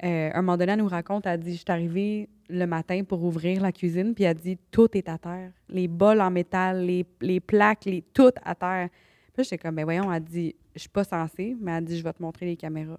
[0.04, 3.24] euh, un moment donné, elle nous raconte, elle dit, je suis arrivée le matin pour
[3.24, 5.52] ouvrir la cuisine, puis elle dit, tout est à terre.
[5.68, 8.88] Les bols en métal, les, les plaques, les, tout à terre.
[9.34, 11.98] Puis là, j'étais comme, ben voyons, elle dit, je suis pas censée, mais elle dit,
[11.98, 12.98] je vais te montrer les caméras.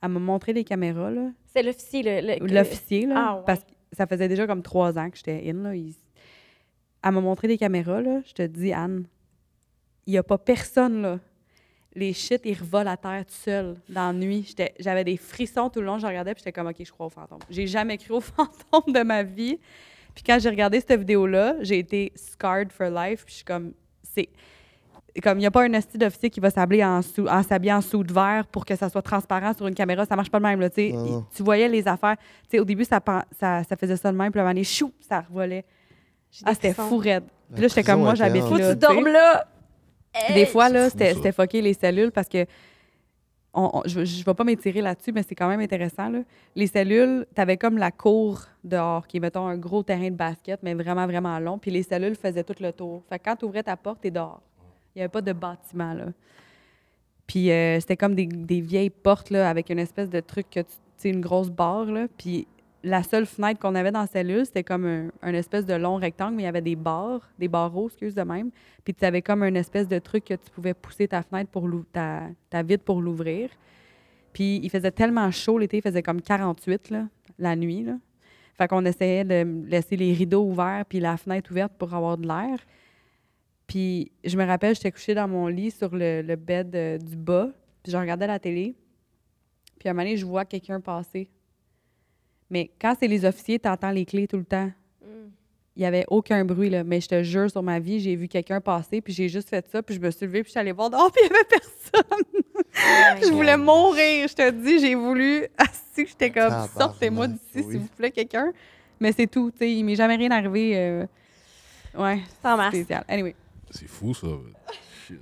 [0.00, 1.30] Elle m'a montré les caméras, là.
[1.46, 2.02] C'est l'officier.
[2.22, 3.42] le- L'officier, là, Ah, ouais.
[3.44, 5.62] parce que ça faisait déjà comme trois ans que j'étais in.
[5.62, 5.74] Là.
[5.74, 5.94] Il-
[7.02, 8.20] Elle m'a montré des caméras, là.
[8.26, 9.06] Je te dis, Anne,
[10.06, 11.18] il n'y a pas personne, là.
[11.94, 14.54] Les shit, ils revolent à terre tout seuls dans la nuit.
[14.78, 15.98] J'avais des frissons tout le long.
[15.98, 17.38] Je regardais, puis j'étais comme, OK, je crois aux fantômes.
[17.50, 19.58] J'ai jamais cru aux fantômes de ma vie.
[20.14, 23.24] Puis quand j'ai regardé cette vidéo-là, j'ai été scarred for life.
[23.24, 23.72] Puis je suis comme,
[24.02, 24.28] c'est
[25.22, 27.72] comme il n'y a pas un esti d'officier qui va s'habiller en, sou- en s'habiller
[27.72, 30.04] en sous de verre pour que ça soit transparent sur une caméra.
[30.06, 30.60] Ça marche pas de même.
[30.60, 32.16] Là, tu voyais les affaires.
[32.44, 33.00] Tu sais, au début, ça,
[33.38, 34.30] ça, ça faisait ça de même.
[34.30, 35.64] Puis à un moment donné, chou, ça revolait.
[36.44, 37.24] Ah, c'était fou raide.
[37.52, 38.68] Puis là, j'étais comme moi, j'habite Faut là.
[38.68, 39.46] que tu dormes là?
[40.34, 42.44] Des fois, là, c'était fucké les cellules parce que
[43.54, 46.08] on- on- je ne vais pas m'étirer là-dessus, mais c'est quand même intéressant.
[46.10, 46.20] là.
[46.54, 50.14] Les cellules, tu avais comme la cour dehors, qui est, mettons, un gros terrain de
[50.16, 51.58] basket, mais vraiment, vraiment long.
[51.58, 53.02] Puis les cellules faisaient tout le tour.
[53.08, 54.42] Fait que quand tu ouvrais ta porte, tu es dehors.
[54.98, 56.06] Il n'y avait pas de bâtiment, là.
[57.28, 60.58] Puis euh, c'était comme des, des vieilles portes, là, avec une espèce de truc que
[61.00, 62.08] tu une grosse barre, là.
[62.16, 62.48] Puis
[62.82, 66.34] la seule fenêtre qu'on avait dans la cellule, c'était comme un, espèce de long rectangle,
[66.34, 68.50] mais il y avait des barres, des barreaux, excuse de même.
[68.82, 71.70] Puis tu avais comme une espèce de truc que tu pouvais pousser ta fenêtre pour
[71.92, 73.50] ta, ta vitre pour l'ouvrir.
[74.32, 77.04] Puis il faisait tellement chaud l'été, il faisait comme 48 là,
[77.38, 77.84] la nuit.
[77.84, 77.98] Là.
[78.56, 82.26] Fait qu'on essayait de laisser les rideaux ouverts puis la fenêtre ouverte pour avoir de
[82.26, 82.58] l'air.
[83.68, 87.14] Puis je me rappelle, j'étais couchée dans mon lit sur le, le bed euh, du
[87.14, 87.50] bas,
[87.82, 88.74] puis je regardais la télé.
[89.78, 91.28] Puis à un moment donné, je vois quelqu'un passer.
[92.50, 94.72] Mais quand c'est les officiers, tu entends les clés tout le temps.
[95.02, 95.06] Mm.
[95.76, 96.82] Il n'y avait aucun bruit, là.
[96.82, 99.64] Mais je te jure, sur ma vie, j'ai vu quelqu'un passer, puis j'ai juste fait
[99.70, 101.36] ça, puis je me suis levée, puis je suis allée voir dehors, puis il n'y
[101.36, 103.22] avait personne.
[103.22, 104.80] je voulais mourir, je te dis.
[104.80, 105.46] J'ai voulu...
[105.58, 107.64] Assis, j'étais comme, sortez-moi d'ici, oui.
[107.70, 108.50] s'il vous plaît, quelqu'un.
[108.98, 109.70] Mais c'est tout, tu sais.
[109.72, 110.72] Il m'est jamais rien arrivé.
[110.74, 111.06] euh,
[111.96, 112.74] Ouais, Sans masse.
[112.74, 113.04] spécial.
[113.08, 113.34] Anyway.
[113.70, 114.26] C'est fou, ça.
[115.06, 115.20] Shit.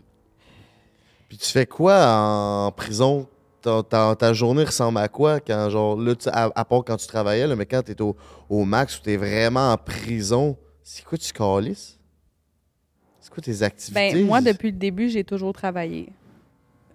[1.28, 3.26] Puis tu fais quoi en prison?
[3.62, 6.96] Ta, ta- ta journée ressemble à quoi quand, genre, là, tu- à, à part quand
[6.96, 8.14] tu travaillais, là, mais quand tu es au,
[8.48, 11.98] au max ou tu es vraiment en prison, c'est quoi tu calisses?
[13.20, 14.12] C'est quoi tes activités?
[14.14, 16.10] Ben, moi, depuis le début, j'ai toujours travaillé.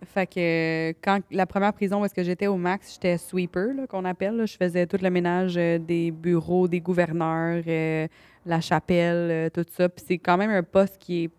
[0.06, 3.86] Fait que quand la première prison où est-ce que j'étais au max, j'étais sweeper, là,
[3.88, 4.38] qu'on appelle.
[4.38, 4.46] là.
[4.46, 8.08] Je faisais tout le ménage euh, des bureaux, des gouverneurs, euh,
[8.46, 9.90] la chapelle, euh, tout ça.
[9.90, 11.30] Puis c'est quand même un poste qui est,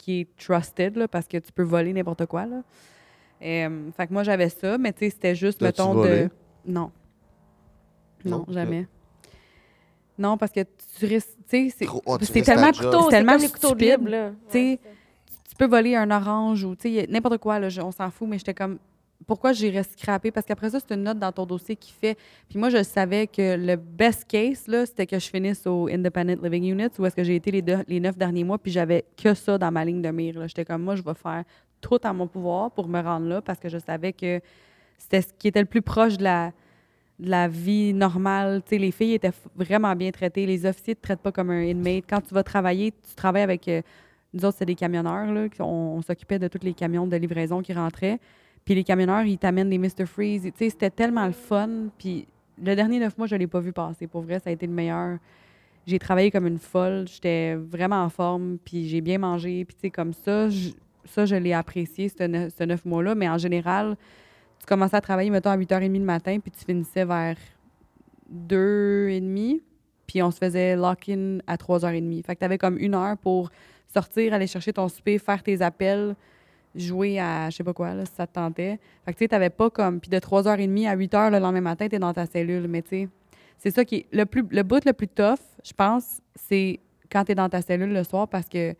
[0.00, 2.62] qui est trusted, là, parce que tu peux voler n'importe quoi, là.
[3.42, 6.22] Euh, fait que moi, j'avais ça, mais tu sais, c'était juste, mettons, volé?
[6.24, 6.30] de...
[6.66, 6.90] Non.
[8.24, 8.52] Non, Non?
[8.52, 8.86] jamais.
[10.18, 10.60] Non, parce que
[10.98, 11.28] tu risques...
[11.48, 14.00] Tu sais, c'est- Trop- oh, tellement couteau, c'est tellement comme les couteaux de stupide.
[14.46, 14.80] Tu sais,
[15.48, 18.28] tu peux voler un orange ou tu sais, n'importe quoi, là, je- on s'en fout,
[18.28, 18.78] mais j'étais comme,
[19.26, 20.30] pourquoi j'irais scraper?
[20.30, 22.16] Parce qu'après ça, c'est une note dans ton dossier qui fait.
[22.48, 26.42] Puis moi, je savais que le best case, là, c'était que je finisse au Independent
[26.42, 29.04] Living Units où est-ce que j'ai été les, deux- les neuf derniers mois, puis j'avais
[29.16, 30.46] que ça dans ma ligne de mire.
[30.48, 31.44] J'étais comme, moi, je vais faire
[31.80, 34.40] tout à mon pouvoir pour me rendre là parce que je savais que
[34.98, 38.62] c'était ce qui était le plus proche de la, vie normale.
[38.62, 40.46] Tu sais, les filles étaient vraiment bien traitées.
[40.46, 42.04] Les officiers ne te traitent pas comme un inmate.
[42.08, 43.66] Quand tu vas travailler, tu travailles avec.
[43.68, 43.82] euh,
[44.32, 45.28] nous autres, c'est des camionneurs.
[45.58, 48.20] On s'occupait de tous les camions de livraison qui rentraient.
[48.64, 50.06] Puis les camionneurs, ils t'amènent des Mr.
[50.06, 50.42] Freeze.
[50.44, 51.88] Tu sais, c'était tellement le fun.
[51.98, 52.26] Puis
[52.62, 54.06] le dernier neuf mois, je ne l'ai pas vu passer.
[54.06, 55.18] Pour vrai, ça a été le meilleur.
[55.86, 57.06] J'ai travaillé comme une folle.
[57.08, 58.58] J'étais vraiment en forme.
[58.64, 59.64] Puis j'ai bien mangé.
[59.64, 60.70] Puis tu sais, comme ça, je-
[61.06, 63.14] ça, je l'ai apprécié, ce, ne- ce neuf mois-là.
[63.14, 63.96] Mais en général,
[64.60, 67.36] tu commençais à travailler, mettons, à 8h30 le matin, puis tu finissais vers
[68.48, 69.60] 2h30,
[70.06, 72.22] puis on se faisait lock-in à 3h30.
[72.24, 73.50] Fait que tu avais comme une heure pour
[73.92, 76.14] sortir, aller chercher ton souper, faire tes appels,
[76.74, 78.78] jouer à je sais pas quoi, là, si ça te tentait.
[79.04, 80.00] Fait que tu sais, t'avais pas comme.
[80.00, 82.68] Puis de 3h30 à 8h le lendemain matin, tu es dans ta cellule.
[82.68, 83.08] Mais tu sais,
[83.58, 84.06] c'est ça qui est.
[84.12, 87.60] Le, plus, le bout le plus tough, je pense, c'est quand tu es dans ta
[87.62, 88.74] cellule le soir parce que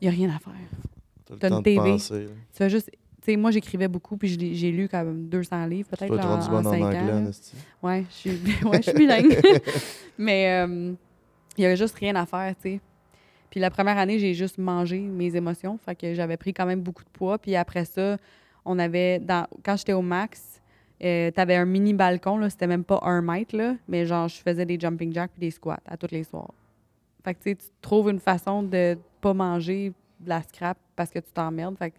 [0.00, 1.38] y a rien à faire.
[1.38, 1.76] t'as une TV.
[1.76, 2.26] penser.
[2.52, 2.90] Tu fais juste.
[3.22, 6.12] Tu sais, moi, j'écrivais beaucoup, puis j'ai lu même 200 livres, peut-être.
[6.12, 7.16] en, en cinq anglais, ans, là.
[7.16, 7.56] Anastie.
[7.82, 8.30] Ouais, je suis,
[8.64, 9.40] ouais, bilingue.
[10.18, 10.92] Mais euh,
[11.58, 12.80] il y avait juste rien à faire, tu sais.
[13.50, 15.78] Puis la première année, j'ai juste mangé mes émotions.
[15.78, 17.38] Fait que j'avais pris quand même beaucoup de poids.
[17.38, 18.16] Puis après ça,
[18.64, 19.18] on avait.
[19.18, 20.60] Dans, quand j'étais au max,
[21.04, 22.50] euh, t'avais un mini balcon, là.
[22.50, 23.76] C'était même pas un mètre, là.
[23.88, 26.52] Mais genre, je faisais des jumping jacks puis des squats à tous les soirs.
[27.24, 31.10] Fait que tu sais, tu trouves une façon de pas manger de la scrap parce
[31.10, 31.76] que tu t'emmerdes.
[31.76, 31.96] Fait que,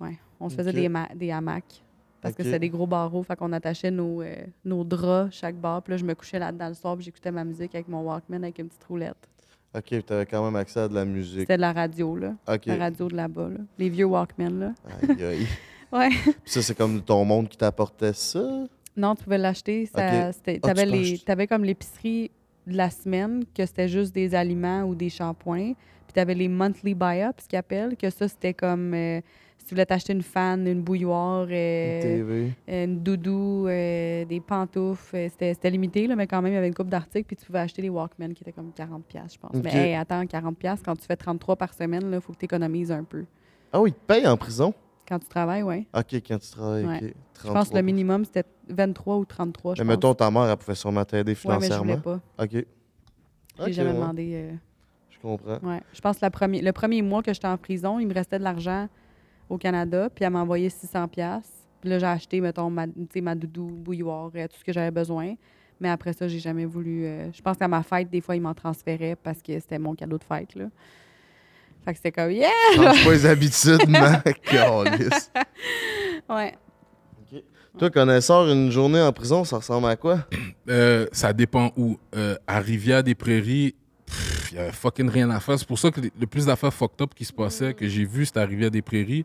[0.00, 1.82] ouais, on se faisait des, ma- des hamacs.
[2.20, 3.22] Parce que c'était des gros barreaux.
[3.22, 4.34] Fait qu'on attachait nos, euh,
[4.64, 5.82] nos draps chaque bar.
[5.82, 6.96] Puis là, je me couchais là-dedans le soir.
[6.96, 9.28] Puis j'écoutais ma musique avec mon Walkman avec une petite roulette.
[9.74, 11.40] Ok, tu avais quand même accès à de la musique.
[11.40, 12.34] C'était de la radio, là.
[12.48, 12.66] Ok.
[12.66, 13.58] La radio de là-bas, là.
[13.78, 14.72] Les vieux Walkman, là.
[15.02, 15.46] Aïe, aïe.
[15.90, 16.10] Ouais.
[16.10, 18.64] Puis ça, c'est comme ton monde qui t'apportait ça?
[18.94, 19.86] Non, tu pouvais l'acheter.
[19.86, 20.34] Ça, Ok.
[20.34, 22.30] c'était- Ah, t'avais tu peux les- comme l'épicerie
[22.66, 25.72] de la semaine, que c'était juste des aliments ou des shampoings.
[25.72, 29.22] Puis t'avais les monthly buy-ups, qu'ils appellent, que ça, c'était comme euh,
[29.68, 32.52] tu voulais t'acheter une fan, une bouilloire, euh, Une TV.
[32.84, 35.14] une doudou, euh, des pantoufles.
[35.16, 37.26] euh, C'était limité, là, mais quand même, il y avait une coupe d'articles.
[37.26, 39.62] Puis tu pouvais acheter des Walkman qui étaient comme 40$, piastres, je pense.
[39.62, 42.46] Mais hey, attends, 40$, piastres, quand tu fais 33 par semaine, il faut que tu
[42.46, 43.24] économises un peu.
[43.72, 44.72] Ah oui, ils te payent en prison?
[45.06, 45.86] Quand tu travailles, oui.
[45.94, 47.00] Ok, quand tu travailles, Ouais.
[47.04, 47.14] ok.
[47.46, 49.96] Je pense que le minimum, c'était 23 ou 33, je Mais pense.
[49.96, 51.98] mettons, ta mère, elle pouvait sûrement t'aider ouais, mais je voulais financièrement.
[51.98, 52.20] pas.
[52.44, 52.64] ok.
[53.66, 54.30] J'ai jamais ouais, demandé.
[54.34, 54.52] euh,
[55.10, 55.58] Je comprends.
[55.62, 55.80] Ouais.
[55.92, 58.38] Je pense que la première, le premier mois que j'étais en prison, il me restait
[58.38, 58.88] de l'argent
[59.48, 61.50] au Canada, puis elle m'a envoyé 600 pièces.
[61.80, 64.72] Puis là, j'ai acheté, mettons, ma, tu sais, ma doudou, bouilloire, euh, tout ce que
[64.72, 65.34] j'avais besoin.
[65.80, 67.04] Mais après ça, j'ai jamais voulu...
[67.04, 69.94] euh, je pense qu'à ma fête, des fois, ils m'en transféraient parce que c'était mon
[69.94, 70.64] cadeau de fête, là.
[71.84, 72.48] Fait que c'était comme «Yeah!
[72.74, 73.80] Change pas les habitudes.
[74.42, 75.30] Calisse.
[76.28, 76.54] Ouais.
[77.78, 80.26] Toi, connaisseur, une journée en prison, ça ressemble à quoi?
[80.68, 81.96] Euh, ça dépend où.
[82.14, 83.76] Euh, à Rivière-des-Prairies,
[84.52, 85.58] il y avait fucking rien à faire.
[85.58, 88.04] C'est pour ça que les- le plus d'affaires fucked up qui se passaient, que j'ai
[88.04, 89.24] vu, c'était à Rivière-des-Prairies,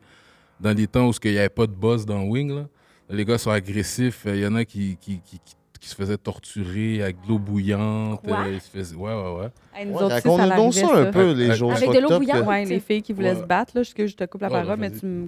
[0.59, 2.51] dans des temps où il n'y avait pas de boss dans Wing.
[2.55, 2.65] Là.
[3.09, 4.23] Les gars sont agressifs.
[4.25, 7.37] Il y en a qui, qui, qui, qui- qui se faisaient torturer avec de l'eau
[7.39, 8.21] bouillante.
[8.25, 8.39] Quoi?
[8.45, 9.85] Euh, ils se faisaient- Ouais, ouais, ouais.
[9.85, 12.17] Nous Ouais, autres Raconte-nous ça donc ça un peu, les Avec- jours avec de l'eau
[12.19, 12.47] bouillante?
[12.47, 13.41] Ouais, les filles qui voulaient Ouais.
[13.41, 15.27] se battre, là, que je te coupe la Ouais, parole, ouais, mais tu me.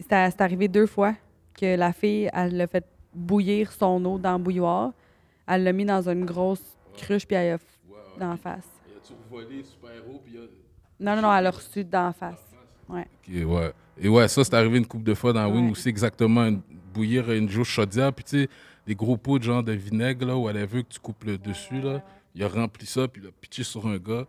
[0.00, 1.14] C'est c'est arrivé deux fois
[1.54, 4.92] que la fille, elle l'a fait bouillir son eau dans le bouilloire.
[5.46, 6.62] Elle l'a mis dans une grosse
[6.96, 7.58] cruche, puis elle a
[8.28, 8.68] la face.
[8.88, 10.36] Y a-tu volé super-héros, puis
[11.00, 12.38] Non, non, non, elle a reçu dans la face.
[12.88, 12.98] Ok,
[13.28, 13.72] ouais.
[14.02, 15.70] Et ouais, ça, c'est arrivé une couple de fois dans Wing Ouais.
[15.72, 16.44] aussi, exactement.
[16.46, 16.60] une-
[16.92, 18.48] bouillir une joue chaudière, puis tu sais,
[18.86, 21.38] des gros pots de genre de vinaigre, là, où elle veut que tu coupes le
[21.38, 22.02] dessus, là.
[22.34, 24.26] Il a rempli ça, puis il a pitché sur un gars.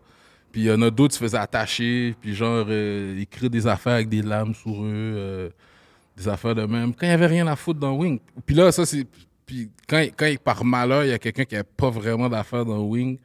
[0.51, 3.65] Puis il y en a d'autres qui se faisaient attacher, puis genre, euh, écrire des
[3.65, 5.49] affaires avec des lames sur eux, euh,
[6.15, 6.93] des affaires de même.
[6.93, 8.19] Quand il n'y avait rien à foutre dans Wing.
[8.45, 9.07] Puis là, ça, c'est.
[9.45, 12.81] Puis quand, quand par malheur, il y a quelqu'un qui n'avait pas vraiment d'affaires dans
[12.83, 13.17] Wing,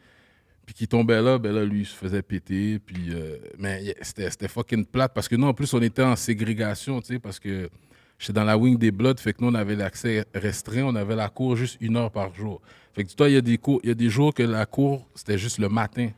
[0.67, 2.79] puis qui tombait là, ben là, lui, il se faisait péter.
[2.79, 6.17] Puis, euh, mais yeah, c'était fucking plate parce que nous, en plus, on était en
[6.17, 7.71] ségrégation, tu sais, parce que
[8.19, 11.15] j'étais dans la wing des Bloods, fait que nous, on avait l'accès restreint, on avait
[11.17, 12.61] la cour juste une heure par jour.
[12.95, 15.07] Fait que toi, il y, a des cours- y a des jours que la cour,
[15.15, 16.09] c'était juste le matin,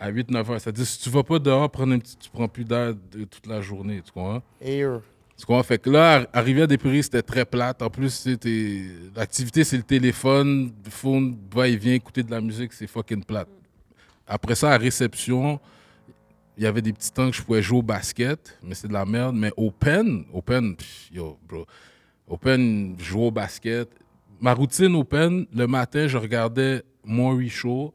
[0.00, 0.60] à 8-9 heures.
[0.60, 3.46] C'est-à-dire, si tu vas pas dehors prendre un petit, tu prends plus d'air de- toute
[3.46, 4.42] la journée, tu comprends?
[4.60, 5.00] Air.
[5.38, 5.62] Tu comprends?
[5.62, 7.82] Fait que là, ar- arrivé à des prix, c'était très plate.
[7.82, 8.82] En plus, c'était
[9.14, 13.22] l'activité, c'est le téléphone, le phone, va et vient écouter de la musique, c'est fucking
[13.22, 13.48] plate.
[14.26, 15.60] Après ça, à réception,
[16.56, 18.92] il y avait des petits temps que je pouvais jouer au basket, mais c'est de
[18.92, 19.36] la merde.
[19.36, 20.76] Mais open, open,
[21.12, 21.66] yo, bro.
[22.26, 23.88] Open, jouer au basket.
[24.40, 27.94] Ma routine open, le matin, je regardais Maury Show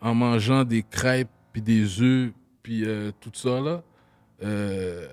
[0.00, 3.82] en mangeant des crêpes, puis des œufs, puis euh, tout ça, là.
[4.42, 5.06] Euh,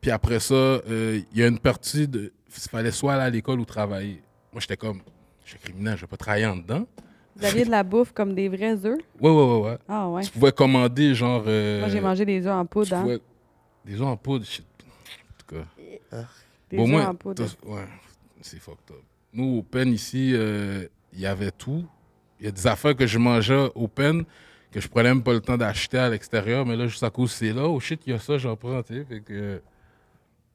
[0.00, 2.32] puis après ça, euh, il y a une partie de.
[2.48, 4.22] Il fallait soit aller à l'école ou travailler.
[4.52, 5.00] Moi, j'étais comme.
[5.44, 6.86] Je suis criminel, je vais pas travailler en dedans.
[7.36, 8.98] Vous aviez de la bouffe comme des vrais œufs?
[9.20, 9.78] Ouais, ouais, ouais, ouais.
[9.88, 10.22] Ah ouais.
[10.22, 11.42] Tu pouvais commander, genre.
[11.46, 12.94] euh, Moi, j'ai mangé des œufs en tu poudre.
[12.94, 13.02] hein.
[13.02, 13.20] pouvais-
[13.84, 14.64] Des œufs en poudre, shit.
[14.84, 16.24] En tout cas.
[16.70, 17.44] Des Bon, œufs en poudre.
[17.66, 17.84] ouais,
[18.42, 19.02] c'est fucked up.
[19.32, 21.84] Nous, au pen ici, euh, il y avait tout.
[22.38, 24.24] Il y a des affaires que je mangeais au pen
[24.70, 27.30] que je prenais même pas le temps d'acheter à l'extérieur, mais là, juste à cause
[27.32, 29.04] c'est là, oh shit, il y a ça, j'en prends, tu sais.
[29.04, 29.60] Fait que...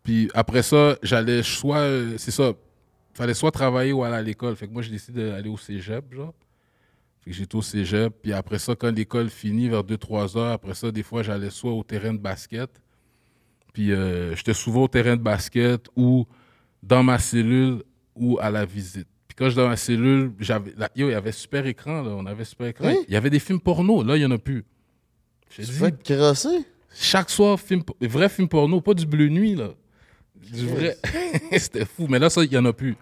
[0.03, 2.53] Puis après ça, j'allais soit, euh, c'est ça,
[3.13, 4.55] fallait soit travailler ou aller à l'école.
[4.55, 6.33] Fait que moi, j'ai décidé d'aller au cégep, genre.
[7.29, 8.13] J'étais au cégep.
[8.21, 11.71] Puis après ça, quand l'école finit, vers 2-3 heures, après ça, des fois, j'allais soit
[11.71, 12.69] au terrain de basket.
[13.73, 16.25] Puis euh, j'étais souvent au terrain de basket ou
[16.81, 17.83] dans ma cellule
[18.15, 19.07] ou à la visite.
[19.27, 22.11] Puis quand j'étais dans ma cellule, j'avais, yo, il y avait super écran, là.
[22.11, 22.87] On avait super écran.
[22.87, 22.97] Oui.
[23.07, 24.03] Il y avait des films porno.
[24.03, 24.65] Là, il n'y en a plus.
[26.93, 29.73] Chaque soir, film, vrai film porno, pas du bleu nuit, là.
[30.35, 30.97] Du vrai.
[31.51, 32.07] C'était fou.
[32.09, 32.95] Mais là, ça, il n'y en a plus.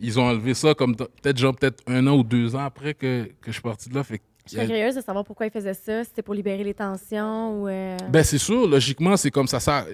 [0.00, 3.24] Ils ont enlevé ça comme peut-être genre peut-être un an ou deux ans après que,
[3.40, 4.04] que je suis parti de là.
[4.04, 6.04] Fait Je serais curieuse de savoir pourquoi il faisait ça.
[6.04, 7.68] C'était pour libérer les tensions ou.
[7.68, 9.58] euh, Ben, c'est sûr, logiquement, c'est comme ça.
[9.60, 9.86] ça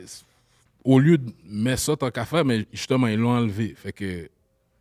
[0.85, 3.75] au lieu de mettre ça tant qu'à faire, mais justement, ils l'ont enlevé.
[3.75, 4.29] Fait que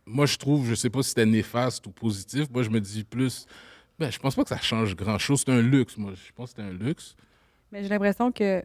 [0.04, 2.46] moi, je trouve, je sais pas si c'était néfaste ou positif.
[2.52, 3.46] Moi, je me dis plus.
[3.98, 5.42] Ben, je pense pas que ça change grand-chose.
[5.46, 6.12] C'est un luxe, moi.
[6.14, 7.16] Je pense que c'est un luxe.
[7.72, 8.62] Mais j'ai l'impression que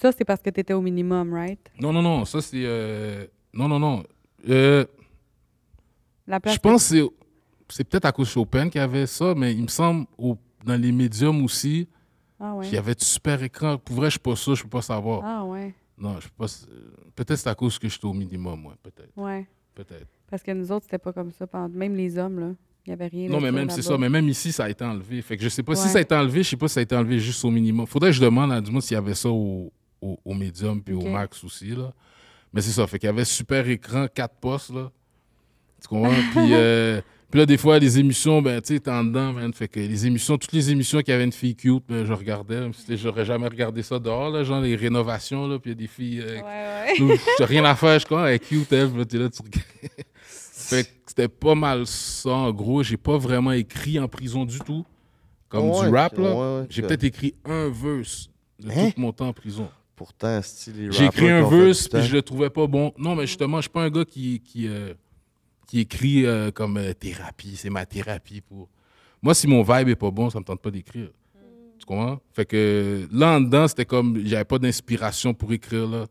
[0.00, 1.58] ça, c'est parce que tu étais au minimum, right?
[1.80, 2.24] Non, non, non.
[2.24, 2.62] Ça, c'est.
[2.64, 4.04] euh, Non, non, non.
[4.48, 4.84] Euh,
[6.26, 7.08] La place Je pense que
[7.68, 10.36] c'est- peut-être à cause de Chopin qu'il y avait ça, mais il me semble au-
[10.64, 11.88] dans les médiums aussi,
[12.40, 12.66] Ah ouais.
[12.68, 13.78] il y avait super écran.
[13.78, 15.22] Pour vrai, je suis pas ça, je peux pas savoir.
[15.24, 15.74] Ah ouais.
[15.98, 16.46] Non, je pas.
[17.14, 19.10] Peut-être c'est à cause que j'étais au minimum, ouais, peut-être.
[19.16, 19.46] Ouais.
[19.74, 20.06] Peut-être.
[20.30, 21.46] Parce que nous autres, c'était pas comme ça.
[21.72, 22.50] Même les hommes, là.
[22.86, 23.28] Il n'y avait rien.
[23.28, 25.20] Non, mais même c'est ça, mais même ici, ça a été enlevé.
[25.22, 26.80] Fait que je sais pas si ça a été enlevé, je sais pas si ça
[26.80, 27.84] a été enlevé juste au minimum.
[27.86, 30.80] Faudrait que je demande à du monde s'il y avait ça au, au, au médium
[30.82, 31.92] puis au max aussi, là.
[32.52, 34.90] Mais c'est ça, fait qu'il y avait super écran, quatre postes, là.
[35.82, 36.10] Tu comprends?
[36.32, 37.00] puis, euh,
[37.30, 39.52] puis là, des fois, les émissions, ben, tu sais, t'es en dedans, man.
[39.52, 42.60] Fait que les émissions, toutes les émissions qui avaient une fille cute, ben, je regardais.
[42.60, 45.76] même si J'aurais jamais regardé ça dehors, là, genre les rénovations, là, puis il y
[45.76, 47.18] a des filles euh, Ouais, ouais.
[47.38, 49.64] J'ai rien à faire, je crois, elle est cute, elle, là, t'es là, tu regardes.
[50.28, 52.82] fait que c'était pas mal ça, en gros.
[52.82, 54.84] J'ai pas vraiment écrit en prison du tout.
[55.48, 56.34] Comme Ouais, du rap, là.
[56.60, 58.90] ouais, J'ai peut-être écrit un verse de Hein?
[58.94, 59.68] tout mon temps en prison.
[59.94, 62.92] Pourtant, style, les J'ai écrit un verse, puis je le trouvais pas bon.
[62.98, 64.92] Non, mais justement, je suis pas un gars qui, qui, euh,
[65.66, 68.68] qui écrit euh, comme euh, thérapie, c'est ma thérapie pour.
[69.20, 71.10] Moi, si mon vibe est pas bon, ça me tente pas d'écrire.
[71.78, 72.20] Tu comprends?
[72.32, 74.24] Fait que là, en dedans, c'était comme.
[74.24, 76.06] J'avais pas d'inspiration pour écrire, là.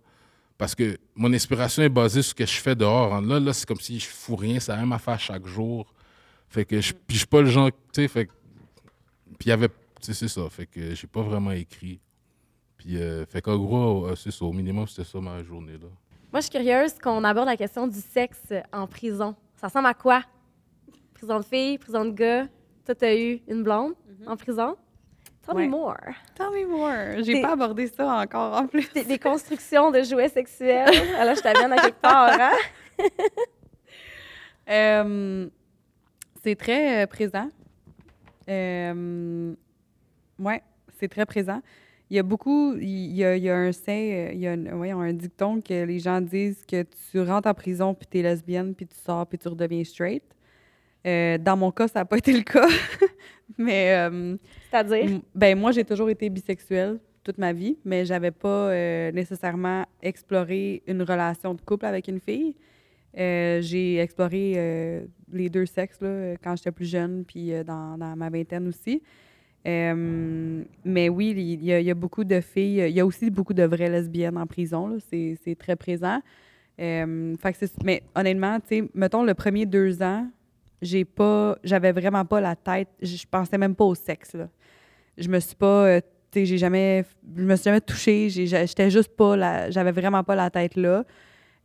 [0.57, 3.21] Parce que mon inspiration est basée sur ce que je fais dehors.
[3.21, 5.93] Là, là c'est comme si je fous rien, c'est la même affaire chaque jour.
[6.47, 9.51] Fait que je, puis je suis pas le genre, tu sais, fait Puis il y
[9.51, 9.67] avait,
[9.99, 10.49] c'est ça.
[10.49, 11.99] Fait que j'ai pas vraiment écrit.
[12.77, 14.45] Puis, euh, fait qu'en gros, c'est ça.
[14.45, 15.87] Au minimum, c'était ça ma journée, là.
[16.31, 19.35] Moi, je suis curieuse qu'on aborde la question du sexe en prison.
[19.55, 20.21] Ça ressemble à quoi?
[21.13, 22.47] Prison de filles, prison de gars.
[22.85, 23.93] Toi, t'as eu une blonde
[24.27, 24.75] en prison?
[25.45, 25.65] Tell Ouais.
[25.67, 25.95] me more.
[26.35, 27.23] Tell me more.
[27.23, 28.91] J'ai pas abordé ça encore en plus.
[28.93, 30.89] Des, des constructions de jouets sexuels.
[31.19, 32.51] Alors, je t'amène à quelque part, hein?
[34.67, 35.47] Euh,
[36.43, 37.49] c'est très euh, présent.
[38.49, 39.53] Euh,
[40.39, 40.63] ouais,
[40.99, 41.61] c'est très présent.
[42.09, 44.47] Il y a beaucoup, il y a, il y a un say, euh, il y
[44.47, 48.07] a un, voyons, un dicton que les gens disent que tu rentres en prison puis
[48.09, 50.23] tu es lesbienne puis tu sors puis tu redeviens straight.
[51.05, 52.67] Euh, dans mon cas, ça n'a pas été le cas.
[53.57, 54.37] mais euh,
[54.69, 55.21] C'est-à-dire?
[55.33, 60.83] Ben moi, j'ai toujours été bisexuelle toute ma vie, mais j'avais pas euh, nécessairement exploré
[60.85, 62.55] une relation de couple avec une fille.
[63.17, 67.63] Euh, j'ai exploré euh, les deux sexes là, euh, quand j'étais plus jeune, puis euh,
[67.63, 69.01] dans, dans ma vingtaine aussi.
[69.67, 72.85] Euh, mais oui, il y, a, beaucoup de filles.
[72.87, 74.97] Il y a aussi beaucoup de vraies lesbiennes en prison.
[75.09, 76.21] C'est très présent.
[76.79, 78.59] Euh, fait que mais honnêtement,
[78.93, 80.27] mettons le premier deux ans,
[80.81, 82.89] j'ai pas, j'avais vraiment pas la tête.
[83.01, 84.35] Je pensais même pas au sexe.
[85.17, 86.01] Je me suis pas, euh,
[86.33, 87.05] j'ai jamais,
[87.35, 88.29] je me suis jamais touchée.
[88.29, 91.05] J'étais juste pas, j'avais vraiment pas la tête là.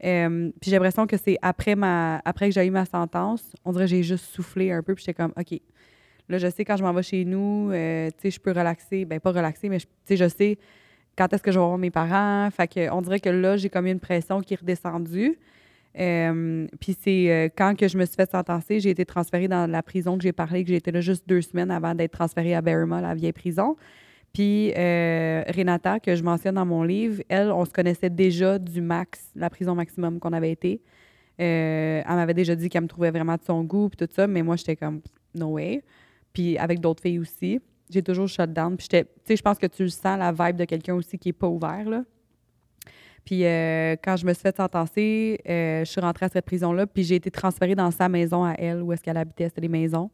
[0.03, 3.73] Euh, puis j'ai l'impression que c'est après ma, après que j'ai eu ma sentence, on
[3.73, 4.95] dirait que j'ai juste soufflé un peu.
[4.95, 5.61] Puis j'étais comme, ok,
[6.31, 9.05] là je sais quand je m'en vais chez nous, euh, tu sais, je peux relaxer,
[9.05, 10.59] ben pas relaxer, mais tu sais, je sais
[11.19, 12.49] quand est-ce que je vais voir mes parents.
[12.51, 15.39] Fait que, on dirait que là, j'ai comme une pression qui est redescendue.
[15.99, 19.69] Euh, puis c'est euh, quand que je me suis fait sentencer, j'ai été transférée dans
[19.69, 22.63] la prison que j'ai parlé, que j'étais là juste deux semaines avant d'être transférée à
[22.63, 23.77] Barrymore, la vieille prison.
[24.33, 29.33] Puis Renata, que je mentionne dans mon livre, elle, on se connaissait déjà du max,
[29.35, 30.81] la prison maximum qu'on avait été.
[31.39, 34.43] Elle m'avait déjà dit qu'elle me trouvait vraiment de son goût, puis tout ça, mais
[34.43, 35.01] moi, j'étais comme,
[35.35, 35.83] no way.
[36.41, 37.61] Puis avec d'autres filles aussi.
[37.91, 38.75] J'ai toujours shut down.
[38.75, 38.97] Puis tu
[39.27, 41.49] sais, je pense que tu le sens, la vibe de quelqu'un aussi qui est pas
[41.49, 42.03] ouvert, là.
[43.27, 46.87] Puis euh, quand je me suis fait sentencer, euh, je suis rentrée à cette prison-là,
[46.87, 49.69] puis j'ai été transférée dans sa maison à elle, où est-ce qu'elle habitait, c'était des
[49.69, 50.11] maisons.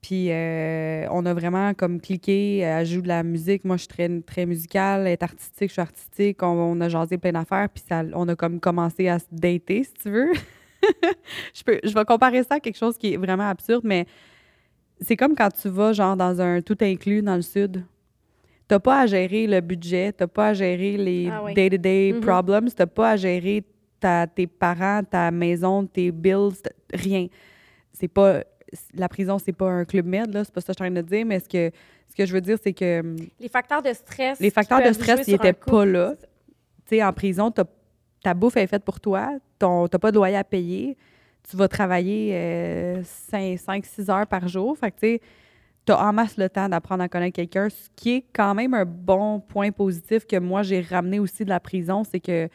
[0.00, 3.64] Puis euh, on a vraiment comme cliqué, elle joue de la musique.
[3.64, 6.40] Moi, je suis très, très musicale, elle artistique, je suis artistique.
[6.44, 9.82] On, on a jasé plein d'affaires, puis ça, on a comme commencé à se dater,
[9.82, 10.32] si tu veux.
[11.54, 14.06] je, peux, je vais comparer ça à quelque chose qui est vraiment absurde, mais
[15.00, 17.84] c'est comme quand tu vas genre dans un tout inclus dans le sud.
[18.66, 21.54] T'as pas à gérer le budget, t'as pas à gérer les Ah oui.
[21.54, 22.20] day-to-day Mhm.
[22.20, 23.64] problems, t'as pas à gérer
[23.98, 26.52] ta, tes parents, ta maison, tes bills,
[26.92, 27.26] rien.
[27.92, 28.42] C'est pas
[28.94, 30.92] la prison, c'est pas un club med là, c'est pas ça que je suis en
[30.94, 31.70] train de dire, mais ce que
[32.10, 34.38] ce que je veux dire c'est que hum, Les facteurs de stress.
[34.40, 36.14] Les facteurs de stress, ils étaient pas là.
[36.86, 37.64] tu sais, en prison, t'as-
[38.22, 40.96] ta bouffe est faite pour toi, ton, t'as pas de loyer à payer,
[41.48, 44.76] tu vas travailler 5-6 heures par jour.
[44.76, 45.20] Fait que, tu sais,
[45.88, 48.84] t'as en masse le temps d'apprendre à connaître quelqu'un, ce qui est quand même un
[48.84, 52.48] bon point positif que moi, j'ai ramené aussi de la prison, c'est que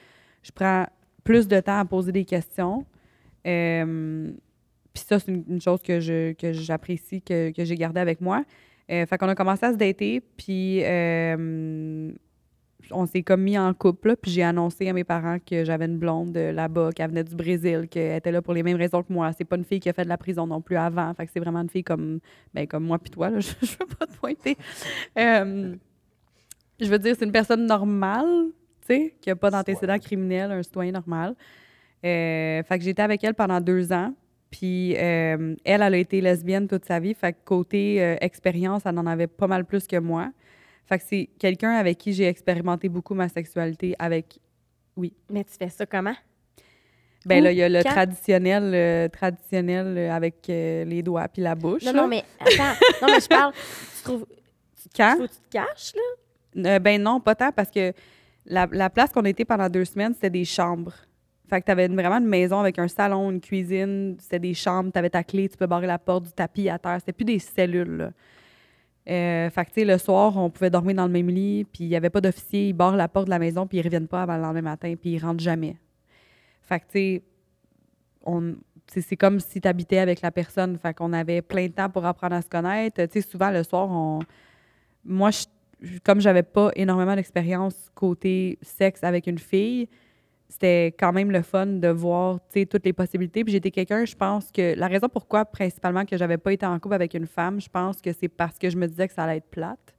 [0.43, 0.85] je prends
[1.23, 2.85] plus de temps à poser des questions.
[3.47, 4.31] Euh,
[4.93, 8.43] Puis ça, c'est une, chose que je j'apprécie, que, j'ai gardé avec moi.
[8.91, 12.11] Euh, fait qu'on a commencé à se dater, puis euh,
[12.91, 15.85] on s'est comme mis en couple, là, puis j'ai annoncé à mes parents que j'avais
[15.85, 19.03] une blonde euh, là-bas, qui venait du Brésil, qu'elle était là pour les mêmes raisons
[19.03, 19.31] que moi.
[19.33, 21.31] C'est pas une fille qui a fait de la prison non plus avant, fait que
[21.31, 22.19] c'est vraiment une fille comme,
[22.53, 24.57] ben, comme moi puis toi, là, je, je veux pas te pointer.
[25.17, 25.75] Euh,
[26.79, 28.47] je veux dire, c'est une personne normale,
[28.81, 31.35] tu sais, qui a pas d'antécédents criminels, un citoyen normal.
[32.05, 34.13] Euh, fait que j'étais avec elle pendant deux ans.
[34.51, 37.15] Puis euh, elle, elle a été lesbienne toute sa vie.
[37.15, 40.29] Fait que côté expérience, elle en avait pas mal plus que moi.
[40.85, 44.39] Fait que c'est quelqu'un avec qui j'ai expérimenté beaucoup ma sexualité avec.
[44.97, 46.15] Mais tu fais ça comment?
[47.25, 47.43] Ben Où?
[47.45, 47.89] là, il y a le Quand?
[47.91, 51.83] traditionnel, euh, traditionnel euh, avec euh, les doigts puis la bouche.
[51.83, 52.01] Non, là.
[52.01, 52.77] non, mais attends.
[53.01, 53.53] non, mais je parle.
[53.53, 54.25] Tu trouves.
[54.95, 55.15] Quand?
[55.17, 56.79] Que tu te caches, là?
[56.79, 57.93] Ben non, pas tant, parce que
[58.45, 60.93] la, la place qu'on était pendant deux semaines, c'était des chambres.
[61.49, 65.09] Fait que t'avais vraiment une maison avec un salon, une cuisine, c'était des chambres, t'avais
[65.09, 66.97] ta clé, tu peux barrer la porte du tapis à terre.
[66.99, 68.11] C'était plus des cellules, là.
[69.09, 72.21] Euh, le soir, on pouvait dormir dans le même lit, puis il n'y avait pas
[72.21, 74.61] d'officier, ils barrent la porte de la maison, puis ils reviennent pas avant le lendemain
[74.61, 75.75] matin, puis ils rentrent jamais.
[78.87, 80.77] C'est comme si tu habitais avec la personne.
[80.77, 83.01] Fait qu'on avait plein de temps pour apprendre à se connaître.
[83.21, 84.19] Souvent, le soir, on...
[85.03, 85.45] moi, je-
[86.03, 89.89] comme j'avais pas énormément d'expérience côté sexe avec une fille,
[90.53, 93.43] c'était quand même le fun de voir toutes les possibilités.
[93.43, 96.79] Puis j'étais quelqu'un, je pense que la raison pourquoi principalement que j'avais pas été en
[96.79, 99.23] couple avec une femme, je pense que c'est parce que je me disais que ça
[99.23, 99.95] allait être plate,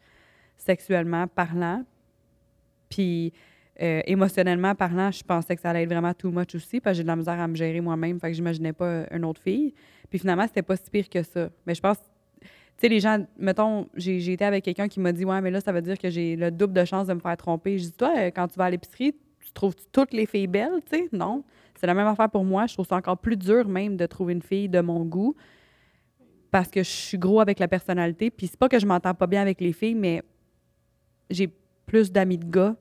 [0.56, 1.82] sexuellement parlant.
[2.88, 3.32] Puis
[3.82, 6.98] euh, émotionnellement parlant, je pensais que ça allait être vraiment too much aussi, parce que
[6.98, 9.74] j'ai de la misère à me gérer moi-même, fait que j'imaginais pas une autre fille.
[10.08, 11.50] Puis finalement, c'était pas si pire que ça.
[11.66, 15.24] Mais je pense, tu sais, les gens, mettons, j'ai été avec quelqu'un qui m'a dit,
[15.24, 17.36] ouais, mais là, ça veut dire que j'ai le double de chances de me faire
[17.36, 17.76] tromper.
[17.76, 20.80] Je dis, toi, euh, quand tu vas à l'épicerie, tu trouves toutes les filles belles,
[20.90, 21.08] tu sais?
[21.12, 21.44] Non.
[21.76, 22.66] C'est la même affaire pour moi.
[22.66, 25.36] Je trouve ça encore plus dur même de trouver une fille de mon goût
[26.50, 28.30] parce que je suis gros avec la personnalité.
[28.30, 30.22] Puis c'est pas que je m'entends pas bien avec les filles, mais
[31.28, 31.52] j'ai
[31.86, 32.76] plus d'amis de gars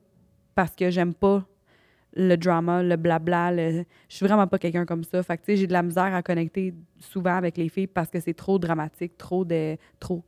[0.55, 1.45] parce que j'aime pas
[2.15, 3.51] le drama, le blabla.
[3.51, 3.83] Le...
[4.07, 5.23] Je suis vraiment pas quelqu'un comme ça.
[5.23, 8.09] Fait que, tu sais, j'ai de la misère à connecter souvent avec les filles parce
[8.09, 9.75] que c'est trop dramatique, trop de...
[9.99, 10.23] trop.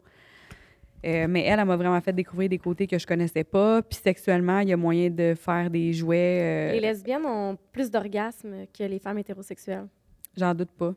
[1.06, 3.82] Euh, mais elle, elle m'a vraiment fait découvrir des côtés que je connaissais pas.
[3.84, 6.40] Puis sexuellement, il y a moyen de faire des jouets.
[6.42, 9.88] euh, Les lesbiennes ont plus d'orgasmes que les femmes hétérosexuelles.
[10.36, 10.94] J'en doute pas.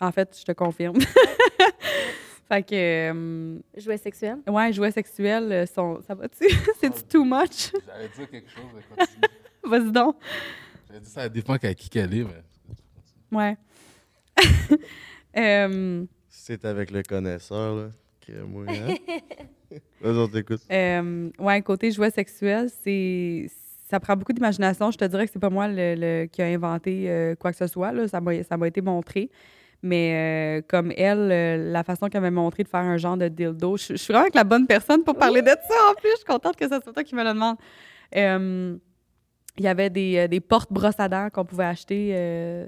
[0.00, 0.96] En fait, je te confirme.
[2.48, 4.38] fait que, euh, Jouets sexuels?
[4.48, 6.00] ouais, jouets sexuels euh, sont.
[6.06, 6.44] Ça va-tu?
[6.80, 7.72] C'est too much?
[7.86, 8.64] J'allais dire quelque chose,
[8.96, 9.04] mais.
[9.64, 10.16] Vas-y donc.
[10.88, 12.42] J'allais dire ça dépend qu'à qui qu'elle est, mais...
[13.38, 13.56] Ouais.
[15.36, 17.88] Euh, C'est avec le connaisseur, là.
[18.48, 18.94] Moi, hein?
[20.00, 20.60] Vas-y, on t'écoute.
[20.70, 23.46] euh, ouais, côté jouets sexuels, c'est.
[23.88, 24.90] Ça prend beaucoup d'imagination.
[24.90, 27.58] Je te dirais que c'est pas moi le, le- qui a inventé euh, quoi que
[27.58, 27.92] ce soit.
[27.92, 28.08] Là.
[28.08, 29.30] Ça m'a ça m'a été montré.
[29.82, 33.28] Mais euh, comme elle, euh, la façon qu'elle m'a montré de faire un genre de
[33.28, 35.74] dildo, je, je suis vraiment avec la bonne personne pour parler de ça.
[35.90, 37.56] En plus, je suis contente que ce soit toi qui me le demande.
[38.16, 38.76] Euh,
[39.58, 42.66] Il y avait des, des portes brosses à dents qu'on pouvait acheter euh,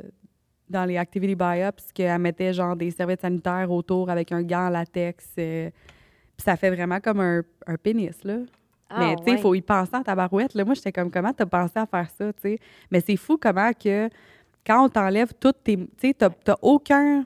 [0.68, 4.70] dans les Activity Buy-Ups, qu'elle mettait genre des serviettes sanitaires autour avec un gant en
[4.70, 5.26] latex.
[5.38, 5.70] euh,
[6.36, 8.38] puis ça fait vraiment comme un, un pénis, là.
[8.90, 9.40] Ah, mais tu sais, il ouais.
[9.40, 10.54] faut y penser en tabarouette.
[10.54, 10.64] Là.
[10.64, 12.58] Moi, j'étais comme, comment t'as pensé à faire ça, tu sais?
[12.90, 14.08] Mais c'est fou comment que
[14.66, 15.76] quand on t'enlève toutes tes.
[15.76, 17.24] Tu sais, t'as t'as aucun.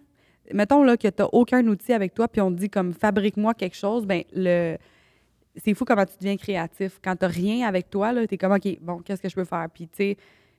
[0.53, 3.77] Mettons là, que t'as aucun outil avec toi, puis on te dit comme fabrique-moi quelque
[3.77, 4.77] chose, ben le.
[5.57, 7.01] C'est fou comment tu deviens créatif.
[7.03, 9.67] Quand t'as rien avec toi, là, t'es comme, OK, bon, qu'est-ce que je peux faire?
[9.75, 10.17] Puis, tu sais,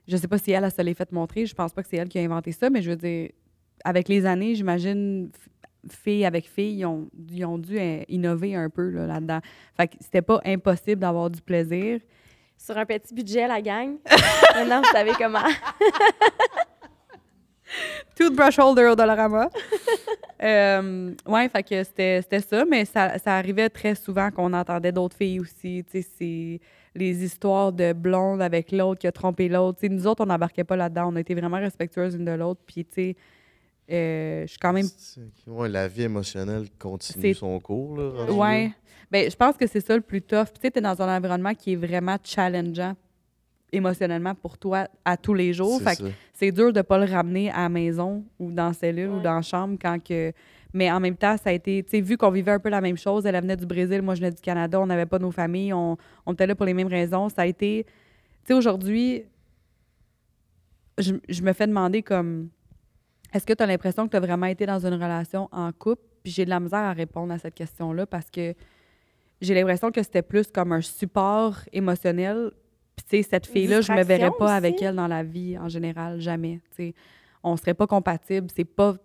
[0.09, 1.45] je sais pas si elle, elle se l'est fait montrer.
[1.45, 3.29] Je pense pas que c'est elle qui a inventé ça, mais je veux dire,
[3.85, 8.55] avec les années, j'imagine, f- filles avec filles, ils ont, ils ont dû euh, innover
[8.55, 9.39] un peu là, là-dedans.
[9.77, 11.99] Fait que c'était pas impossible d'avoir du plaisir.
[12.57, 13.95] Sur un petit budget, la gang.
[14.55, 15.39] Maintenant, vous savez comment.
[18.15, 19.49] Toothbrush holder au Dollarama.
[20.43, 24.91] euh, ouais, fait que c'était c'était ça, mais ça, ça arrivait très souvent qu'on entendait
[24.91, 25.85] d'autres filles aussi.
[25.89, 26.59] Tu sais, c'est
[26.95, 29.85] les histoires de blonde avec l'autre qui a trompé l'autre.
[29.87, 31.11] Nous autres, on n'embarquait pas là-dedans.
[31.11, 32.61] On a été vraiment respectueuses une de l'autre.
[32.65, 33.15] Puis, tu sais,
[33.91, 34.87] euh, je suis quand même
[35.47, 37.97] Ouais, la vie émotionnelle continue son cours.
[37.97, 38.31] Là.
[38.31, 38.71] Ouais.
[39.11, 40.47] Ben, je pense que c'est ça le plus tough.
[40.53, 42.95] Tu sais, t'es dans un environnement qui est vraiment challengeant
[43.71, 45.79] émotionnellement pour toi à tous les jours.
[45.79, 48.73] C'est Fait que c'est dur de pas le ramener à la maison ou dans la
[48.73, 50.31] cellule ou dans la chambre quand que...
[50.73, 51.83] Mais en même temps, ça a été...
[51.83, 54.13] Tu sais, vu qu'on vivait un peu la même chose, elle venait du Brésil, moi
[54.13, 56.75] je venais du Canada, on n'avait pas nos familles, on, on était là pour les
[56.75, 57.29] mêmes raisons.
[57.29, 57.85] Ça a été...
[57.85, 57.91] Tu
[58.47, 59.23] sais, aujourd'hui,
[60.97, 62.49] je, je me fais demander comme...
[63.33, 66.03] Est-ce que tu as l'impression que tu as vraiment été dans une relation en couple?
[66.23, 68.53] Puis j'ai de la misère à répondre à cette question-là parce que
[69.41, 72.51] j'ai l'impression que c'était plus comme un support émotionnel.
[72.95, 75.69] Puis tu sais, cette fille-là, je me verrais pas avec elle dans la vie en
[75.69, 76.59] général, jamais.
[76.71, 76.93] Tu sais,
[77.41, 78.49] on serait pas compatibles.
[78.55, 78.95] C'est pas...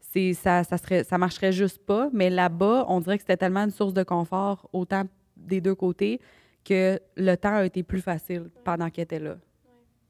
[0.00, 2.08] C'est, ça, ça, serait, ça marcherait juste pas.
[2.12, 5.04] Mais là-bas, on dirait que c'était tellement une source de confort, autant
[5.36, 6.20] des deux côtés,
[6.64, 9.36] que le temps a été plus facile pendant qu'elle était là.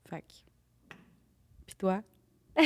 [0.08, 0.94] Fait que...
[1.66, 2.02] Puis toi?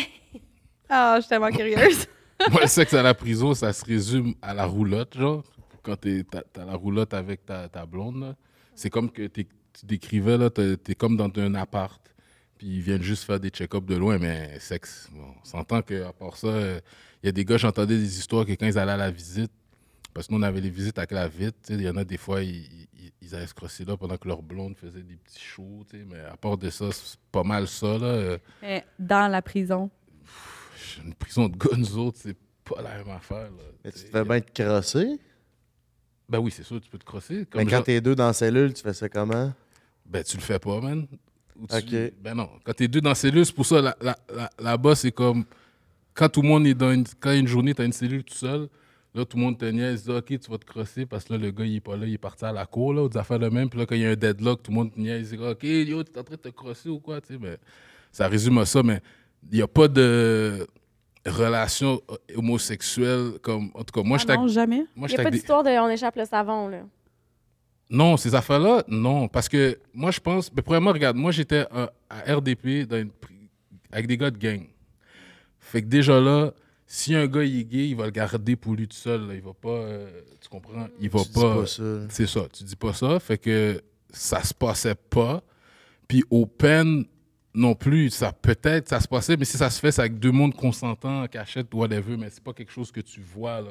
[0.87, 2.07] Ah, je suis tellement curieuse.
[2.51, 5.43] Moi, le sexe à la prison, ça se résume à la roulotte, genre.
[5.83, 8.37] Quand t'as as la roulotte avec ta, ta blonde,
[8.75, 9.47] c'est comme que tu
[9.83, 12.04] décrivais, là, t'es es comme dans un appart.
[12.59, 15.09] Puis ils viennent juste faire des check-ups de loin, mais sexe.
[15.13, 16.49] Bon, on s'entend qu'à part ça,
[17.23, 19.51] il y a des gars, j'entendais des histoires que quand ils allaient à la visite,
[20.13, 22.17] parce que nous, on avait les visites avec la sais, il y en a des
[22.17, 25.43] fois, ils, ils, ils allaient se crosser là pendant que leur blonde faisait des petits
[25.43, 28.07] shows, tu sais, mais à part de ça, c'est pas mal ça, là.
[28.07, 29.91] Euh, Mais dans la prison?
[31.05, 33.63] Une prison de gars, nous autres, c'est pas la même affaire, là.
[33.85, 35.19] Mais tu te fais bien te crosser?
[36.29, 37.45] Ben oui, c'est sûr, tu peux te crosser.
[37.47, 39.53] Comme Mais quand genre- t'es deux dans la cellule, tu fais ça comment?
[40.07, 41.07] Ben, tu le fais pas, man.
[41.61, 42.13] Ou tu- Ok.
[42.23, 42.49] Ben non.
[42.65, 45.45] Quand t'es deux dans la cellule, c'est pour ça, là- là- là- là-bas, c'est comme.
[46.15, 47.05] Quand tout le monde est dans une.
[47.21, 48.69] Quand une journée, t'as une cellule tout seul,
[49.15, 51.39] là, tout le monde te niaise, dit, OK, tu vas te crosser parce que là,
[51.39, 53.17] le gars, il est pas là, il est parti à la cour, là, ou des
[53.19, 53.69] affaires de même.
[53.69, 55.63] Puis là, quand il y a un deadlock, tout le monde te niaise, dit, OK,
[55.63, 57.39] yo, t'es en train de te crosser ou quoi, tu sais.
[57.41, 57.57] Mais
[58.13, 59.01] ça résume à ça, mais
[59.51, 60.67] il n'y a pas de
[61.27, 62.01] relation
[62.37, 63.71] homosexuelle comme.
[63.75, 64.37] En tout cas, moi, Ah j'étais.
[64.37, 64.85] non, jamais.
[64.95, 66.83] Moi, Il n'y a pas avec des- d'histoire de on échappe le savon, là.
[67.91, 69.29] Non, ces affaires-là, non.
[69.29, 70.51] Parce que moi, je pense.
[70.55, 71.91] Mais premièrement, regarde, moi, j'étais à
[72.35, 73.49] RDP dans une pri-
[73.93, 74.63] avec des gars de gang.
[75.61, 76.53] Fait que déjà là,
[76.87, 79.29] si un gars il est gay, il va le garder pour lui tout seul.
[79.29, 79.35] là.
[79.35, 79.69] Il va pas.
[79.69, 80.89] euh, tu comprends?
[81.01, 81.55] Il va Tu pas.
[81.63, 81.67] pas.
[82.11, 83.19] C'est ça, tu dis pas ça.
[83.21, 83.81] Fait que
[84.11, 85.43] ça se passait pas.
[86.09, 87.05] Puis au peine
[87.55, 90.33] non plus, ça peut-être ça se passait, mais si ça se fait, c'est avec deux
[90.33, 93.71] mondes consentants, en cachette, whatever, mais c'est pas quelque chose que tu vois là.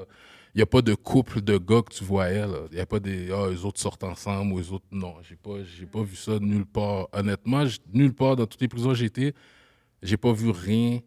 [0.56, 2.46] Il n'y a pas de couple de gars que tu voyais.
[2.72, 5.36] Il n'y a pas des ah les autres sortent ensemble ou les autres non, j'ai
[5.36, 7.08] pas j'ai pas vu ça nulle part.
[7.12, 9.34] Honnêtement, nulle part dans toutes les prisons où j'ai été,
[10.04, 11.00] j'ai pas vu rien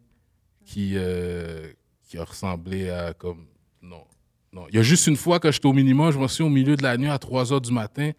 [0.64, 1.73] qui euh,
[2.09, 3.47] qui a ressemblé à comme
[3.82, 4.05] non.
[4.52, 6.48] Non, il y a juste une fois que j'étais au minimum, je me suis au
[6.48, 8.12] milieu de la nuit à 3 heures du matin,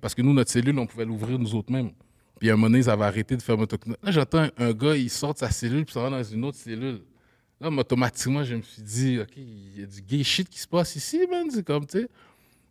[0.00, 1.90] parce que nous, notre cellule, on pouvait l'ouvrir nous autres mêmes.
[2.38, 3.58] Puis à un moment donné, ils avaient arrêté de faire.
[3.58, 3.66] Là,
[4.10, 6.56] j'entends un, un gars, il sort de sa cellule, puis ça va dans une autre
[6.56, 7.02] cellule.
[7.60, 10.66] Là, automatiquement, je me suis dit, OK, il y a du gay shit qui se
[10.68, 11.50] passe ici, man.
[11.50, 12.08] C'est comme, tu sais.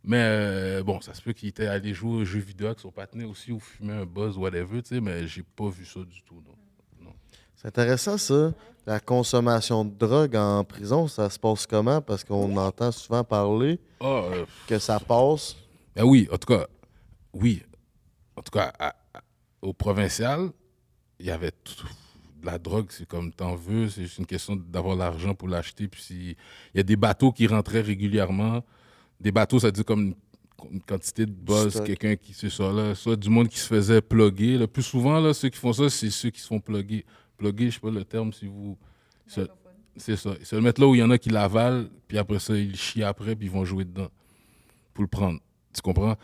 [0.02, 2.90] Mais euh, bon, ça se peut qu'il était allé jouer aux jeux vidéo avec son
[2.90, 6.22] patinet aussi, ou fumer un buzz, whatever, tu sais, mais j'ai pas vu ça du
[6.22, 7.12] tout, non.
[7.54, 8.54] C'est intéressant, ça.
[8.86, 12.00] La consommation de drogue en prison, ça se passe comment?
[12.00, 15.54] Parce qu'on entend souvent parler Ah, euh, que ça passe.
[15.94, 16.66] Ben oui, en tout cas,
[17.34, 17.62] oui.
[18.36, 19.20] En tout cas, à- à-
[19.60, 20.48] au provincial,
[21.18, 21.86] il y avait tout-
[22.44, 25.88] la drogue, c'est comme t'en veux, c'est juste une question d'avoir l'argent pour l'acheter.
[25.88, 26.36] Puis il
[26.76, 28.64] y a des bateaux qui rentraient régulièrement.
[29.20, 30.14] Des bateaux, ça veut dire comme une,
[30.72, 34.00] une quantité de buzz, quelqu'un qui, c'est ça, là, soit du monde qui se faisait
[34.00, 34.58] plugger.
[34.58, 37.04] Le plus souvent, là, ceux qui font ça, c'est ceux qui se font plugger.
[37.36, 38.76] Plugger, je sais pas le terme, si vous.
[39.26, 40.34] C'est ça.
[40.38, 42.56] Ils se le mettent là où il y en a qui l'avalent, puis après ça,
[42.56, 44.08] ils chient après, puis ils vont jouer dedans
[44.94, 45.40] pour le prendre.
[45.74, 46.16] Tu comprends?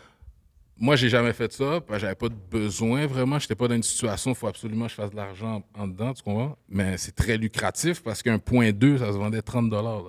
[0.79, 3.39] Moi, j'ai jamais fait ça, j'avais pas de besoin vraiment.
[3.39, 5.87] J'étais pas dans une situation où il faut absolument que je fasse de l'argent en,
[5.87, 6.55] dedans, tu comprends?
[6.69, 9.99] Mais c'est très lucratif parce qu'un point 2, ça se vendait 30 là.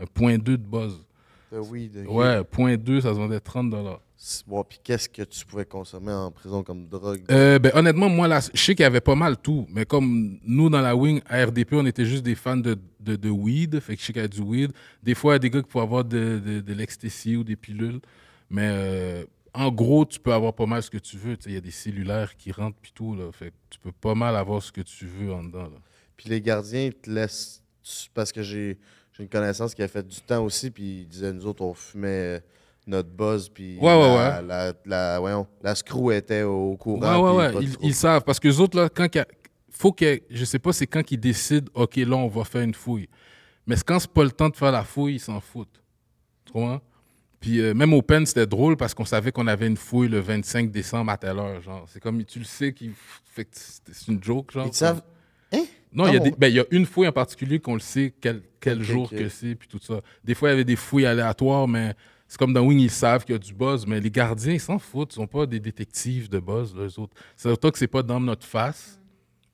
[0.00, 1.02] Un point 2 de buzz.
[1.50, 2.04] De weed.
[2.06, 2.14] ok.
[2.14, 3.74] Ouais, point 2, ça se vendait 30
[4.16, 7.22] C'est- Bon, puis qu'est-ce que tu pouvais consommer en prison comme drogue?
[7.30, 9.66] Euh, ben, honnêtement, moi, là, je sais qu'il y avait pas mal tout.
[9.70, 13.16] Mais comme nous, dans la wing, à RDP, on était juste des fans de, de,
[13.16, 13.80] de weed.
[13.80, 14.72] Fait que je sais qu'il y a du weed.
[15.02, 17.44] Des fois, il y a des gars qui pouvaient avoir de, de, de l'ecstasy ou
[17.44, 18.00] des pilules.
[18.50, 19.24] Mais euh,
[19.58, 21.36] en gros, tu peux avoir pas mal ce que tu veux.
[21.46, 23.14] Il y a des cellulaires qui rentrent puis tout.
[23.14, 23.30] Là.
[23.32, 25.68] Fait que tu peux pas mal avoir ce que tu veux en dedans.
[26.16, 27.62] Puis les gardiens, ils te laissent.
[28.14, 28.78] Parce que j'ai
[29.18, 32.36] une connaissance qui a fait du temps aussi, puis il disait, nous autres, on fumait
[32.36, 32.40] euh,
[32.86, 37.20] notre buzz, puis Ouais, ouais, la, La, la- voyons, la screw était au courant.
[37.22, 37.62] Ouais, ouais, ouais.
[37.64, 38.22] Ils, ils savent.
[38.22, 39.26] Parce que les autres, là, quand il a-
[39.70, 40.20] faut que.
[40.30, 43.08] Je sais pas, c'est quand qu'ils décident, OK, là, on va faire une fouille.
[43.66, 45.82] Mais quand c'est pas le temps de faire la fouille, ils s'en foutent.
[46.44, 46.80] Tu comprends?
[47.40, 50.18] Puis euh, même au pen, c'était drôle parce qu'on savait qu'on avait une fouille le
[50.20, 51.60] 25 décembre à telle heure.
[51.62, 52.92] Genre, c'est comme, tu le sais qu'il
[53.26, 54.66] fait que c'est une joke, genre.
[54.66, 55.02] Ils savent.
[55.92, 57.80] Non, il y, a des- ben, il y a une fouille en particulier qu'on le
[57.80, 60.00] sait quel, quel jour que c'est, puis tout ça.
[60.24, 61.94] Des fois, il y avait des fouilles aléatoires, mais
[62.26, 64.60] c'est comme dans Wing, ils savent qu'il y a du buzz, mais les gardiens, ils
[64.60, 65.12] s'en foutent.
[65.14, 67.14] Ils sont pas des détectives de buzz, eux autres.
[67.36, 69.00] C'est autant que c'est pas dans notre face.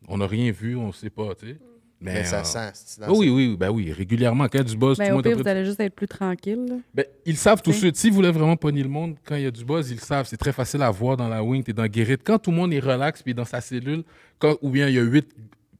[0.08, 1.56] On n'a rien vu, on sait pas, tu sais.
[2.04, 3.00] Mais, Mais ça euh, sent.
[3.00, 5.14] dans oui, oui, ben oui, régulièrement, quand il y a du buzz, tout le au
[5.14, 6.80] monde est pire, vous allez juste être plus tranquille.
[6.92, 7.80] Ben, ils savent tout de Oui.
[7.80, 7.96] suite.
[7.96, 10.26] S'ils voulaient vraiment pogner le monde, quand il y a du buzz, ils le savent.
[10.26, 12.20] C'est très facile à voir dans la wing, t'es dans guérite.
[12.22, 14.04] Quand tout le monde est relax, puis dans sa cellule,
[14.38, 15.26] quand, ou bien il y a huit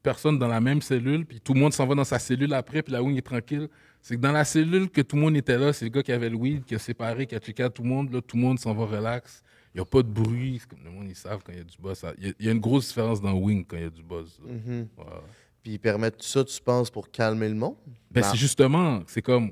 [0.01, 2.81] personnes dans la même cellule, puis tout le monde s'en va dans sa cellule après,
[2.81, 3.67] puis la wing est tranquille,
[4.01, 6.11] c'est que dans la cellule que tout le monde était là, c'est le gars qui
[6.11, 8.35] avait le weed, qui a séparé, qui a checké à tout le monde, là, tout
[8.37, 9.43] le monde s'en va relax.
[9.73, 10.59] Il n'y a pas de bruit.
[10.61, 12.01] C'est comme le monde, ils savent quand il y a du buzz.
[12.19, 13.89] Il y, a- il y a une grosse différence dans wing quand il y a
[13.89, 14.39] du buzz.
[14.45, 14.53] là.
[14.53, 14.87] Mhm.
[14.97, 15.03] Ouais.
[15.65, 17.73] Puis ils permettent tout ça, tu penses, pour calmer le monde?
[18.11, 19.51] Ben, c'est justement, c'est comme.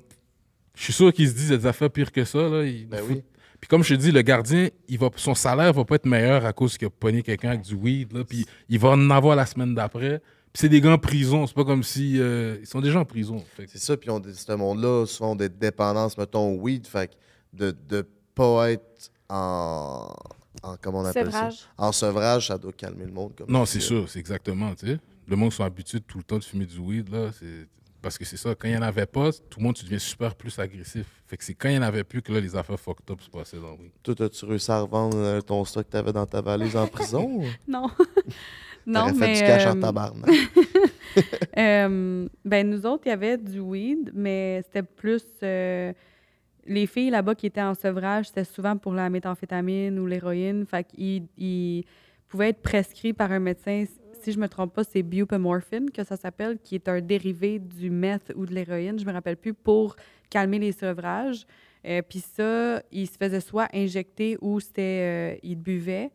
[0.76, 2.38] Je suis sûr qu'ils se disent des affaires pires que ça.
[2.38, 2.64] Là.
[2.64, 3.24] Ils Ben oui.
[3.60, 6.46] Puis comme je te dis, le gardien, il va, son salaire va pas être meilleur
[6.46, 8.14] à cause qu'il a pogné quelqu'un avec du weed.
[8.14, 10.20] Là, puis il va en avoir la semaine d'après.
[10.20, 11.48] Puis c'est des gars en prison.
[11.48, 12.20] C'est pas comme si.
[12.20, 13.44] euh, ils sont déjà en prison.
[13.58, 17.08] Que- C'est ça, puis on, ce monde-là, souvent, ont des dépendances, mettons, au weed, fait
[17.08, 17.16] que
[17.72, 18.02] de ne
[18.36, 20.14] pas être en,
[20.62, 20.76] en.
[20.80, 21.54] Comment on appelle Sevrage.
[21.58, 21.66] ça?
[21.80, 23.34] En sevrage, ça doit calmer le monde.
[23.36, 24.76] Comme Non, c'est sûr, c'est exactement.
[24.76, 25.00] tu sais.
[25.28, 27.10] Le monde sont habitués tout le temps de fumer du weed.
[27.10, 27.68] Là, c'est-
[28.02, 29.98] parce que c'est ça, quand il n'y en avait pas, tout le monde, tu deviens
[30.00, 31.06] super plus agressif.
[31.26, 33.22] Fait que c'est quand il n'y en avait plus que là, les affaires fucked up
[33.22, 33.92] se passaient dans le weed.
[34.04, 37.42] Toi, as-tu réussi à revendre euh, ton stock que t'avais dans ta valise en prison?
[37.68, 37.88] Non.
[38.86, 39.34] non, mais.
[39.36, 40.30] fait du cash euh, en tabarnak.
[41.58, 45.24] Euh, ben, nous autres, il y avait du weed, mais c'était plus.
[45.44, 45.94] euh,
[46.66, 50.66] les filles là-bas qui étaient en sevrage, c'était souvent pour la méthamphétamine ou l'héroïne.
[50.66, 51.84] Fait qu'ils ils
[52.28, 53.84] pouvaient être prescrits par un médecin.
[54.24, 57.90] Si je me trompe pas, c'est buprenorphine que ça s'appelle, qui est un dérivé du
[57.90, 59.98] meth ou de l'héroïne, je me rappelle plus, pour
[60.30, 61.46] calmer les sevrages.
[61.86, 66.10] Euh, Puis ça, il se faisait soit injecter ou c'était, euh, il buvait,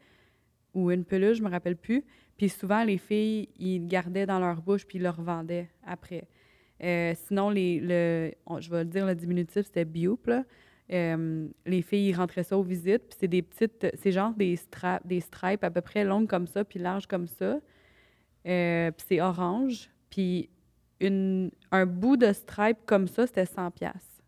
[0.72, 2.02] ou une peluche, je me rappelle plus.
[2.38, 6.24] Puis souvent, les filles, ils gardaient dans leur bouche puis ils le revendaient après.
[6.82, 8.30] Euh, sinon, le,
[8.60, 10.26] je vais le dire, le diminutif, c'était Bioop.
[10.28, 10.44] là.
[10.90, 13.02] Euh, les filles, ils rentraient ça aux visites.
[13.10, 16.46] Puis c'est des petites, c'est genre des, stra- des stripes à peu près longues comme
[16.46, 17.58] ça, puis larges comme ça.
[18.46, 19.90] Euh, puis c'est orange.
[20.10, 20.48] Puis
[21.00, 24.22] un bout de stripe comme ça, c'était 100 pièces.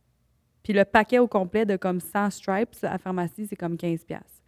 [0.62, 4.42] Puis le paquet au complet de comme 100 stripes à pharmacie, c'est comme 15 pièces.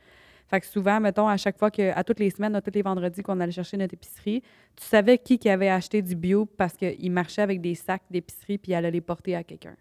[0.48, 2.82] Fait que souvent, mettons, à chaque fois que, à toutes les semaines, à tous les
[2.82, 4.42] vendredis qu'on allait chercher notre épicerie,
[4.76, 8.58] tu savais qui, qui avait acheté du bio parce qu'il marchait avec des sacs d'épicerie
[8.58, 9.74] puis il allait les porter à quelqu'un.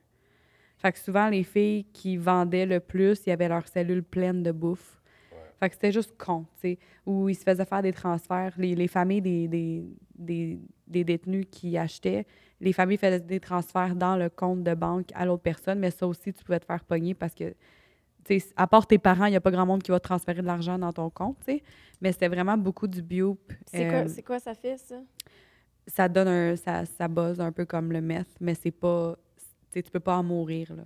[0.78, 4.44] Fait que souvent, les filles qui vendaient le plus, il y avait leur cellule pleine
[4.44, 5.01] de bouffe.
[5.62, 8.54] Fait que c'était juste con, tu sais, où ils se faisaient faire des transferts.
[8.58, 9.86] Les, les familles des, des,
[10.16, 12.26] des, des détenus qui achetaient,
[12.60, 16.08] les familles faisaient des transferts dans le compte de banque à l'autre personne, mais ça
[16.08, 17.54] aussi, tu pouvais te faire pogner parce que
[18.24, 20.42] tu sais, à part tes parents, il n'y a pas grand monde qui va transférer
[20.42, 21.64] de l'argent dans ton compte, tu sais.
[22.02, 23.38] Mais c'était vraiment beaucoup du bio.
[23.68, 24.96] C'est Euh, quoi, c'est quoi ça fait, ça?
[25.88, 26.56] Ça donne un.
[26.56, 29.16] Ça, ça buzz un peu comme le meth, mais c'est pas.
[29.38, 29.44] Tu
[29.74, 30.84] sais, tu peux pas en mourir, là.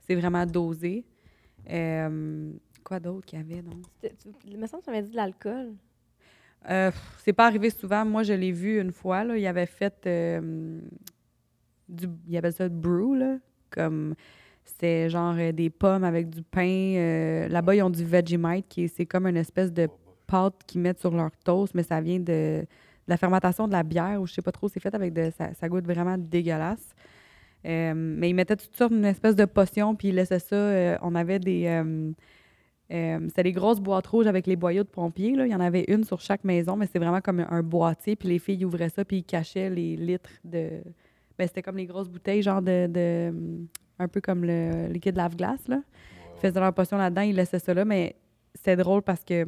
[0.00, 1.04] C'est vraiment dosé.
[1.70, 2.52] Euh,
[2.84, 3.62] quoi d'autre qu'il y avait,
[4.00, 4.08] tu-
[4.46, 5.72] Il me semble que tu m'avais dit de l'alcool.
[6.70, 8.04] Euh, c'est pas arrivé souvent.
[8.04, 9.24] Moi, je l'ai vu une fois.
[9.24, 9.36] Là.
[9.36, 10.80] Il avait fait euh,
[11.88, 12.06] du.
[12.28, 13.38] Il appelle ça brew, là.
[13.70, 14.14] Comme.
[14.66, 16.66] C'était genre euh, des pommes avec du pain.
[16.96, 19.88] euh, Là-bas, ils ont du Vegemite, qui est, c'est comme une espèce de
[20.26, 22.24] pâte qu'ils mettent sur leur toast, mais ça vient de,
[22.62, 22.66] de
[23.06, 25.30] la fermentation de la bière, ou je sais pas trop, c'est fait avec de.
[25.36, 26.94] Ça, ça goûte vraiment dégueulasse.
[27.62, 30.98] Mais ils mettaient toutes sortes d'une espèce de potion, puis ils laissaient ça.
[31.02, 31.82] on avait des.
[32.92, 35.34] Euh, c'était des grosses boîtes rouges avec les boyaux de pompiers.
[35.34, 35.46] Là.
[35.46, 38.14] Il y en avait une sur chaque maison, mais c'est vraiment comme un boîtier.
[38.16, 40.82] Puis les filles ouvraient ça, puis ils cachaient les litres de.
[41.38, 42.86] Ben, c'était comme les grosses bouteilles, genre de.
[42.86, 43.34] de-
[43.98, 45.66] un peu comme le liquide lave-glace.
[45.68, 45.80] Là.
[46.36, 48.16] Ils faisaient leur potion là-dedans, ils laissaient ça là, mais
[48.54, 49.46] c'était drôle parce que.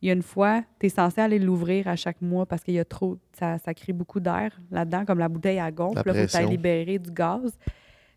[0.00, 2.74] Il y a une fois, tu es censé aller l'ouvrir à chaque mois parce qu'il
[2.74, 3.18] y a trop.
[3.32, 6.04] Ça, ça crée beaucoup d'air là-dedans, comme la bouteille à gonfle.
[6.04, 6.48] Pression.
[6.48, 7.58] libérer du gaz.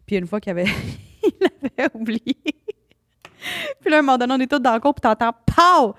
[0.05, 0.65] Puis une fois qu'il avait,
[1.23, 1.47] il
[1.79, 2.35] avait oublié.
[3.79, 5.95] puis là, à un moment donné, on est tous dans le cours, puis t'entends «POW!»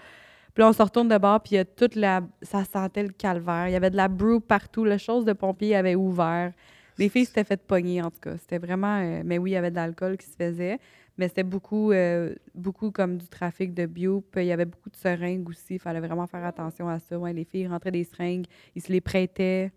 [0.54, 2.20] Puis là, on se retourne de bord, puis il y a toute la...
[2.42, 3.68] Ça sentait le calvaire.
[3.68, 4.84] Il y avait de la brew partout.
[4.84, 6.52] Le chose de pompier avait ouvert.
[6.98, 8.36] Les filles s'étaient faites pogner, en tout cas.
[8.36, 9.00] C'était vraiment...
[9.00, 10.78] euh, mais oui, il y avait de l'alcool qui se faisait.
[11.16, 14.22] Mais c'était beaucoup, euh, beaucoup comme du trafic de bio.
[14.30, 15.74] Puis il y avait beaucoup de seringues aussi.
[15.74, 17.16] Il fallait vraiment faire attention à ça.
[17.32, 19.72] Les filles rentraient des seringues, ils se les prêtaient.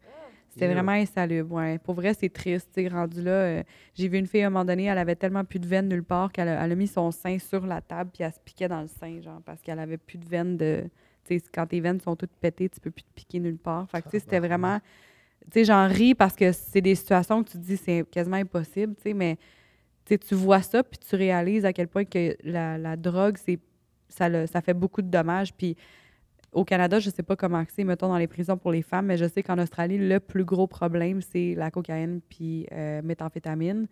[0.55, 1.53] C'était vraiment insalubre.
[1.55, 1.77] Ouais.
[1.79, 2.69] Pour vrai, c'est triste.
[2.73, 3.63] tu sais, Rendu là, euh,
[3.93, 6.03] j'ai vu une fille à un moment donné, elle avait tellement plus de veines nulle
[6.03, 8.67] part qu'elle a, elle a mis son sein sur la table puis elle se piquait
[8.69, 10.85] dans le sein, genre, parce qu'elle avait plus de veines de.
[11.53, 13.89] Quand tes veines sont toutes pétées, tu peux plus te piquer nulle part.
[13.89, 14.79] Fait que, c'était vraiment.
[15.51, 18.37] Tu sais, j'en ris parce que c'est des situations que tu te dis c'est quasiment
[18.37, 19.37] impossible, tu sais, mais
[20.05, 23.59] tu vois ça puis tu réalises à quel point que la, la drogue, c'est
[24.07, 25.53] ça, le- ça fait beaucoup de dommages.
[25.53, 25.75] Puis
[26.55, 29.17] au Canada, je sais pas comment c'est, mettons, dans les prisons pour les femmes, mais
[29.17, 33.87] je sais qu'en Australie, le plus gros problème, c'est la cocaïne puis euh, méthamphétamine.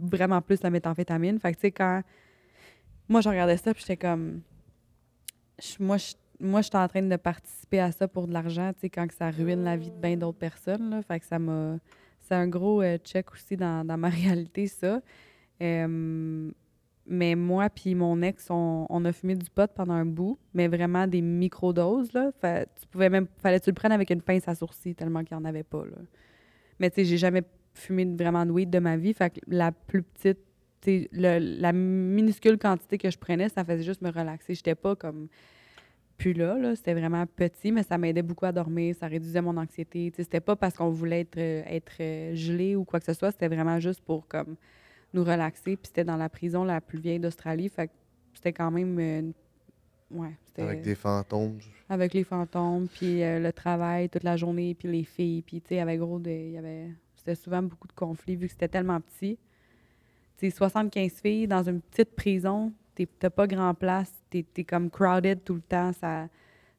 [0.00, 1.38] Vraiment plus la méthamphétamine.
[1.38, 2.02] Fait que, tu sais, quand...
[3.08, 4.40] Moi, je regardais ça, puis j'étais comme...
[5.78, 9.06] moi, je j'étais en train de participer à ça pour de l'argent, tu sais, quand
[9.06, 11.76] que ça ruine la vie de bien d'autres personnes, ça m'a...
[12.20, 15.02] C'est un gros euh, check aussi dans, ma réalité, ça.
[17.12, 21.06] Mais moi puis mon ex, on, a fumé du pot pendant un bout, mais vraiment
[21.06, 22.32] des microdoses, là.
[22.42, 23.26] Tu pouvais même...
[23.36, 25.84] Fallait tu le prennes avec une pince à sourcils, tellement qu'il n'y en avait pas,
[25.84, 25.98] là.
[26.80, 27.42] Mais tu sais, j'ai jamais
[27.74, 29.12] fumé vraiment de weed de ma vie.
[29.12, 30.38] Fait que la plus petite,
[31.12, 34.54] la minuscule quantité que je prenais, ça faisait juste me relaxer.
[34.54, 35.28] J'étais pas comme
[36.16, 36.74] plus là, là.
[36.74, 38.94] C'était vraiment petit, mais ça m'aidait beaucoup à dormir.
[38.98, 40.10] Ça réduisait mon anxiété.
[40.10, 43.12] Tu sais, c'était pas parce qu'on voulait être, être euh, gelé ou quoi que ce
[43.12, 43.32] soit.
[43.32, 44.56] C'était vraiment juste pour comme
[45.14, 45.76] nous relaxer.
[45.76, 47.68] Puis c'était dans la prison la plus vieille d'Australie.
[47.68, 47.92] Fait que
[48.34, 48.98] c'était quand même...
[48.98, 49.22] euh,
[50.10, 51.58] ouais, Avec des fantômes.
[51.88, 55.68] avec les fantômes, puis euh, le travail toute la journée, puis les filles, puis tu
[55.68, 58.68] sais, avec gros, de- il y avait, c'était souvent beaucoup de conflits vu que c'était
[58.68, 59.38] tellement petit.
[60.38, 64.64] Tu sais, 75 filles dans une petite prison, t'es- t'as pas grand place, t'es es
[64.64, 66.28] comme crowded tout le temps, ça,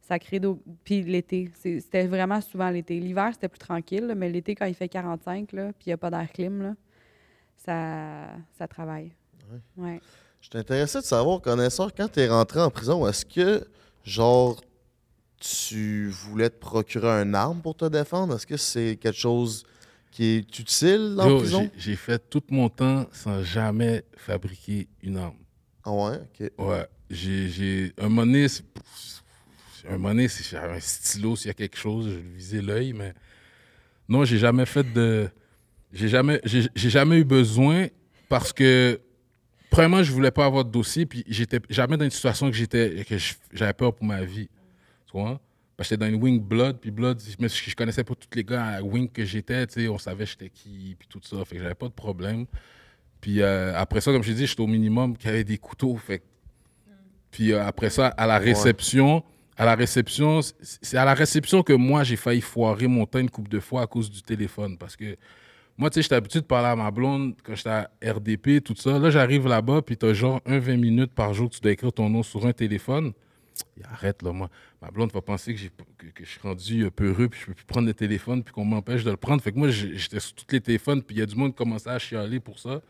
[0.01, 0.59] ça crée d'eau.
[0.83, 2.99] Puis l'été, c'est- c'était vraiment souvent l'été.
[2.99, 5.93] L'hiver, c'était plus tranquille, là, mais l'été, quand il fait 45, là, puis il n'y
[5.93, 6.75] a pas d'air clim, là,
[7.57, 8.27] ça,
[8.57, 9.11] ça travaille.
[9.77, 10.01] Ouais.
[10.41, 13.65] Je suis intéressé de savoir, connaisseur, quand tu es rentré en prison, est-ce que,
[14.03, 14.59] genre,
[15.39, 18.35] tu voulais te procurer un arme pour te défendre?
[18.35, 19.63] Est-ce que c'est quelque chose
[20.11, 21.69] qui est utile en Yo, prison?
[21.75, 25.37] j'ai- j'ai fait tout mon temps sans jamais fabriquer une arme.
[25.83, 26.17] Ah ouais?
[26.17, 26.51] OK.
[26.59, 26.87] Ouais.
[27.09, 28.63] J'ai, j'ai- un moment donné, c'est-
[29.87, 32.93] un moment donné, si j'avais un stylo, s'il y a quelque chose, je visais l'œil,
[32.93, 33.13] mais
[34.07, 35.29] non, j'ai jamais fait de.
[35.93, 37.87] J'ai jamais, j'ai, j'ai jamais eu besoin
[38.27, 38.99] parce que,
[39.69, 43.05] premièrement, je voulais pas avoir de dossier, puis j'étais jamais dans une situation que j'étais,
[43.07, 43.15] que
[43.53, 44.49] j'avais peur pour ma vie.
[45.05, 45.39] Tu vois?
[45.77, 48.35] Parce que j'étais dans une wing blood, puis blood, mais je, je connaissais pas tous
[48.35, 51.43] les gars à wing que j'étais, tu sais, on savait j'étais qui, puis tout ça,
[51.45, 52.45] fait que j'avais pas de problème.
[53.21, 56.19] Puis euh, après ça, comme je dis, j'étais au minimum qui avait des couteaux, fait
[56.19, 56.23] que-
[57.31, 59.23] puis euh, après ça, à la réception,
[59.57, 63.29] à la réception, c'est à la réception que moi j'ai failli foirer mon temps une
[63.29, 65.15] couple de fois à cause du téléphone, parce que
[65.77, 68.75] moi, tu sais, j'étais habitué de parler à ma blonde quand j'étais à RDP, tout
[68.75, 68.99] ça.
[68.99, 71.91] Là, j'arrive là-bas, puis t'as genre un 20 minutes par jour que tu dois écrire
[71.91, 73.13] ton nom sur un téléphone.
[73.83, 74.49] Arrête, là, moi.
[74.81, 75.61] Ma blonde va penser que,
[75.97, 78.53] que, que je suis rendu euh, peureux, puis je peux plus prendre le téléphone, puis
[78.53, 79.41] qu'on m'empêche de le prendre.
[79.41, 81.57] Fait que moi, j'étais sur tous les téléphones, puis il y a du monde qui
[81.57, 82.81] commençait à chialer pour ça.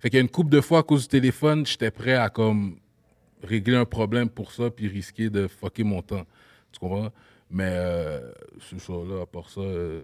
[0.00, 2.28] Fait qu'il y a une couple de fois, à cause du téléphone, j'étais prêt à,
[2.28, 2.76] comme,
[3.42, 6.26] régler un problème pour ça, puis risquer de fucker mon temps.
[6.72, 7.12] Tu comprends?
[7.50, 9.60] Mais euh, c'est ça, là, à part ça...
[9.60, 10.02] euh,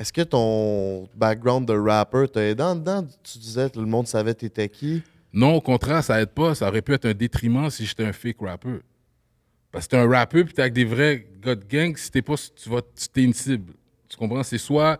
[0.00, 2.62] Est-ce que ton background de rapper t'a aidé?
[2.62, 3.06] En dedans?
[3.22, 5.02] Tu disais que le monde savait t'étais qui.
[5.30, 6.54] Non, au contraire, ça aide pas.
[6.54, 8.78] Ça aurait pu être un détriment si j'étais un fake rapper.
[9.70, 12.22] Parce que t'es un rappeur puis t'es avec des vrais gars de gang, si t'es
[12.22, 12.80] pas, tu vas,
[13.12, 13.74] t'es une cible.
[14.08, 14.42] Tu comprends?
[14.42, 14.98] C'est soit,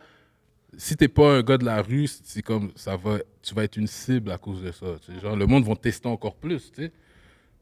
[0.77, 2.07] si t'es pas un gars de la rue,
[2.45, 4.87] comme, ça va, tu vas être une cible à cause de ça.
[5.23, 6.93] Genre, le monde va te tester encore plus, tu sais.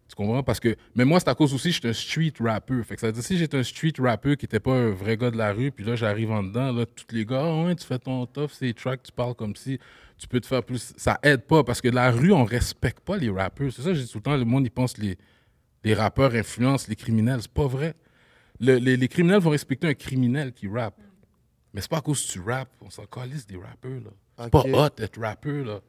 [0.09, 0.43] Tu comprends?
[0.43, 2.83] Parce que, mais moi, c'est à cause aussi, j'étais un street rapper.
[2.83, 5.19] Fait que ça veut dire, si j'étais un street rapper qui était pas un vrai
[5.19, 7.75] gars de la rue, puis là, j'arrive en dedans, là, tous les gars, ah ouais,
[7.77, 9.79] tu fais ton tough, c'est track, tu parles comme si
[10.17, 10.95] tu peux te faire plus.
[10.97, 13.71] Ça aide pas, parce que la rue, on respecte pas les rappeurs.
[13.71, 15.19] C'est ça, je dis tout le temps, le monde, il pense que les,
[15.85, 17.43] les rappeurs influencent les criminels.
[17.43, 17.95] C'est pas vrai.
[18.61, 20.99] Le- les, les criminels vont respecter un criminel qui rappe.
[21.75, 22.71] Mais c'est pas à cause que tu rappes.
[22.81, 24.11] On s'en calisse des rappeurs, là.
[24.45, 25.81] C'est pas hot d'être rappeur, là.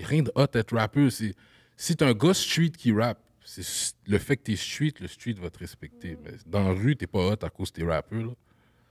[0.00, 1.10] Rien de hot d'être rappeur.
[1.12, 5.34] Si t'es un gars street qui rappe, c'est le fait que t'es street, le street
[5.34, 6.18] va te respecter.
[6.22, 8.32] Mais dans la rue, t'es pas hot à cause que t'es rappeur, là.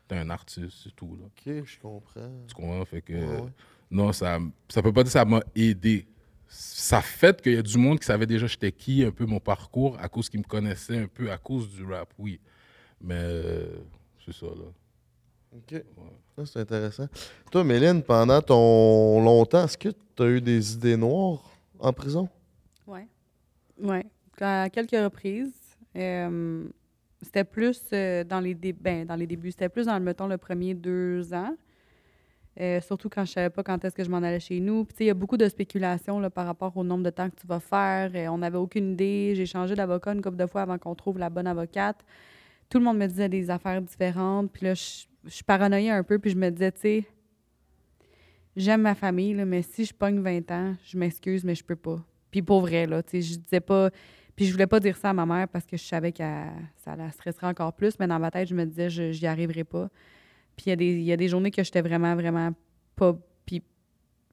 [0.08, 1.26] T'es un artiste, c'est tout, là.
[1.26, 2.32] OK, je comprends.
[2.48, 2.86] Tu comprends?
[2.86, 3.50] Fait que, Ouais, ouais.
[3.92, 6.08] non, ça, ça peut pas dire que ça m'a aidé.
[6.48, 9.40] Ça fait qu'il y a du monde qui savait déjà j'étais qui, un peu mon
[9.40, 12.40] parcours, à cause qu'ils me connaissaient un peu, à cause du rap, oui.
[13.02, 13.78] Mais euh,
[14.24, 14.72] c'est ça, là.
[15.54, 15.84] OK.
[16.38, 17.08] Ça, c'est intéressant.
[17.52, 21.50] Toi, Méline, pendant ton longtemps, est-ce que tu as eu des idées noires
[21.80, 22.30] en prison?
[22.88, 23.08] Ouais.
[23.82, 23.98] Oui,
[24.42, 25.54] à quelques reprises.
[25.96, 26.66] Euh,
[27.22, 30.38] c'était plus euh, dans, les dé- ben, dans les débuts, c'était plus dans, mettons, le
[30.38, 31.56] premier deux ans.
[32.60, 34.86] Euh, surtout quand je savais pas quand est-ce que je m'en allais chez nous.
[34.86, 37.36] Puis, il y a beaucoup de spéculations là, par rapport au nombre de temps que
[37.36, 38.12] tu vas faire.
[38.32, 39.34] On n'avait aucune idée.
[39.36, 42.06] J'ai changé d'avocat une couple de fois avant qu'on trouve la bonne avocate.
[42.70, 44.52] Tout le monde me disait des affaires différentes.
[44.52, 46.18] Puis là, je, paranoïais un peu.
[46.18, 47.04] Puis je me disais, tu sais,
[48.56, 52.02] j'aime ma famille, mais si je pogne 20 ans, je m'excuse, mais je peux pas.
[52.32, 53.90] Puis pour vrai, là, tu sais, je disais pas...
[54.36, 56.24] Puis je voulais pas dire ça à ma mère parce que je savais que
[56.78, 57.98] ça la stresserait encore plus.
[58.00, 59.90] Mais dans ma tête, je me disais, je j'y arriverai pas.
[60.58, 62.52] Puis il y, a des- journées que j'étais vraiment, vraiment
[62.96, 63.18] pas.
[63.46, 63.62] Puis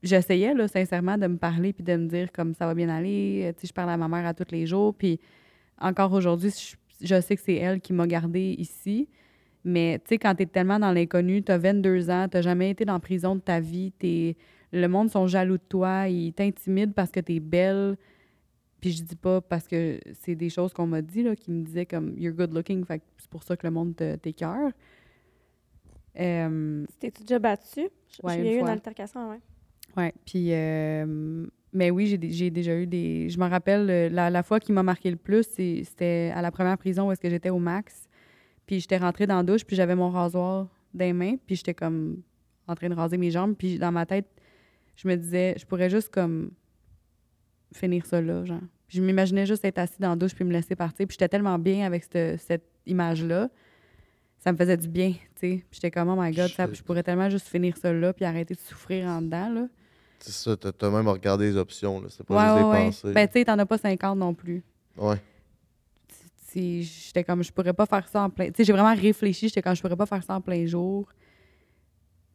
[0.03, 3.43] j'essayais, là, sincèrement, de me parler puis de me dire comme ça va bien aller.
[3.45, 4.95] Euh, Tu sais, je parle à ma mère à tous les jours.
[4.95, 5.21] Puis
[5.81, 6.51] encore aujourd'hui,
[7.01, 9.09] je, sais que c'est elle qui m'a gardée ici.
[9.65, 12.71] Mais tu sais, quand tu es tellement dans l'inconnu, tu as 22 ans, tu jamais
[12.71, 14.37] été dans prison de ta vie, t'es-
[14.73, 17.97] le monde sont jaloux de toi, ils t'intimident parce que tu es belle.
[18.83, 21.63] Puis je dis pas parce que c'est des choses qu'on m'a dit, là, qui me
[21.65, 24.73] disaient comme you're good looking, fait que c'est pour ça que le monde t'écœure.
[26.19, 27.89] Euh, T'es-tu déjà battu?
[28.23, 29.41] Ouais, une eu une altercation, ouais.
[29.97, 34.09] Ouais, puis euh, mais oui, j'ai dé- j'ai déjà eu des je me rappelle euh,
[34.11, 37.21] la, la fois qui m'a marqué le plus, c'était à la première prison où est-ce
[37.21, 38.09] que j'étais au max.
[38.67, 41.75] Puis j'étais rentrée dans la douche, puis j'avais mon rasoir dans les mains, puis j'étais
[41.75, 42.23] comme
[42.69, 44.27] en train de raser mes jambes, puis dans ma tête,
[44.97, 46.51] je me disais je pourrais juste comme
[47.77, 48.61] finir ça là, genre.
[48.89, 51.59] Je m'imaginais juste être assis dans la douche puis me laisser partir, puis j'étais tellement
[51.59, 53.49] bien avec cette, cette image-là.
[54.39, 55.65] Ça me faisait du bien, tu sais.
[55.71, 56.75] J'étais comme, oh my God, ça- Shit.
[56.77, 59.69] je pourrais tellement juste finir ça là puis arrêter de souffrir en dedans, là.
[60.19, 62.07] C'est ça, t'as même regardé les options, là.
[62.11, 62.85] C'est pas Ouais, juste ouais, des ouais.
[62.87, 63.13] pensées.
[63.13, 64.63] Ben, tu sais, t'en as pas 50 non plus.
[64.99, 65.17] ouais.
[66.55, 68.47] J'étais comme, je pourrais pas faire ça en plein...
[68.49, 71.09] Tu sais, j'ai vraiment réfléchi, j'étais comme, je pourrais pas faire ça en plein jour.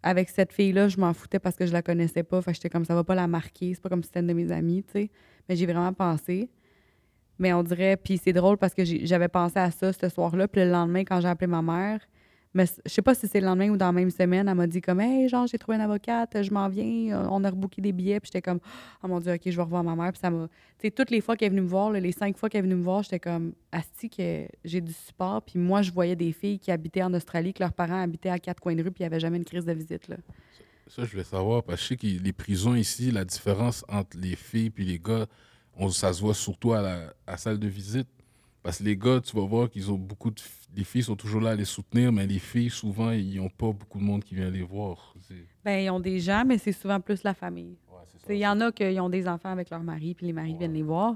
[0.03, 2.41] Avec cette fille-là, je m'en foutais parce que je la connaissais pas.
[2.41, 3.73] Fait j'étais comme, ça va pas la marquer.
[3.73, 5.11] C'est pas comme si c'était une de mes amies, tu sais.
[5.47, 6.49] Mais j'ai vraiment pensé.
[7.39, 7.97] Mais on dirait...
[7.97, 10.47] Puis c'est drôle parce que j'avais pensé à ça ce soir-là.
[10.47, 12.01] Puis le lendemain, quand j'ai appelé ma mère...
[12.57, 14.65] Mais je sais pas si c'est le lendemain ou dans la même semaine, elle m'a
[14.65, 17.83] dit comme Hey, genre, j'ai trouvé une avocate, je m'en viens, euh, on a rebooké
[17.83, 18.59] des billets, puis j'étais comme
[19.03, 20.11] Oh mon Dieu, ok, je vais revoir ma mère.
[20.11, 20.47] Puis ça m'a.
[20.47, 22.67] Tu sais, toutes les fois qu'elle est venue me voir, les cinq fois qu'elle est
[22.67, 25.43] venue me voir, j'étais comme Asti, que j'ai du support.
[25.43, 28.39] Puis moi, je voyais des filles qui habitaient en Australie, que leurs parents habitaient à
[28.39, 30.07] quatre coins de rue, puis il n'y avait jamais une crise de visite.
[30.07, 30.17] Là.
[30.87, 34.17] Ça, je voulais savoir, parce que je sais que les prisons ici, la différence entre
[34.17, 35.27] les filles et les gars,
[35.75, 36.81] on, ça se voit surtout à
[37.27, 38.07] la salle de visite.
[38.67, 40.35] Parce que les gars, tu vas voir qu'ils ont beaucoup de.
[40.75, 43.71] Les filles sont toujours là à les soutenir, mais les filles, souvent, ils n'ont pas
[43.71, 45.15] beaucoup de monde qui vient les voir.
[45.63, 47.77] Ben, ils ont des gens, mais c'est souvent plus la famille.
[47.89, 50.51] ouais, Il y en a qui ont des enfants avec leur mari, puis les maris
[50.51, 50.57] Ouais.
[50.57, 51.15] viennent les voir.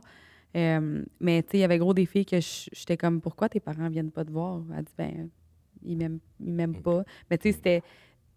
[0.55, 3.49] Euh, mais tu sais, il y avait gros des filles que je- j'étais comme, pourquoi
[3.49, 4.61] tes parents viennent pas te voir?
[4.73, 5.29] Elle dit, ben,
[5.83, 7.03] ils m'aiment ils m'aiment pas.
[7.29, 7.83] Mais tu sais, c'était.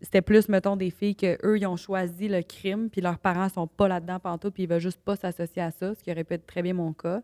[0.00, 3.48] C'était plus, mettons, des filles que eux ils ont choisi le crime, puis leurs parents
[3.48, 6.24] sont pas là-dedans pantoute, puis ils veulent juste pas s'associer à ça, ce qui aurait
[6.24, 7.22] pu être très bien mon cas.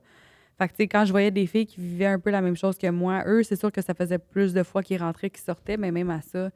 [0.60, 2.54] Fait que, tu sais, quand je voyais des filles qui vivaient un peu la même
[2.54, 5.42] chose que moi, eux, c'est sûr que ça faisait plus de fois qu'ils rentraient qu'ils
[5.42, 6.50] sortaient, mais même à ça,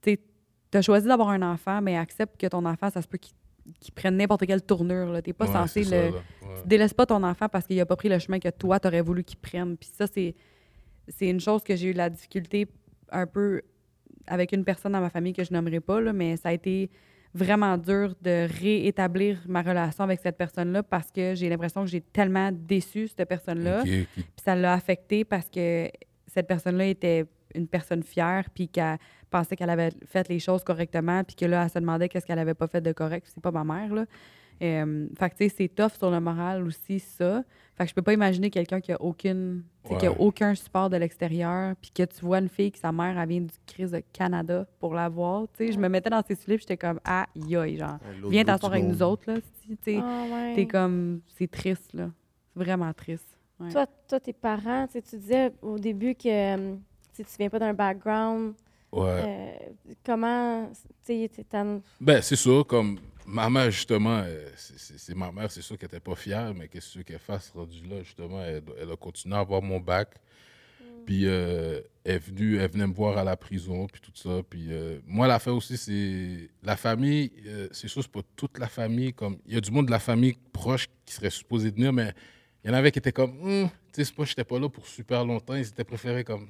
[0.00, 0.20] tu sais,
[0.70, 3.34] t'as choisi d'avoir un enfant, mais accepte que ton enfant, ça se peut qu'il
[3.78, 5.20] qu'il prenne n'importe quelle tournure.
[5.22, 6.12] T'es pas Ouais, censé ça, le.
[6.12, 6.20] Ouais.
[6.62, 9.02] Tu délaisses pas ton enfant parce qu'il a pas pris le chemin que toi, t'aurais
[9.02, 9.76] voulu qu'il prenne.
[9.76, 10.34] Puis ça, c'est,
[11.08, 12.66] c'est une chose que j'ai eu la difficulté
[13.12, 13.60] un peu
[14.26, 16.90] avec une personne dans ma famille que je nommerai pas, là, mais ça a été
[17.34, 22.00] vraiment dur de réétablir ma relation avec cette personne-là parce que j'ai l'impression que j'ai
[22.00, 23.82] tellement déçu cette personne-là.
[23.82, 24.06] Puis
[24.44, 25.88] ça l'a affecté parce que
[26.26, 28.98] cette personne-là était une personne fière, puis qu'elle
[29.30, 32.38] pensait qu'elle avait fait les choses correctement, puis que là, elle se demandait qu'est-ce qu'elle
[32.38, 33.26] avait pas fait de correct.
[33.32, 34.04] C'est pas ma mère, là.
[34.62, 37.42] Euh, fait que, tu sais, c'est tough sur le moral aussi, ça.
[37.80, 39.62] Fait que je peux pas imaginer quelqu'un qui a aucune...
[39.98, 43.18] qui a aucun support de l'extérieur, puis que tu vois une fille que sa mère,
[43.18, 45.46] elle vient du crise de Canada pour la voir.
[45.56, 47.96] Tu sais, je me mettais dans ses souliers, puis j'étais comme, ah, yoï, genre.
[48.28, 48.92] Viens t'asseoir avec monde.
[48.92, 49.38] nous autres, là.
[49.62, 49.98] si, tu sais.
[49.98, 50.54] Ah, ouais.
[50.56, 51.22] T'es comme...
[51.38, 52.10] C'est triste, là.
[52.52, 53.38] C'est vraiment triste.
[53.58, 53.70] Ouais.
[53.70, 56.74] Toi, toi, tes parents, tu sais, tu disais au début que euh,
[57.14, 58.52] tu sais, tu viens pas d'un background.
[58.92, 59.24] Ouais.
[59.26, 59.52] euh,
[60.04, 60.68] comment,
[61.06, 61.30] tu sais,
[61.98, 66.00] Ben, c'est sûr, comme ma mère, justement, euh, c'est- ma mère, c'est sûr qu'elle n'était
[66.00, 68.42] pas fière, mais qu'est-ce qu'elle fasse rendue là, justement?
[68.42, 70.08] Elle, elle a continué à avoir mon bac.
[71.06, 74.42] Puis euh, elle, est venue, elle venait me voir à la prison, puis tout ça.
[74.48, 76.50] Puis euh, moi, l'affaire aussi, c'est.
[76.62, 79.12] La famille, euh, c'est sûr, c'est pas toute la famille.
[79.12, 82.12] comme Il y a du monde de la famille proche qui serait supposé venir, mais
[82.62, 83.30] il y en avait qui étaient comme.
[83.42, 85.54] Hum, tu sais, pas, j'étais pas là pour super longtemps.
[85.54, 86.48] Ils étaient préférés comme.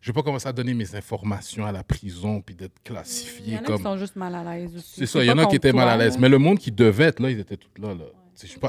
[0.00, 2.94] Je vais pas commencer à donner mes informations à la prison, puis d'être Il y
[2.94, 3.76] classifié en a comme.
[3.78, 4.94] qui sont juste mal à l'aise aussi.
[5.00, 6.16] C'est ça, il y en a qui étaient mal à l'aise.
[6.18, 7.94] Mais le monde qui devait être là, ils étaient tous là.
[7.94, 8.04] là.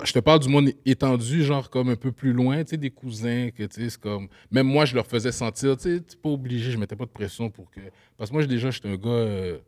[0.04, 2.90] Je, te parle du monde étendu, genre comme un peu plus loin, tu sais, des
[2.90, 4.28] cousins, que tu sais, c'est comme.
[4.50, 7.52] Même moi, je leur faisais sentir, tu sais, pas obligé, je mettais pas de pression
[7.52, 7.80] pour que.
[8.18, 9.10] Parce que moi, déjà, j'étais un gars.
[9.10, 9.60] euh,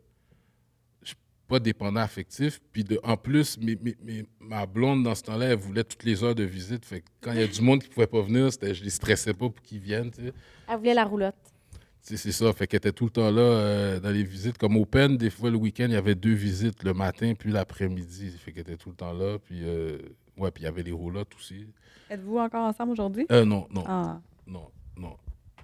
[1.48, 2.60] pas dépendant affectif.
[2.72, 6.02] Puis de, en plus, mes- mes- mes- ma blonde, dans ce temps-là, elle voulait toutes
[6.04, 6.84] les heures de visite.
[6.86, 9.34] Fait que quand il y a du monde qui pouvait pas venir, je les stressais
[9.34, 10.32] pas pour qu'ils viennent, tu sais.
[10.68, 11.34] Elle voulait la roulotte.
[12.04, 14.58] C'est ça, fait qu'elle était tout le temps là euh, dans les visites.
[14.58, 18.30] Comme Open, des fois, le week-end, il y avait deux visites, le matin puis l'après-midi.
[18.38, 19.38] Fait qu'elle était tout le temps là.
[19.38, 19.98] Puis, euh,
[20.36, 21.68] ouais, puis il y avait les roulottes aussi.
[22.10, 23.24] Êtes-vous encore ensemble aujourd'hui?
[23.30, 24.20] Euh, non, non, Ah.
[24.48, 24.66] non,
[24.96, 25.16] non,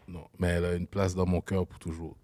[0.06, 0.24] non.
[0.38, 2.16] Mais elle a une place dans mon cœur pour toujours.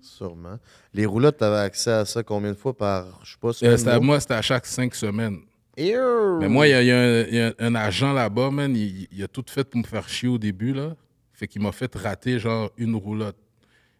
[0.00, 0.58] Sûrement.
[0.94, 3.96] Les roulottes, t'avais accès à ça combien de fois par, je sais pas, Euh, semaine,
[3.96, 4.04] mois?
[4.06, 5.40] moi, c'était à chaque cinq semaines.
[5.76, 8.50] Mais moi, il y a, il y a un, il y a un agent là-bas,
[8.52, 10.94] man, il, il a tout fait pour me faire chier au début, là.
[11.32, 13.36] Fait qu'il m'a fait rater, genre, une roulotte.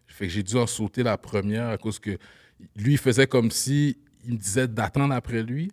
[0.07, 2.17] Fait que j'ai dû en sauter la première à cause que
[2.75, 5.71] lui, il faisait comme si il me disait d'attendre après lui,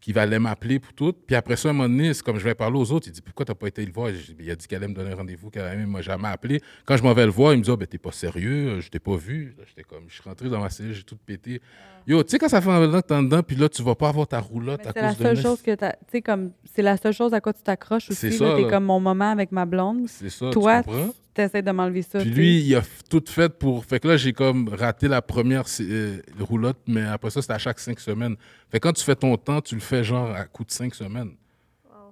[0.00, 1.12] qu'il allait m'appeler pour tout.
[1.12, 3.08] Puis après ça, à un moment donné, c'est comme je vais parler aux autres.
[3.08, 4.12] Il dit Pourquoi t'as pas été le voir?
[4.12, 6.60] Dit, Il a dit qu'elle allait me donner un rendez-vous, qu'elle allait m'a jamais appelé.
[6.84, 8.88] Quand je m'en vais le voir, il me dit Ah, ben, t'es pas sérieux, je
[8.88, 9.56] t'ai pas vu.
[9.66, 11.60] J'étais comme, je suis rentré dans ma cellule, j'ai tout pété.
[12.06, 13.94] Yo, tu sais, quand ça fait un moment que t'es dedans, puis là, tu vas
[13.96, 15.92] pas avoir ta roulotte à C'est la cause de seule chose que t'as.
[15.92, 16.52] Tu sais, comme.
[16.72, 18.38] C'est la seule chose à quoi tu t'accroches C'est aussi.
[18.38, 18.56] ça, là.
[18.56, 20.06] T'es comme mon moment avec ma blonde.
[20.06, 21.14] C'est ça, Toi, tu comprends?
[21.38, 22.18] Tu essaies de m'enlever ça.
[22.18, 23.84] Puis lui, il a tout fait pour.
[23.84, 27.58] Fait que là, j'ai comme raté la première euh, roulotte, mais après ça, c'était à
[27.58, 28.36] chaque cinq semaines.
[28.70, 30.94] Fait que quand tu fais ton temps, tu le fais genre à coup de cinq
[30.94, 31.30] semaines.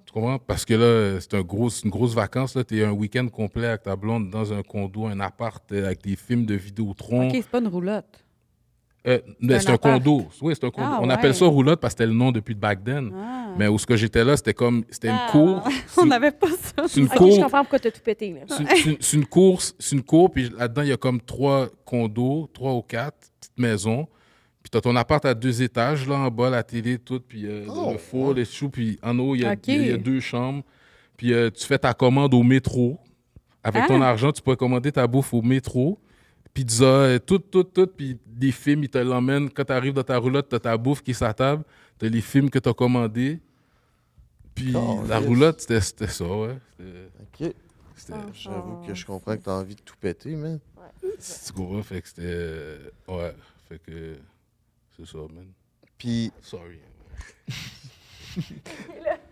[0.05, 0.39] Tu comprends?
[0.39, 2.55] Parce que là, euh, c'est un gros, c'est une grosse vacance.
[2.55, 2.63] Là.
[2.63, 6.15] T'es un week-end complet avec ta blonde dans un condo, un appart, euh, avec des
[6.15, 7.29] films de Vidéotron.
[7.29, 8.25] OK, c'est pas une roulotte.
[9.09, 10.27] Euh, un c'est un condo.
[10.43, 10.89] Oui, c'est un condo.
[10.91, 11.13] Ah, On ouais.
[11.15, 13.13] appelle ça roulotte parce que c'était le nom depuis back then.
[13.15, 13.55] Ah.
[13.57, 14.85] Mais où ce que j'étais là, c'était comme.
[14.91, 15.27] C'était Ah.
[15.27, 15.63] une cour.
[15.87, 16.85] C'est On n'avait pas ça.
[16.89, 17.41] c'est une Ok, je cour.
[17.43, 18.35] comprends pourquoi t'as tout pété.
[19.01, 22.73] C'est une- course, c'est une cour, puis là-dedans, il y a comme trois condos, trois
[22.75, 24.09] ou quatre petites maisons.
[24.63, 27.47] Puis tu as ton appart à deux étages, là, en bas, la télé, tout, puis
[27.47, 30.19] euh, Oh, le four, les choux, puis en haut, il y, a- y y deux
[30.19, 30.65] chambres.
[31.17, 32.99] Puis euh, tu fais ta commande au métro.
[33.63, 33.89] Avec Ah.
[33.89, 35.99] ton argent, tu peux commander ta bouffe au métro.
[36.57, 37.87] Pizza, euh, tout, tout, tout.
[37.87, 39.51] Puis des films, ils te l'emmènent.
[39.51, 41.63] Quand tu arrives dans ta roulotte, tu as ta bouffe qui est sur la table.
[41.99, 43.41] Tu as les films que tu as commandés.
[44.55, 45.27] Puis Oh, la yes.
[45.29, 46.57] roulotte, c'était c'était ça, ouais.
[46.81, 47.53] OK.
[47.95, 50.59] C'était J'avoue que je comprends que t'as envie de tout péter, man.
[51.19, 52.79] c'est gros, fait que c'était.
[53.07, 53.35] Ouais,
[53.69, 54.17] fait que.
[54.97, 55.49] C'est ça, man.
[55.99, 56.79] Puis, Sorry.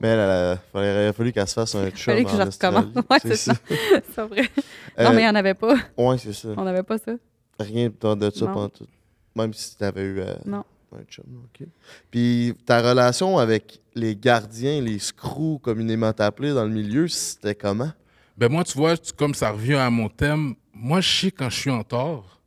[0.00, 2.94] mais elle, elle, il aurait fallu qu'elle se fasse un chum Fallait que je recommence.
[3.10, 3.52] Ouais, c'est ça.
[4.14, 4.42] c'est vrai.
[4.42, 5.74] Non, Euh, mais il n'y en avait pas.
[5.96, 6.48] Ouais, c'est ça.
[6.56, 7.12] On n'avait pas ça.
[7.60, 8.86] Rien de de ça pendant tout.
[9.34, 10.64] Même si t'avais eu euh, Non.
[10.92, 11.66] un chum, OK.
[12.10, 17.90] Puis ta relation avec les gardiens, les screws communément appelés dans le milieu, c'était comment?
[18.36, 21.50] Ben, moi, tu vois, tu- comme ça revient à mon thème, moi, je sais quand
[21.50, 22.40] je suis en tort,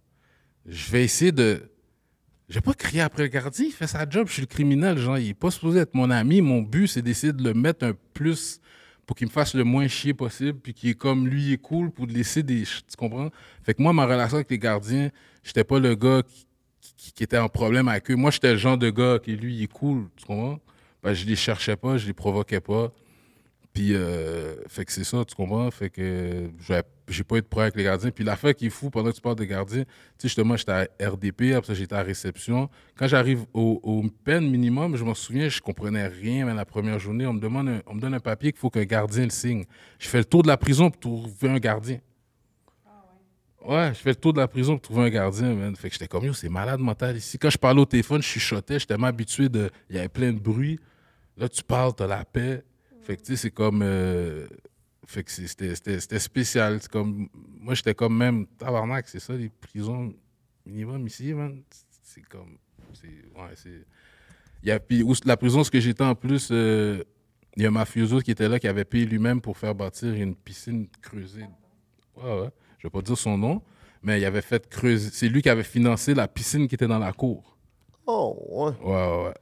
[0.65, 1.63] je vais essayer de.
[2.51, 4.97] Je vais pas crier après le gardien, il fait sa job, je suis le criminel,
[4.97, 6.41] genre, il est pas supposé être mon ami.
[6.41, 8.59] Mon but, c'est d'essayer de le mettre un plus
[9.05, 11.57] pour qu'il me fasse le moins chier possible, puis qu'il est comme lui, il est
[11.57, 12.63] cool, pour laisser des.
[12.63, 13.29] Tu comprends?
[13.63, 15.11] Fait que moi, ma relation avec les gardiens,
[15.45, 16.23] j'étais pas le gars
[16.97, 18.15] qui était en problème avec eux.
[18.15, 20.59] Moi, j'étais le genre de gars qui, lui, il est cool, tu comprends?
[21.01, 22.91] Ben, je les cherchais pas, je les provoquais pas.
[23.73, 25.71] Puis, euh, fait que c'est ça, tu comprends?
[25.71, 28.11] Fait que j'ai- pas eu de problème avec les gardiens.
[28.11, 30.71] Puis l'affaire qui est fou, pendant que tu parles de gardiens, tu sais, justement, j'étais
[30.73, 32.69] à RDP, après ça, j'étais à réception.
[32.97, 36.99] Quand j'arrive au, au peine minimum, je m'en souviens, je comprenais rien, mais la première
[36.99, 39.29] journée, on me, demande un- on me donne un papier qu'il faut qu'un gardien le
[39.29, 39.63] signe.
[39.99, 41.99] Je fais le tour de la prison pour trouver un gardien.
[43.65, 45.75] Ouais, je fais le tour de la prison pour trouver un gardien, man.
[45.75, 47.37] Fait que j'étais comme, yo, c'est malade mental ici.
[47.37, 49.69] Quand je parlais au téléphone, je chuchotais, j'étais tellement habitué de.
[49.89, 50.79] Il y avait plein de bruit.
[51.37, 52.63] Là, tu parles, t'as la paix.
[53.01, 53.81] Fait que, tu sais, c'est comme.
[53.83, 54.47] euh,
[55.05, 56.79] Fait que c'était spécial.
[56.81, 57.27] C'est comme.
[57.59, 58.45] Moi, j'étais comme même.
[58.57, 60.13] Tabarnak, c'est ça, les prisons
[60.65, 61.61] minimum ici, man.
[62.03, 62.57] C'est comme.
[62.93, 63.85] c'est- Ouais, c'est.
[64.63, 66.49] Y a, puis, où- la prison, ce que j'étais en plus.
[66.51, 67.03] euh,
[67.57, 70.13] il y a un mafioso qui était là, qui avait payé lui-même pour faire bâtir
[70.13, 71.45] une piscine creusée.
[72.15, 72.49] Ouais, ouais.
[72.77, 73.61] Je vais pas dire son nom,
[74.01, 75.09] mais il avait fait creuser.
[75.11, 77.57] C'est lui qui avait financé la piscine qui était dans la cour.
[78.07, 78.87] Oh, ouais.
[78.89, 79.33] Ouais,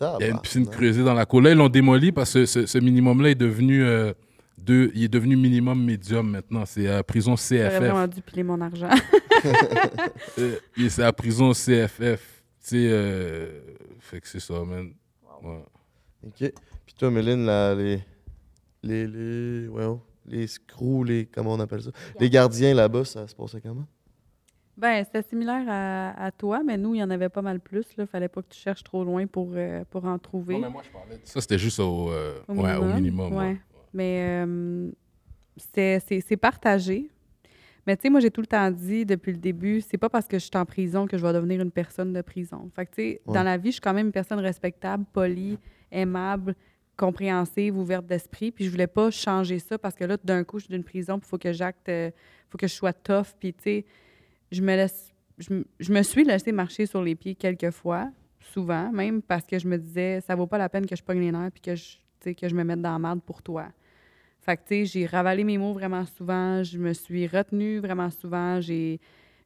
[0.00, 1.40] Il y a une piscine creusée dans la cour.
[1.42, 4.12] Là, ils l'ont démoli parce que ce, ce minimum-là est devenu euh,
[4.58, 6.64] deux- il est devenu minimum médium maintenant.
[6.66, 7.78] C'est à prison J'aurais CFF.
[7.78, 8.88] vraiment dû piler mon argent.
[10.38, 12.00] Euh, et c'est à prison CFF.
[12.00, 13.60] Tu sais, euh,
[14.00, 14.90] fait que c'est ça, man.
[15.42, 15.62] Ouais.
[16.26, 16.38] OK.
[16.86, 18.00] Puis toi, Méline, là, les.
[18.82, 19.06] Les.
[19.06, 19.68] Les.
[19.68, 21.26] Ouais, oh, les screws, les.
[21.26, 21.90] Comment on appelle ça?
[22.18, 23.86] Les gardiens là-bas, ça se passait comment?
[24.76, 27.84] Ben, c'était similaire à, à toi, mais nous, il y en avait pas mal plus.
[27.96, 30.54] Il fallait pas que tu cherches trop loin pour, euh, pour en trouver.
[30.54, 32.94] Non, mais moi, je parlais de- Ça, c'était juste au, euh, Au ouais, au minimum,
[32.96, 33.32] minimum.
[33.34, 33.38] ouais.
[33.50, 33.56] ouais.
[33.92, 34.90] Mais euh,
[35.56, 37.10] c'est- partagé.
[37.86, 40.26] Mais tu sais, moi, j'ai tout le temps dit depuis le début, c'est pas parce
[40.26, 42.70] que je suis en prison que je vais devenir une personne de prison.
[42.74, 43.34] Fait que tu sais, Ouais.
[43.34, 45.58] dans la vie, je suis quand même une personne respectable, polie,
[45.92, 46.54] aimable,
[46.96, 48.50] compréhensive, ouverte d'esprit.
[48.52, 51.18] Puis je voulais pas changer ça parce que là, d'un coup, je suis d'une prison,
[51.18, 51.90] puis il faut que j'acte,
[52.48, 53.34] faut que je sois tough.
[53.38, 53.84] Puis tu sais,
[54.50, 54.62] je
[55.92, 58.10] me suis laissé marcher sur les pieds quelques fois,
[58.40, 61.20] souvent, même parce que je me disais, ça vaut pas la peine que je pogne
[61.20, 61.98] les nerfs puis que je,
[62.32, 63.66] que je me mette dans la merde pour toi.
[64.40, 68.60] Fait tu sais, j'ai ravalé mes mots vraiment souvent, je me suis retenue vraiment souvent,
[68.60, 69.00] j'ai,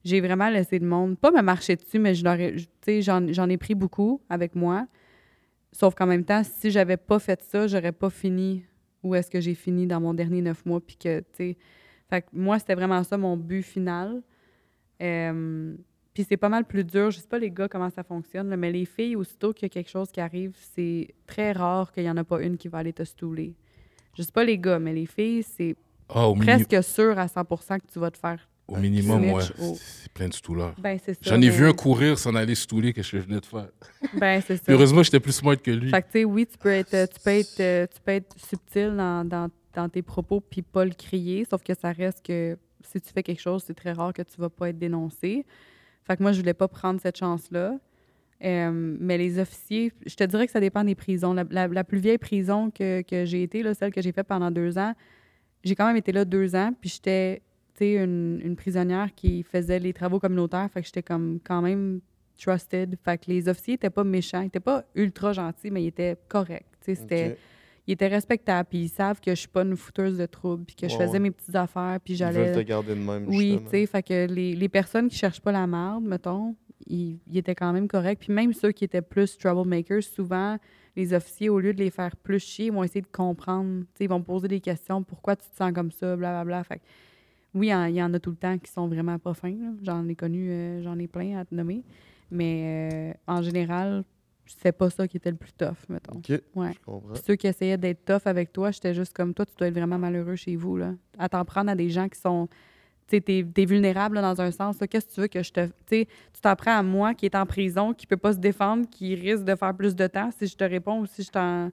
[0.05, 4.55] j'ai vraiment laissé le monde, pas me marcher dessus, mais j'en, ai pris beaucoup avec
[4.55, 4.87] moi.
[5.71, 8.65] Sauf qu'en même temps, si j'avais pas fait ça, j'aurais pas fini
[9.03, 10.81] où est-ce que j'ai fini dans mon dernier neuf mois.
[10.81, 11.23] Puis que
[12.33, 14.23] moi, c'était vraiment ça mon but final.
[15.03, 15.75] Euh,
[16.15, 17.11] puis c'est pas mal plus dur.
[17.11, 19.67] Je sais pas, les gars, comment ça fonctionne, là, mais les filles, aussitôt qu'il y
[19.67, 22.69] a quelque chose qui arrive, c'est très rare qu'il y en a pas une qui
[22.69, 23.55] va aller te stouler.
[24.17, 25.77] Je sais pas les gars, mais les filles, c'est
[26.09, 28.49] Ah, presque sûr à 100% que tu vas te faire.
[28.67, 29.45] au minimum, ouais.
[29.61, 30.75] au- C'est plein de stouleurs.
[30.79, 30.99] Ben.
[31.23, 33.69] J'en ai mais- vu un courir s'en aller stouler que je venais de faire.
[34.15, 34.71] Ben, c'est ça.
[34.73, 35.89] Heureusement, j'étais plus smart que lui.
[35.91, 38.95] Fait que, tu sais, oui, tu peux être, tu peux être, tu peux être subtil
[38.97, 43.01] dans, dans, dans tes propos puis pas le crier, sauf que ça reste que si
[43.01, 45.45] tu fais quelque chose, c'est très rare que tu vas pas être dénoncé.
[46.05, 47.79] Fait que moi, je voulais pas prendre cette chance-là.
[48.45, 51.33] Euh, mais les officiers, je te dirais que ça dépend des prisons.
[51.35, 54.51] La, la- plus vieille prison que, que j'ai été, là, celle que j'ai faite pendant
[54.51, 54.95] deux ans,
[55.65, 57.43] j'ai quand même été là deux ans, puis j'étais,
[57.81, 62.01] une, une prisonnière qui faisait les travaux communautaires, fait que j'étais comme quand même
[62.41, 62.97] trusted.
[63.05, 66.17] Fait que les officiers étaient pas méchants, ils étaient pas ultra gentils, mais ils étaient
[66.29, 66.65] corrects.
[66.81, 67.37] C'était.
[67.89, 70.77] Ils étaient respectables, puis ils savent que je suis pas une fouteuse de troubles, puis
[70.77, 71.19] que je faisais ouais.
[71.19, 72.65] mes petites affaires, puis Ils veulent te j'allais.
[72.65, 73.27] garder de même.
[73.29, 76.55] Oui, tu sais, fait que les, les personnes qui cherchent pas la merde, mettons,
[76.87, 78.21] ils, ils étaient quand même corrects.
[78.21, 80.57] Puis même ceux qui étaient plus troublemakers, souvent,
[80.97, 83.81] les officiers, au lieu de les faire plus chier, ils vont essayer de comprendre.
[83.81, 85.03] Tu sais, ils vont poser des questions.
[85.03, 86.63] Pourquoi tu te sens comme ça, blablabla.
[86.65, 86.83] Fait que,
[87.55, 89.55] oui, il y en- a tout le temps qui sont vraiment pas fins.
[89.83, 91.83] J'en ai connu, euh, j'en ai plein à te nommer.
[92.31, 94.05] Mais euh, en général,
[94.61, 96.17] c'est pas ça qui était le plus tough, mettons.
[96.19, 96.73] Ok, Ouais.
[96.73, 97.13] je comprends.
[97.13, 99.75] Puis ceux qui essayaient d'être tough avec toi, j'étais juste comme toi, tu dois être
[99.75, 100.77] vraiment malheureux chez vous.
[100.77, 100.95] Là.
[101.19, 102.49] À t'en prendre à des gens qui sont.
[103.07, 104.77] Tu sais, t'es, t'es vulnérable là, dans un sens.
[104.91, 105.67] Qu'est-ce que tu veux que je te.
[105.67, 108.39] Tu sais, tu t'en prends à moi qui est en prison, qui peut pas se
[108.39, 111.31] défendre, qui risque de faire plus de temps si je te réponds ou si je
[111.31, 111.71] t'en.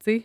[0.00, 0.24] Tu sais.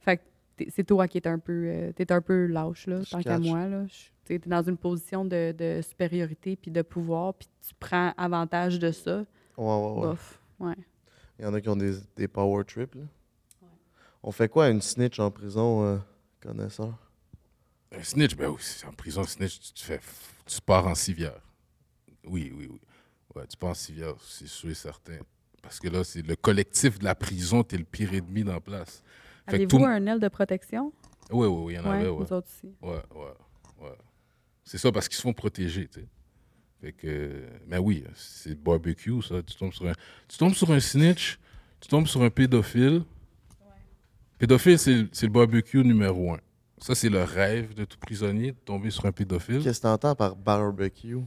[0.00, 0.22] Fait que
[0.68, 1.64] c'est toi qui es un peu.
[1.66, 3.66] euh, t'es un peu lâche, là, Je tant qu'à moi.
[3.66, 3.84] Là.
[4.24, 8.78] Tu t'es dans une position de, de supériorité puis de pouvoir, puis tu prends avantage
[8.78, 9.24] de ça.
[9.58, 10.00] Ouais, ouais, ouais.
[10.02, 10.40] Bof.
[10.60, 10.74] Ouais.
[11.38, 12.94] Il y en a qui ont des, des power trips.
[12.94, 13.02] là.
[14.22, 15.98] On fait quoi à une snitch en prison, euh,
[16.40, 16.96] connaisseur?
[17.90, 20.00] Un snitch, ben oui, c'est en prison, snitch, tu, fais,
[20.46, 21.40] tu pars en civière.
[22.24, 22.80] Oui, oui, oui.
[23.34, 25.18] Ouais, tu pars en civière, c'est sûr et certain.
[25.60, 28.60] Parce que là, c'est le collectif de la prison, t'es le pire ennemi dans la
[28.60, 29.02] place.
[29.46, 30.92] Avez-vous tout- un aile de protection?
[31.30, 32.24] Oui, oui, oui, il y en Ouais, avait, ouais.
[32.24, 32.72] nous autres aussi.
[32.80, 33.34] Ouais, ouais,
[33.88, 33.98] ouais.
[34.64, 36.08] C'est ça, parce qu'ils se font protéger, tu sais.
[36.82, 39.40] Fait que, mais oui, c'est le barbecue, ça.
[39.42, 39.92] Tu tombes sur un,
[40.28, 41.38] tu tombes sur un snitch,
[41.80, 43.04] tu tombes sur un pédophile.
[44.38, 46.40] Pédophile, c'est le- c'est le barbecue numéro un.
[46.78, 49.62] Ça, c'est le rêve de tout prisonnier, de tomber sur un pédophile.
[49.62, 51.18] Qu'est-ce que t'entends par barbecue?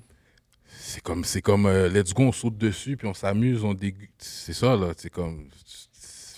[0.77, 4.11] C'est comme, c'est comme euh, let's go, on saute dessus, puis on s'amuse, on déguste.
[4.17, 4.91] C'est ça, là.
[4.97, 5.47] C'est comme.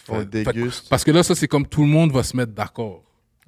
[0.09, 0.87] On fait- déguste.
[0.89, 3.03] Parce que là, ça, c'est comme tout le monde va se mettre d'accord.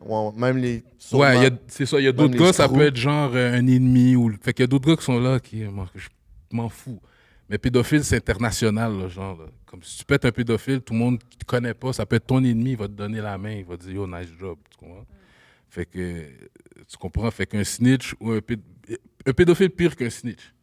[0.05, 0.84] Ouais, même les.
[1.11, 1.99] Ouais, c'est ça.
[1.99, 4.15] Il y a d'autres gars, ça peut être genre euh, un ennemi.
[4.15, 4.31] Ou...
[4.41, 6.07] Fait qu'il y a d'autres gars qui sont là, qui moi, je
[6.51, 6.99] m'en fous.
[7.49, 9.38] Mais pédophile, c'est international, là, genre.
[9.38, 9.45] là.
[9.65, 12.15] Comme si tu pètes un pédophile, tout le monde qui te connaît pas, ça peut
[12.15, 14.30] être ton ennemi, il va te donner la main, il va te dire, yo, nice
[14.39, 14.57] job.
[14.69, 15.05] Tu comprends?
[15.69, 16.26] Fait que,
[16.88, 17.30] tu comprends?
[17.31, 18.61] Fait qu'un snitch ou un, péd-
[19.26, 20.53] un pédophile pire qu'un snitch.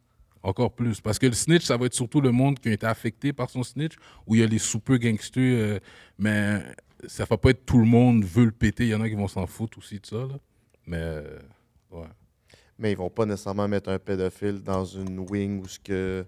[0.43, 1.01] Encore plus.
[1.01, 3.51] Parce que le snitch, ça va être surtout le monde qui a été affecté par
[3.51, 3.95] son snitch,
[4.27, 5.79] où il y a les soupeux gangsters, euh,
[6.19, 6.63] mais
[7.07, 8.85] ça va pas être tout le monde veut le péter.
[8.85, 10.17] Il y en a qui vont s'en foutre aussi de ça.
[10.17, 10.39] Là.
[10.87, 11.39] Mais, euh,
[11.91, 12.07] ouais.
[12.79, 16.25] Mais ils vont pas nécessairement mettre un pédophile dans une wing où ce que.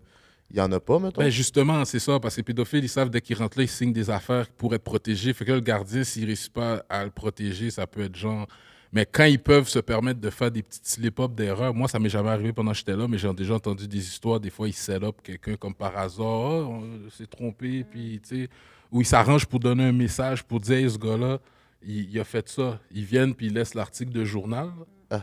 [0.51, 1.21] Il y en a pas, mettons.
[1.21, 3.69] Ben justement, c'est ça, parce que les pédophiles, ils savent dès qu'ils rentrent là, ils
[3.69, 5.35] signent des affaires pour être protégés.
[5.35, 8.47] Fait que là, le gardien, s'il réussit pas à le protéger, ça peut être genre.
[8.91, 12.09] Mais quand ils peuvent se permettre de faire des petites slip-up d'erreurs, moi, ça m'est
[12.09, 14.41] jamais arrivé pendant que j'étais là, mais j'ai déjà entendu des histoires.
[14.41, 18.45] Des fois, ils set up quelqu'un comme par hasard, Ah, on s'est trompé, puis tu
[18.45, 18.49] sais,
[18.91, 21.39] ou ils s'arrangent pour donner un message pour dire, Hey, ce gars-là,
[21.83, 22.81] il, il a fait ça.
[22.93, 24.71] Ils viennent, puis ils laissent l'article de journal.
[25.11, 25.23] Ah,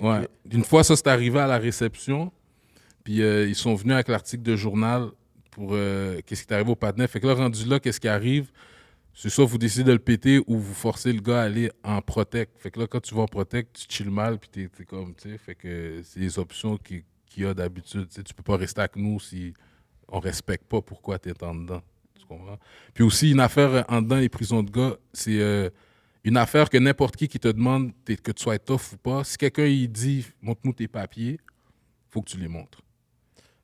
[0.00, 0.28] Ouais.
[0.52, 2.30] Une fois, ça, c'est arrivé à la réception.
[3.04, 5.08] Puis euh, ils sont venus avec l'article de journal
[5.50, 7.06] pour euh, qu'est-ce qui est arrivé au patinet.
[7.08, 8.50] Fait que là, rendu là, qu'est-ce qui arrive?
[9.14, 12.00] C'est soit vous décidez de le péter ou vous forcez le gars à aller en
[12.00, 12.52] protect.
[12.58, 15.14] Fait que là, quand tu vas en protect, tu chilles mal, puis t'es, t'es comme,
[15.16, 18.06] tu sais, fait que c'est les options qui- qu'il y a d'habitude.
[18.08, 19.54] Tu sais, tu peux pas rester avec nous si
[20.06, 21.82] on respecte pas pourquoi tu es en dedans.
[22.94, 25.70] Puis aussi, une affaire en dedans les prisons de gars, c'est euh,
[26.24, 29.36] une affaire que n'importe qui qui te demande que tu sois tough ou pas, si
[29.36, 31.38] quelqu'un il dit montre-nous tes papiers,
[32.10, 32.80] faut que tu les montres.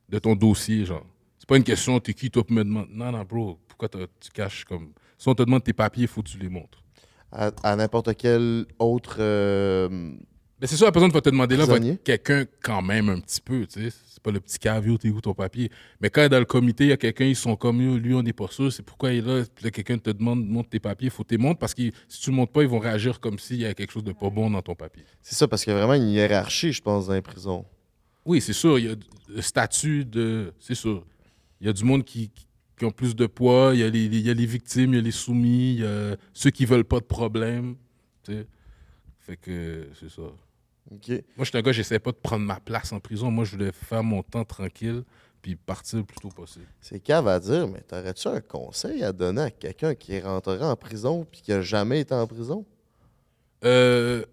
[0.08, 1.06] De ton dossier, genre.
[1.38, 2.88] C'est pas une question, t'es qui, toi, pour me demander.
[2.92, 4.92] Non, non, bro, pourquoi tu caches comme.
[5.18, 6.82] Si on te demande tes papiers, faut que tu les montres.
[7.32, 10.12] à, à n'importe quel autre euh,
[10.60, 11.92] Mais c'est sûr, la personne va te demander là, va Prisonnier.
[11.94, 13.96] être quelqu'un quand même un petit peu, tu sais.
[14.06, 15.70] C'est pas le petit cavio, t'es où ton papier?
[16.00, 18.32] Mais quand dans le comité, il y a quelqu'un, ils sont comme lui, on n'est
[18.32, 19.44] pas sûr, c'est pourquoi il est là?
[19.54, 21.82] Puis là, quelqu'un te demande, montre tes papiers, faut que tu les montres parce que
[22.08, 24.12] si tu le montres pas, ils vont réagir comme s'il y a quelque chose de
[24.12, 25.04] pas bon dans ton papier.
[25.20, 27.64] C'est ça, parce qu'il y a vraiment une hiérarchie, je pense, dans les prisons.
[28.24, 28.94] Oui, c'est sûr, il y a
[29.28, 30.54] le statut de.
[30.58, 31.04] C'est sûr.
[31.60, 32.46] Il y a du monde qui, qui-
[32.78, 34.96] qui ont plus de poids, il y, a les, il y a les victimes, il
[34.96, 37.76] y a les soumis, il y a ceux qui veulent pas de problème.
[38.24, 38.46] tu sais.
[39.24, 40.22] Fait que c'est ça.
[40.90, 40.98] Moi,
[41.38, 43.30] je suis un gars, j'essaie pas de prendre ma place en prison.
[43.30, 45.02] Moi, je voulais faire mon temps tranquille
[45.40, 46.66] puis partir le plus tôt possible.
[46.80, 50.76] C'est cave à dire, mais t'aurais-tu un conseil à donner à quelqu'un qui rentrerait en
[50.76, 52.64] prison puis qui a jamais été en prison?
[53.64, 54.24] Euh,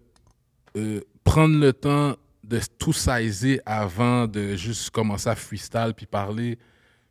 [0.76, 6.58] euh, prendre le temps de tout saisir avant de juste commencer à freestyle puis parler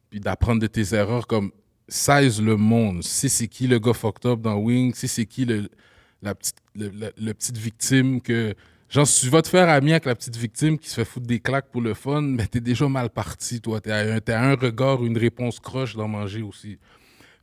[0.09, 1.51] puis d'apprendre de tes erreurs comme
[1.87, 3.03] size le monde.
[3.03, 5.69] Si c'est qui le gars fucked up dans Wing, si c'est qui le,
[6.21, 8.53] la petite, le, petite victime que.
[8.89, 11.25] Genre, si tu vas te faire ami avec la petite victime qui se fait foutre
[11.25, 13.79] des claques pour le fun, mais t'es déjà mal parti, toi.
[13.79, 16.77] T'es à, un- à un regard, une réponse croche d'en manger aussi.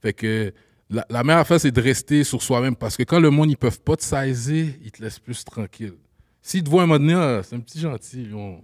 [0.03, 0.53] Fait que
[0.91, 2.77] la, meilleure affaire, c'est de rester sur soi-même.
[2.77, 5.95] Parce que quand le monde, ils peuvent pas te saisir, ils te laissent plus tranquille.
[6.43, 8.63] S'ils te voient un moment donné, ah, c'est un petit gentil, on-.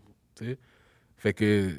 [1.17, 1.71] Fait que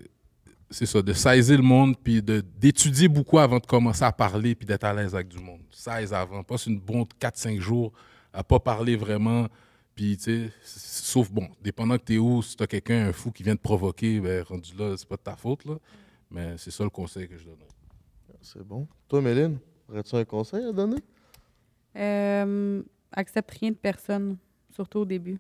[0.70, 4.66] c'est ça, de saisir le monde, puis d'étudier beaucoup avant de commencer à parler, puis
[4.66, 5.62] d'être à l'aise avec du monde.
[5.72, 6.44] Saise avant.
[6.44, 7.92] Passe une bonne 4-5 jours
[8.36, 9.48] à pas parler vraiment.
[9.96, 13.44] Puis, tu sais, sauf, bon, dépendant que t'es où, si t'as quelqu'un, un fou qui
[13.44, 15.76] vient te provoquer, ben, rendu là, c'est pas de ta faute, là.
[16.30, 17.56] Mais c'est ça le conseil que je donne.
[18.42, 18.88] C'est bon.
[19.08, 19.58] Toi, Méline,
[19.90, 20.98] aurais-tu un conseil à donner?
[21.96, 24.38] Euh, accepte rien de personne,
[24.74, 25.40] surtout au début.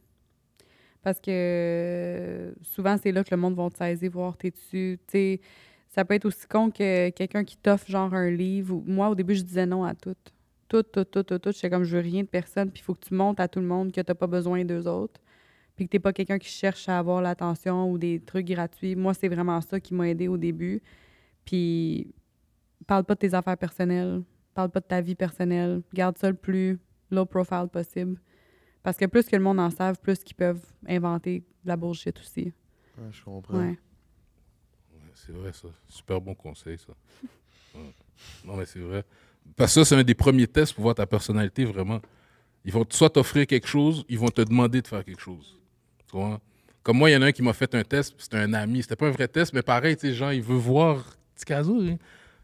[1.01, 4.97] Parce que euh, souvent, c'est là que le monde va te saisir, voir t'es dessus.
[5.07, 5.41] Tu sais,
[5.89, 8.75] ça peut être aussi con que quelqu'un qui t'offre genre un livre.
[8.75, 10.15] ou- Moi, au début, je disais non à tout.
[10.75, 11.51] Tout, tout, tout, tout, tout.
[11.53, 12.69] J'étais comme, je veux rien de personne.
[12.69, 14.87] Puis il faut que tu montres à tout le monde que t'as pas besoin d'eux
[14.87, 15.21] autres.
[15.73, 18.93] Puis que t'es pas quelqu'un qui cherche à avoir l'attention ou des trucs gratuits.
[18.93, 20.81] Moi, c'est vraiment ça qui m'a aidé au début.
[21.45, 22.13] Puis
[22.87, 24.21] parle pas de tes affaires personnelles.
[24.53, 25.81] Parle pas de ta vie personnelle.
[25.93, 26.77] Garde ça le plus
[27.09, 28.19] low profile possible.
[28.83, 32.19] Parce que plus que le monde en savent, plus qu'ils peuvent inventer de la bullshit
[32.19, 32.51] aussi.
[32.97, 33.59] Ouais, je comprends.
[33.59, 33.79] Ouais.
[34.91, 35.69] Ouais, c'est vrai, ça.
[35.87, 36.93] Super bon conseil, ça.
[37.75, 37.93] Ouais.
[38.43, 39.05] Non, mais c'est vrai.
[39.55, 42.01] Parce que ça, c'est un des premiers tests pour voir ta personnalité, vraiment.
[42.65, 45.57] Ils vont soit t'offrir quelque chose, ils vont te demander de faire quelque chose.
[46.83, 48.81] Comme moi, il y en a un qui m'a fait un test, c'était un ami.
[48.81, 51.03] C'était pas un vrai test, mais pareil, tu sais, genre, il veut voir
[51.45, 51.79] caso.
[51.81, 51.97] hein.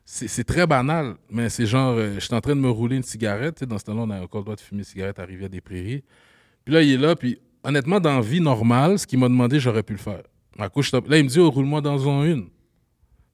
[0.04, 3.04] C'est très banal, mais c'est genre, euh, je suis en train de me rouler une
[3.04, 3.64] cigarette.
[3.64, 6.04] Dans ce temps-là, on a encore le droit de fumer une cigarette à Rivière-des-Prairies.
[6.66, 9.84] Puis là, il est là, puis honnêtement, dans vie normale, ce qu'il m'a demandé, j'aurais
[9.84, 10.24] pu le faire.
[10.60, 12.50] Je tape- Là, il me dit, oh, roule-moi dans un une.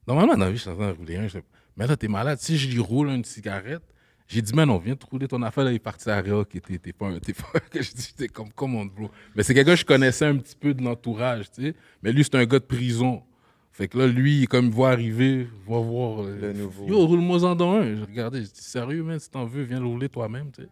[0.06, 1.26] Normalement, dans la vie, je suis en train de rouler un.
[1.78, 2.38] Mais là, t'es malade.
[2.40, 3.82] Si je lui roule une cigarette,
[4.26, 5.64] j'ai dit, mais non, viens te rouler ton affaire.
[5.64, 7.18] Là, il est parti à Réa, qui était pas un.
[7.18, 9.10] T'es pas que je dis, t'es comme, comment bro.
[9.34, 11.74] Mais c'est quelqu'un que je connaissais un petit peu de l'entourage, tu sais.
[12.02, 13.22] Mais lui, c'est un gars de prison.
[13.72, 16.24] Fait que là, lui, comme il voit arriver, va voir.
[16.24, 16.86] euh, Le nouveau.
[16.88, 17.94] Yo, roule-moi-en dans un.
[17.96, 20.68] Je regardais, je dis, sérieux, man, si t'en veux, viens le rouler toi-même, tu sais.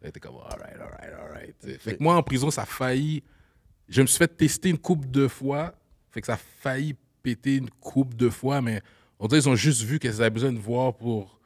[0.00, 1.54] Elle était comme, alright, alright, alright.
[1.60, 1.78] sais.
[1.78, 3.22] Fait que moi, en prison, ça a failli.
[3.88, 5.74] Je me suis fait tester une coupe de fois.
[6.12, 8.80] Fait que ça a failli péter une coupe de fois, mais
[9.18, 11.38] on dirait qu'ils ont juste vu qu'ils avaient besoin de voir pour.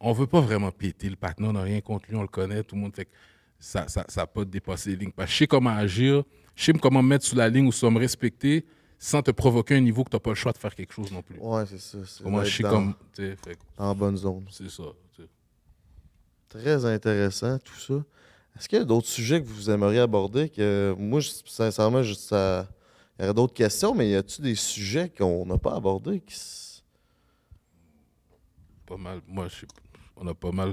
[0.00, 2.62] On veut pas vraiment péter le patin, on n'a rien contre lui, on le connaît,
[2.62, 2.94] tout le monde.
[2.94, 3.10] Fait que
[3.58, 5.12] ça n'a ça, ça pas dépassé les lignes.
[5.12, 6.22] Parce que je sais comment agir,
[6.56, 8.64] je sais comment me mettre sous la ligne ou soit me respecter
[8.98, 11.10] sans te provoquer un niveau que tu n'as pas le choix de faire quelque chose
[11.12, 11.38] non plus.
[11.38, 11.98] Ouais, c'est ça.
[12.22, 12.94] Comment je dans- comme.
[13.14, 14.44] fait En bonne zone.
[14.50, 14.84] C'est ça.
[16.48, 17.94] Très intéressant, tout ça.
[18.56, 20.48] Est-ce qu'il y a d'autres sujets que vous aimeriez aborder?
[20.48, 22.66] Que moi, je- sincèrement, je- ça...
[23.18, 26.20] il y aurait d'autres questions, mais y a-tu des sujets qu'on n'a pas abordés?
[26.20, 26.34] Qui...
[28.90, 29.20] Pas mal.
[29.28, 29.66] Moi, je
[30.16, 30.72] on a pas mal.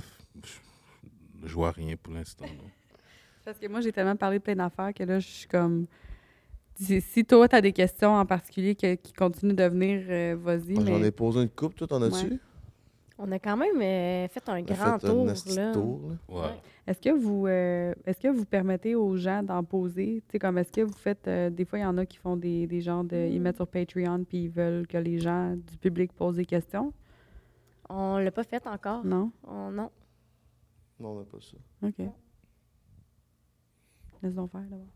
[1.45, 2.45] Je vois rien pour l'instant.
[3.45, 5.85] Parce que moi, j'ai tellement parlé de plein d'affaires que là, je suis comme.
[6.79, 10.35] Si, si toi, tu as des questions en particulier que- qui continuent de venir, euh,
[10.39, 10.73] vas-y.
[10.73, 11.07] Moi, J'en mais...
[11.07, 12.27] ai posé une coupe, toi, t'en as-tu?
[12.33, 12.39] Ouais.
[13.19, 15.21] On a quand même euh, fait un On grand fait tour.
[15.29, 15.71] un là.
[15.73, 16.35] tour, là.
[16.35, 16.55] Ouais.
[16.87, 20.21] Est-ce que vous euh, est-ce que vous permettez aux gens d'en poser?
[20.27, 22.17] Tu sais, comme est-ce que vous faites euh, des fois il y en a qui
[22.17, 23.27] font des, des genres de.
[23.31, 26.93] Ils mettent sur Patreon puis ils veulent que les gens du public posent des questions?
[27.89, 29.03] On l'a pas fait encore.
[29.05, 29.31] Non?
[29.43, 29.91] On- non.
[30.99, 31.57] Non, on n'a pas ça.
[31.87, 32.07] OK.
[34.23, 34.87] Laisse-donc faire d'abord.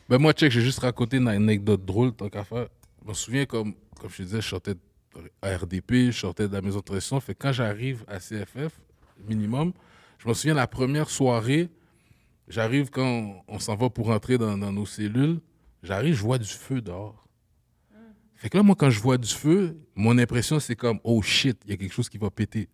[0.09, 2.69] Ben moi, check, j'ai juste raconté une anecdote drôle, tant qu'à faire.
[3.03, 4.81] Je me souviens, comme, comme je te disais, je sortais de
[5.43, 7.19] RDP, je sortais de la maison de correction.
[7.19, 8.81] Fait quand j'arrive à CFF,
[9.27, 9.73] minimum,
[10.19, 11.69] je me souviens la première soirée,
[12.47, 15.41] j'arrive quand on, on s'en va pour rentrer dans, dans nos cellules,
[15.83, 17.26] j'arrive, je vois du feu dehors.
[18.37, 21.59] Fait que là, moi, quand je vois du feu, mon impression, c'est comme, oh shit,
[21.65, 22.69] il y a quelque chose qui va péter.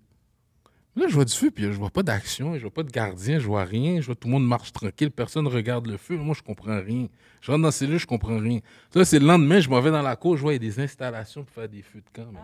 [0.95, 3.39] Là, je vois du feu, puis je vois pas d'action, je vois pas de gardien,
[3.39, 4.01] je vois rien.
[4.01, 6.17] Je vois tout le monde marche tranquille, personne regarde le feu.
[6.17, 7.07] Moi, je comprends rien.
[7.41, 8.59] Je rentre dans la cellule, je comprends rien.
[8.95, 10.71] Là, c'est le lendemain, je m'en vais dans la cour, je vois il y a
[10.71, 12.31] des installations pour faire des feux de camp.
[12.31, 12.43] man.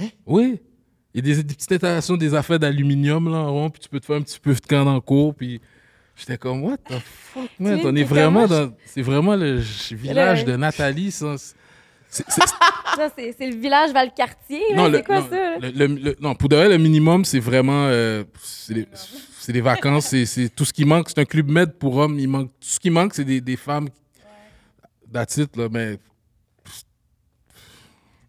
[0.00, 0.08] Hein?
[0.26, 0.60] Oui.
[1.14, 3.88] Il y a des, des petites installations, des affaires d'aluminium là en rond, puis tu
[3.88, 5.60] peux te faire un petit peu de camp dans la cour, puis
[6.16, 7.80] j'étais comme, what the fuck, man?
[7.84, 8.72] On est vraiment dans.
[8.86, 9.60] C'est vraiment le
[9.92, 11.36] village Le- de Nathalie, ça.
[12.08, 12.24] C'est-
[13.40, 14.76] le village Valcartier, là.
[14.76, 15.58] non, le- C'est quoi non, ça?
[15.58, 17.86] le- le- le- non, pour de vrai, le minimum, c'est vraiment.
[17.88, 21.08] euh, c'est les vacances, c'est- c'est tout ce qui manque.
[21.08, 22.18] C'est un club med pour hommes.
[22.18, 23.88] Il manque, tout ce qui manque, c'est des, des femmes.
[25.12, 25.68] That's it, là.
[25.70, 25.98] Mais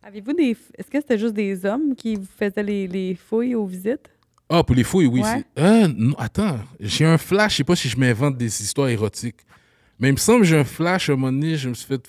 [0.04, 0.56] Avez-vous des.
[0.78, 4.10] Est-ce que c'était juste des hommes qui vous faisaient les, les fouilles aux visites?
[4.50, 5.22] Ah, pour les fouilles, oui.
[5.22, 5.44] Ouais.
[5.60, 9.42] Euh, non, attends, j'ai un flash, je sais pas si je m'invente des histoires érotiques.
[10.00, 11.88] Mais il me semble que j'ai un flash, à un moment donné, je me suis
[11.88, 12.02] fait...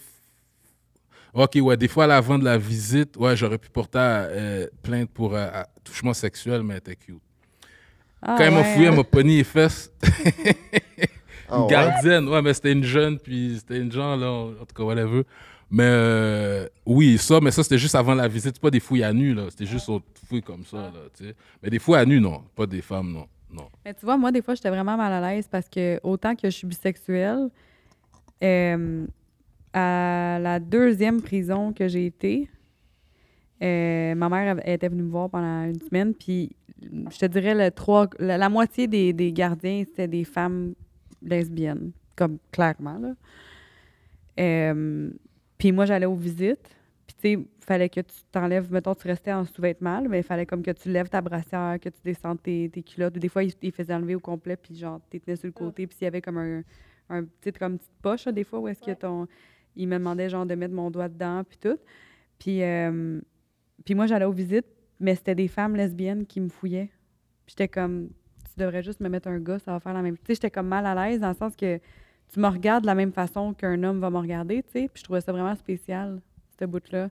[1.39, 5.09] Ok, ouais, des fois, à l'avant de la visite, ouais, j'aurais pu porter euh, plainte
[5.11, 5.49] pour euh,
[5.85, 7.23] touchement sexuel, mais elle était cute.
[8.21, 9.93] Ah, Quand elle m'a fouillé, elle m'a pogné les fesses.
[11.51, 14.75] Ah une gardienne, ouais, mais c'était une jeune, puis c'était une genre, là, en tout
[14.77, 15.23] cas, whatever.
[15.71, 18.57] Mais euh, oui, ça, mais ça, c'était juste avant la visite.
[18.57, 19.45] C'est pas des fouilles à nu, là.
[19.49, 21.35] C'était juste autre fouilles comme ça, là, tu sais.
[21.63, 22.43] Mais des fouilles à nu, non.
[22.55, 23.27] Pas des femmes, non.
[23.51, 23.69] Non.
[23.85, 26.51] Mais tu vois, moi, des fois, j'étais vraiment mal à l'aise parce que autant que
[26.51, 27.49] je suis bisexuelle,
[28.43, 29.07] euh,
[29.73, 32.49] à la deuxième prison que j'ai été,
[33.63, 37.55] euh, ma mère elle était venue me voir pendant une semaine, puis je te dirais
[37.55, 40.75] le trois, la, la moitié des, des gardiens, c'était des femmes
[41.23, 42.99] lesbiennes, comme clairement.
[42.99, 43.15] Là.
[44.39, 45.11] Euh,
[45.59, 46.77] puis moi, j'allais aux visites,
[47.07, 50.23] puis tu sais, il fallait que tu t'enlèves, mettons, tu restais en sous-vêtements, mais il
[50.23, 53.19] fallait comme que tu lèves ta brassière, que tu descendes tes, tes culottes.
[53.19, 55.87] Des fois, ils ils faisaient enlever au complet, puis genre, tu tenais sur le côté,
[55.87, 56.63] puis s'il y avait comme un,
[57.11, 59.27] un petit, comme une petite poche, là, des fois, où est-ce que ton.
[59.77, 61.79] Il me demandait, genre, de mettre mon doigt dedans, puis tout.
[62.39, 63.21] Puis, euh,
[63.85, 64.67] puis moi, j'allais aux visites,
[65.01, 66.91] mais c'était des femmes lesbiennes qui me fouillaient.
[67.47, 68.11] Puis j'étais comme,
[68.45, 70.17] tu devrais juste me mettre un gars, ça va faire la même.
[70.19, 71.79] Tu sais, j'étais comme mal à l'aise dans le sens que
[72.33, 74.89] tu me regardes de la même façon qu'un homme va me regarder, tu sais.
[74.89, 76.21] Puis je trouvais ça vraiment spécial,
[76.59, 77.09] ce bout-là.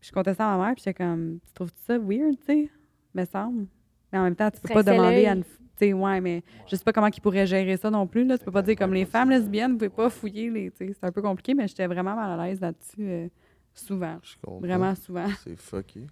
[0.00, 2.46] Puis je comptais ça à ma mère, puis j'étais comme, tu trouves ça weird, tu
[2.46, 2.70] sais?
[3.14, 3.66] Me semble.
[4.12, 5.40] Mais en même temps, tu peux pas demander à une.
[5.42, 5.44] f-
[5.76, 8.36] Tu sais, ouais, mais je sais pas comment ils pourraient gérer ça non plus, là.
[8.36, 10.70] Tu peux pas dire comme les femmes lesbiennes, vous pouvez pas fouiller les.
[10.70, 13.28] Tu sais, c'est un peu compliqué, mais j'étais vraiment mal à l'aise là-dessus, euh,
[13.72, 14.18] souvent.
[14.22, 14.60] Je comprends.
[14.60, 15.26] Vraiment souvent.
[15.44, 16.06] C'est fucké.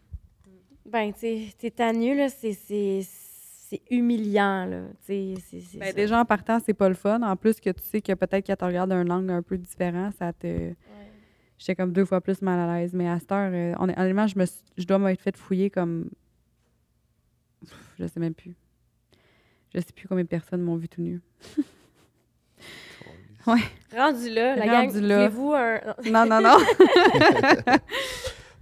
[0.87, 3.01] Ben, tu sais, t'es à nu, là, c'est- c'est
[3.71, 4.85] c'est humiliant, là.
[5.05, 7.21] Tu sais, c'est- c'est Ben, déjà, en partant, c'est pas le fun.
[7.21, 10.09] En plus, que tu sais que peut-être qu'elle te regarde d'un angle un peu différent,
[10.19, 10.73] ça te.
[11.59, 12.95] J'étais comme deux fois plus mal à l'aise.
[12.95, 15.69] Mais à cette heure, euh, hon- honnêtement, je, me suis- je dois m'être fait fouiller
[15.69, 16.09] comme.
[17.99, 18.55] Je sais même plus.
[19.75, 21.21] Je sais plus combien de personnes m'ont vu tout nu.
[23.97, 25.29] Rendu là, la Rendu gang, là.
[25.29, 25.81] voulez-vous un...
[26.11, 26.59] Non, non, non.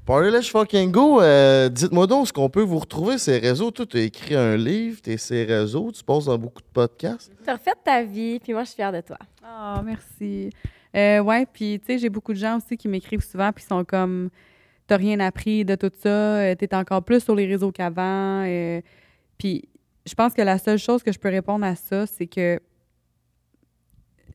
[0.07, 3.73] Party Let's Fucking Go, euh, dites-moi donc, est-ce qu'on peut vous retrouver ces réseaux?
[3.73, 6.69] Toi, tu as écrit un livre, tu es ces réseaux, tu passes dans beaucoup de
[6.73, 7.33] podcasts.
[7.45, 9.19] T'as refait ta vie, puis moi, je suis fière de toi.
[9.43, 10.51] Ah, merci.
[10.95, 13.85] Euh, ouais, puis tu sais, j'ai beaucoup de gens aussi qui m'écrivent souvent, puis sont
[13.85, 14.31] comme
[14.87, 18.45] T'as rien appris de tout ça, euh, t'es encore plus sur les réseaux qu'avant.
[18.47, 18.81] euh,
[19.39, 19.69] puis
[20.07, 22.61] je pense que la seule chose que je peux répondre à ça, c'est que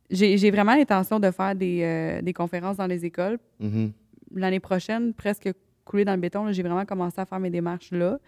[0.09, 3.39] j'ai vraiment l'intention de faire des, euh, des conférences dans les écoles.
[3.59, 3.93] Mhm.
[4.35, 5.49] L'année prochaine, presque
[5.85, 8.19] coulé dans le béton, j'ai vraiment commencé à faire mes démarches là.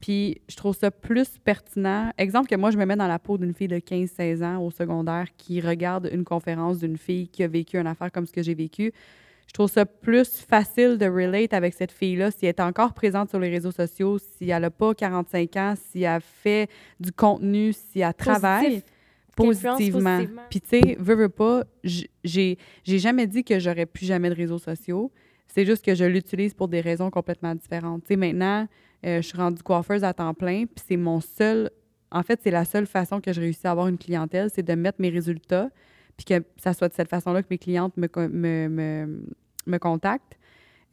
[0.00, 2.12] Puis je trouve ça plus pertinent.
[2.18, 4.70] Exemple que moi, je me mets dans la peau d'une fille de 15-16 ans au
[4.70, 8.42] secondaire qui regarde une conférence d'une fille qui a vécu une affaire comme ce que
[8.42, 8.92] j'ai vécu.
[9.48, 13.30] Je trouve ça plus facile de relate avec cette fille-là si elle est encore présente
[13.30, 16.68] sur les réseaux sociaux, si elle n'a pas 45 ans, si elle fait
[17.00, 18.82] du contenu, si elle travaille
[19.34, 19.76] positivement.
[19.76, 20.42] positivement.
[20.50, 24.58] Puis tu sais, veux, veux pas, j'ai jamais dit que j'aurais plus jamais de réseaux
[24.58, 25.10] sociaux.
[25.46, 28.02] C'est juste que je l'utilise pour des raisons complètement différentes.
[28.02, 28.68] Tu sais, maintenant,
[29.06, 31.70] euh, je suis rendue coiffeuse à temps plein, puis c'est mon seul...
[32.10, 34.74] En fait, c'est la seule façon que je réussis à avoir une clientèle, c'est de
[34.74, 35.70] mettre mes résultats,
[36.18, 39.22] puis que ça soit de cette façon-là que mes clientes me, me, me,
[39.66, 40.34] me contactent.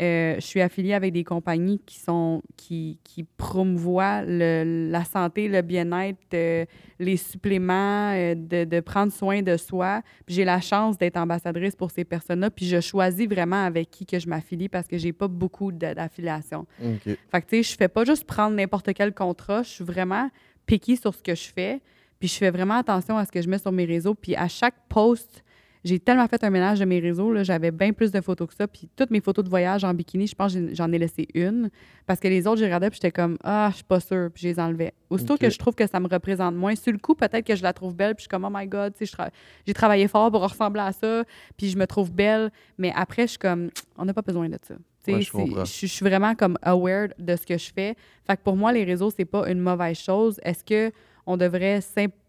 [0.02, 5.47] Euh, je suis affiliée avec des compagnies qui sont qui, qui promouvoient le- la santé,
[5.47, 6.65] le bien-être, euh,
[6.99, 10.02] les suppléments, euh, de, de prendre soin de soi.
[10.27, 12.49] J'ai la chance d'être ambassadrice pour ces personnes-là.
[12.49, 16.65] Puis je choisis vraiment avec qui que je m'affilie parce que j'ai pas beaucoup d'affiliation.
[16.84, 17.03] OK.
[17.31, 19.64] Fait que tu sais, je fais pas juste prendre n'importe quel contrat.
[19.64, 20.30] Je suis vraiment
[20.65, 21.81] picky sur ce que je fais.
[22.20, 24.14] Puis je fais vraiment attention à ce que je mets sur mes réseaux.
[24.16, 25.44] Puis à chaque post,
[25.84, 27.44] j'ai tellement fait un ménage de mes réseaux.
[27.44, 28.68] J'avais bien plus de photos que ça.
[28.68, 31.70] Puis toutes mes photos de voyage en bikini, je pense que j'en ai laissé une.
[32.08, 34.30] Parce que les autres, j'ai regardé puis j'étais comme, ah, je suis pas sûre.
[34.34, 34.94] Puis je les enlevais.
[35.12, 37.62] Aussitôt que je trouve que ça me représente moins, sur le coup, peut-être que je
[37.62, 38.16] la trouve belle.
[38.16, 39.30] Puis je suis comme, oh my God, tra-
[39.68, 41.24] j'ai travaillé fort pour ressembler à ça.
[41.56, 42.50] Puis je me trouve belle.
[42.80, 44.74] Mais après, je suis comme, on n'a pas besoin de ça.
[44.74, 47.94] Tu sais, Ouais, je je suis vraiment comme aware de ce que je fais.
[48.26, 50.40] Fait que pour moi, les réseaux, c'est pas une mauvaise chose.
[50.42, 50.92] Est-ce que
[51.27, 51.80] on devrait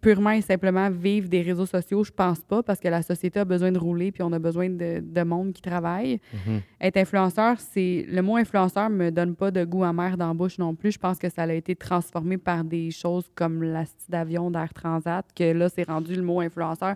[0.01, 2.03] purement et simplement vivre des réseaux sociaux?
[2.05, 4.71] Je pense pas, parce que la société a besoin de rouler, puis on a besoin
[4.71, 6.21] de, de monde qui travaille.
[6.33, 6.61] Mhm.
[6.81, 10.59] Être influenceur, c'est le mot influenceur me donne pas de goût amer dans la bouche
[10.59, 10.93] non plus.
[10.93, 15.27] Je pense que ça a été transformé par des choses comme la d'avion d'Air Transat,
[15.35, 16.95] que là, c'est rendu le mot influenceur.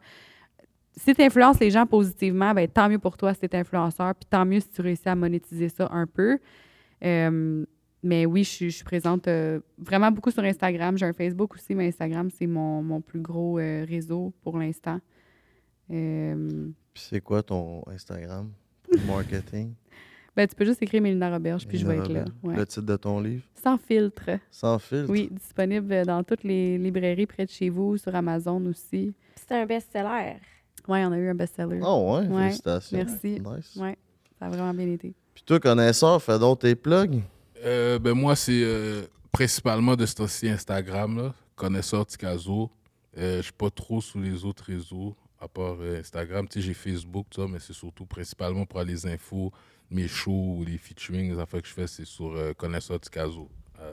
[0.97, 4.15] Si tu influences les gens positivement, ben, tant mieux pour toi si tu es influenceur,
[4.15, 6.39] puis tant mieux si tu réussis à monétiser ça un peu.
[7.05, 7.65] Euh,
[8.03, 10.97] mais oui, je, suis- je suis présente euh, vraiment beaucoup sur Instagram.
[10.97, 14.99] J'ai un Facebook aussi, mais Instagram, c'est mon, mon plus gros euh, réseau pour l'instant.
[15.91, 18.51] Euh, Puis c'est quoi ton Instagram
[18.83, 19.75] pour le marketing?
[20.37, 22.25] ben, tu peux juste écrire Mélina Roberge, puis je vais être là.
[22.43, 22.57] Ouais.
[22.57, 23.43] Le titre de ton livre?
[23.63, 24.31] Sans filtre.
[24.51, 25.11] Sans filtre?
[25.11, 29.13] Oui, disponible dans toutes les librairies près de chez vous, sur Amazon aussi.
[29.37, 30.37] C'est un best-seller.
[30.89, 31.81] Oui, on a eu un best-seller.
[31.83, 32.97] Oh ouais, Ouais, félicitations.
[32.97, 33.41] merci.
[33.41, 33.77] Nice.
[33.77, 33.99] Ouais,
[34.39, 35.13] ça a vraiment bien été.
[35.35, 37.21] Puis toi, connaisseur, fais donc tes plugs.
[37.65, 42.71] Euh, ben moi, c'est euh, principalement de ce temps-ci Instagram, là, connaisseur Ticazo.
[43.19, 46.47] Euh, je suis pas trop sur les autres réseaux, à part euh, Instagram.
[46.49, 49.53] Tu sais, j'ai Facebook, ça, mais c'est surtout principalement pour les infos,
[49.91, 53.49] mes shows ou les featuring, les affaires que je fais, c'est sur connaisseur Ticazo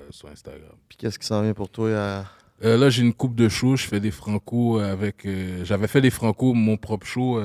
[0.10, 0.76] sur Instagram.
[0.90, 2.26] Puis qu'est-ce qui s'en vient pour toi à...
[2.62, 3.78] Là, j'ai une coupe de shows.
[3.78, 5.28] Je fais des franco avec.
[5.64, 7.40] J'avais fait des franco, mon propre show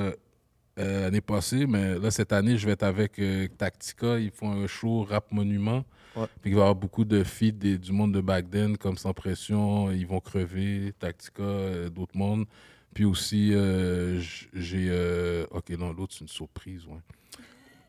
[0.79, 4.17] euh, l'année passée, mais là, cette année, je vais être avec euh, Tactica.
[4.19, 5.83] Ils font un show rap monument.
[6.15, 6.27] Ouais.
[6.41, 8.97] Puis il va y avoir beaucoup de feats des- du monde de back then, comme
[8.97, 12.45] Sans Pression, Ils vont crever, Tactica, euh, d'autres mondes.
[12.93, 14.19] Puis aussi, euh,
[14.53, 14.87] j'ai.
[14.89, 16.99] euh, ok, non, l'autre, c'est une surprise, ouais.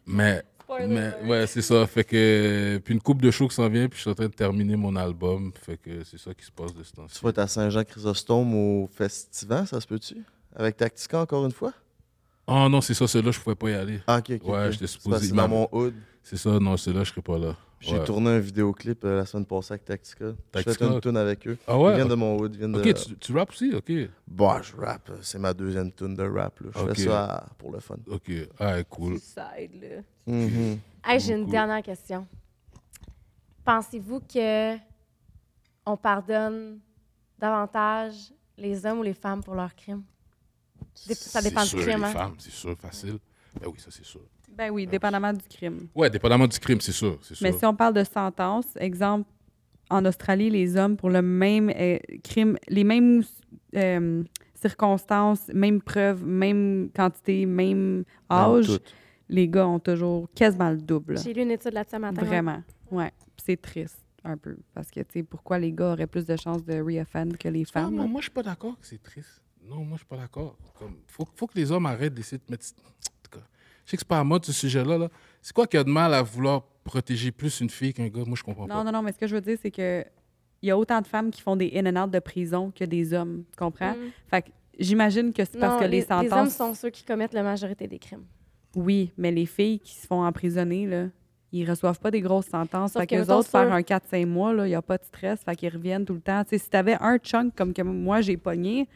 [0.06, 0.42] Mais.
[0.88, 1.86] Mais ouais, c'est ça.
[1.86, 2.80] Fait que.
[2.82, 4.76] Puis une coupe de shows qui s'en vient, puis je suis en train de terminer
[4.76, 5.52] mon album.
[5.60, 7.18] Fait que c'est ça qui se passe de ce temps-ci.
[7.18, 10.16] Tu vas être à Saint-Jean-Chrysostome au Festival, ça se peut-tu?
[10.56, 11.74] Avec Tactica encore une fois?
[12.46, 14.00] Oh non, c'est ça, c'est là je pouvais pas y aller.
[14.06, 14.48] Ah, ok, ok.
[14.48, 14.72] Ouais, ok.
[14.72, 15.94] j'étais supposé- c'est dans mon hood.
[16.22, 17.56] C'est ça, non, c'est là je serais pas là.
[17.80, 18.04] J'ai Ouais.
[18.04, 20.24] tourné un vidéoclip euh, la semaine passée avec Tactica.
[20.26, 20.86] J'ai fait Tactica.
[20.86, 21.58] une tune avec eux.
[21.66, 21.94] Ah Ils ouais?
[21.96, 22.54] viennent de mon hood.
[22.54, 22.92] Ils viennent Ok, de...
[22.92, 23.74] tu, tu rappes aussi?
[23.74, 23.92] Ok.
[24.26, 25.10] Bah, je rappe.
[25.10, 26.58] euh, C'est ma deuxième tune de rap.
[26.60, 26.70] Là.
[26.74, 27.96] Je fais ça pour le fun.
[28.06, 28.30] Ok.
[28.58, 29.18] Ah, cool.
[29.18, 30.00] Side, là.
[30.26, 30.78] Mhm.
[31.04, 32.26] Hey, j'ai une dernière question.
[33.64, 34.76] Pensez-vous que
[35.84, 36.78] on pardonne
[37.38, 40.04] davantage les hommes ou les femmes pour leurs crimes?
[40.94, 42.12] Ça dépend C'est du crime, les hein?
[42.12, 43.18] femmes, c'est sûr, facile.
[43.60, 44.20] Ben oui, ça c'est sûr.
[44.56, 45.88] Ben oui, dépendamment du crime.
[45.94, 47.46] Ouais, dépendamment du crime, c'est sûr, c'est sûr.
[47.46, 49.28] Mais si on parle de sentence, exemple,
[49.90, 53.22] en Australie, les hommes, pour le même euh, crime, les mêmes
[53.76, 54.22] euh,
[54.54, 58.78] circonstances, même preuves, même quantité, même âge, Tout.
[59.28, 61.18] les gars ont toujours quasiment le double.
[61.18, 62.22] J'ai lu une étude là-dessus matin.
[62.22, 62.62] Vraiment.
[62.90, 63.12] Ouais.
[63.36, 64.56] Puis C'est triste, un peu.
[64.72, 67.64] Parce que, tu sais, pourquoi les gars auraient plus de chances de re-offend que les
[67.68, 67.94] Ah, femmes?
[67.94, 69.42] non, moi je suis pas d'accord que c'est triste.
[69.68, 70.56] Non, moi je suis pas d'accord.
[70.78, 72.64] Comme, faut, faut que les hommes arrêtent d'essayer de mettre.
[72.66, 73.44] En tout cas,
[73.84, 74.98] je sais que c'est pas à mode ce sujet-là.
[74.98, 75.08] Là.
[75.40, 78.24] C'est quoi qu'il y a de mal à vouloir protéger plus une fille qu'un gars?
[78.26, 78.84] Moi je comprends Non, pas.
[78.84, 80.04] non, non, mais ce que je veux dire, c'est que
[80.62, 82.84] il y a autant de femmes qui font des in and out de prison que
[82.84, 83.44] des hommes.
[83.50, 83.92] Tu comprends?
[83.92, 84.10] Mm.
[84.28, 86.24] Fait que j'imagine que c'est parce Non, que les, sentences.
[86.24, 88.24] les hommes sont ceux qui commettent la majorité des crimes.
[88.74, 91.06] Oui, mais les filles qui se font emprisonner, là,
[91.52, 92.92] ils reçoivent pas des grosses sentences.
[92.92, 94.96] Sauf fait que que les mettons, autres, faire un 4-5 mois, il n'y a pas
[94.98, 95.40] de stress.
[95.44, 96.42] Fait qu'ils reviennent tout le temps.
[96.44, 98.88] Tu sais, si tu avais un chunk comme que moi, j'ai pogné,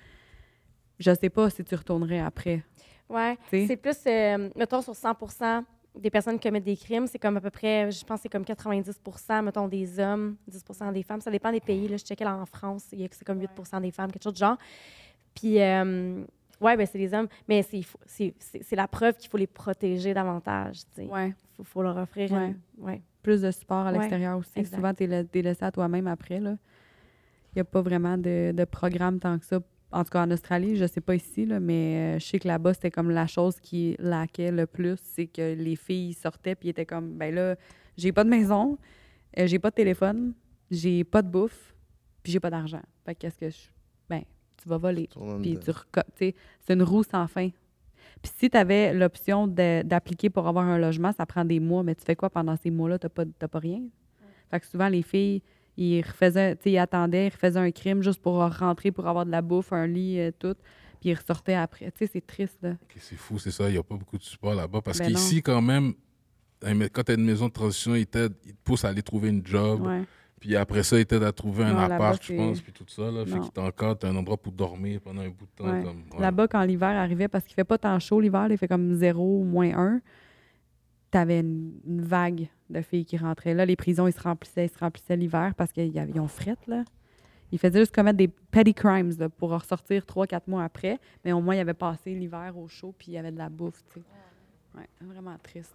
[0.99, 2.63] je sais pas si tu retournerais après.
[3.09, 3.39] Ouais.
[3.51, 5.65] C'est plus, euh, mettons, sur 100
[5.99, 8.29] des personnes qui commettent des crimes, c'est comme à peu près, je pense, que c'est
[8.29, 9.01] comme 90
[9.43, 11.21] mettons, des hommes, 10 des femmes.
[11.21, 11.89] Ça dépend des pays.
[11.89, 11.97] Là.
[11.97, 14.35] Je checkais là en France, il y a- c'est comme 8 des femmes, quelque chose
[14.35, 14.59] de genre.
[15.35, 16.23] Puis, euh,
[16.61, 17.29] ouais, ben c'est les hommes.
[17.49, 20.83] Mais c'est, c'est, c'est, c'est la preuve qu'il faut les protéger davantage.
[20.99, 21.35] Il Ouais.
[21.57, 22.49] faut, faut leur offrir Ouais.
[22.79, 23.03] une- ouais.
[23.23, 24.53] Plus de support à Ouais, l'extérieur aussi.
[24.57, 24.77] exact.
[24.77, 26.37] Souvent, tu es, laissé à toi-même après.
[26.37, 26.59] Il
[27.57, 29.59] n'y a pas vraiment de, de programme tant que ça.
[29.91, 32.47] En tout cas, en Australie, je sais pas ici, là, mais euh, je sais que
[32.47, 34.99] là-bas, c'était comme la chose qui laquait le plus.
[35.03, 37.57] C'est que les filles sortaient puis étaient comme, ben là,
[37.97, 38.79] j'ai pas de maison,
[39.39, 40.35] euh, j'ai pas de téléphone,
[40.71, 41.75] j'ai pas de bouffe,
[42.23, 42.83] puis j'ai pas d'argent.
[43.07, 43.57] Fait que qu'est-ce que je.
[44.11, 44.23] Ben,
[44.63, 45.09] tu vas voler.
[45.41, 45.73] Puis tu
[46.17, 47.49] sais, c'est une roue sans fin.
[48.21, 51.95] Puis si tu avais l'option d'appliquer pour avoir un logement, ça prend des mois, mais
[51.95, 52.99] tu fais quoi pendant ces mois-là?
[52.99, 53.83] Tu n'as pas, t'as pas rien?
[54.51, 55.43] Fait que souvent, les filles,
[55.79, 59.25] ils refaisaient, tu sais, ils attendaient, ils refaisaient un crime juste pour rentrer, pour avoir
[59.25, 60.57] de la bouffe, un lit, euh, tout.
[61.01, 61.93] Puis ils ressortaient après.
[61.93, 62.75] Tu sais, c'est triste, là.
[62.99, 63.69] C'est fou, c'est ça.
[63.69, 64.81] Il n'y a pas beaucoup de support là-bas.
[64.83, 65.95] Parce Ben qu'ici, quand même,
[66.61, 69.29] quand tu as une maison de transition, ils t'aident, ils te poussent à aller trouver
[69.29, 69.87] une job.
[69.87, 70.03] Ouais.
[70.41, 73.11] Puis après ça, il t'aide à trouver un Non, appart, je pense, puis tout ça.
[73.11, 73.25] Là.
[73.25, 75.71] Fait qu'il t'encadre, t'as un endroit pour dormir pendant un bout de temps.
[75.71, 75.83] Ouais.
[75.85, 76.21] Comme, ouais.
[76.21, 79.41] Là-bas, quand l'hiver arrivait, parce qu'il fait pas tant chaud l'hiver, il fait comme 0
[79.41, 80.01] ou moins 1,
[81.13, 83.55] t'avais une, une vague de filles qui rentraient.
[83.55, 86.85] Là, les prisons, ils se remplissaient, ils se remplissaient l'hiver parce qu'ils ont fret, là.
[87.51, 91.41] Ils faisaient juste commettre des petty crimes là, pour ressortir 3-4 mois après, mais au
[91.41, 94.01] moins, ils avaient passé l'hiver au chaud puis il y avait de la bouffe, tu
[94.01, 94.07] sais.
[94.77, 95.75] Ouais, vraiment triste.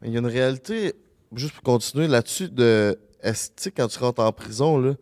[0.00, 0.94] Mais il y a une réalité,
[1.34, 2.98] juste pour continuer là-dessus, de.
[3.22, 4.94] Est-ce que tu sais, quand tu rentres en prison, là,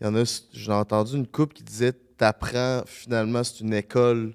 [0.00, 0.24] il y en a.
[0.52, 4.34] J'ai entendu une couple qui disait T'apprends finalement, c'est une école,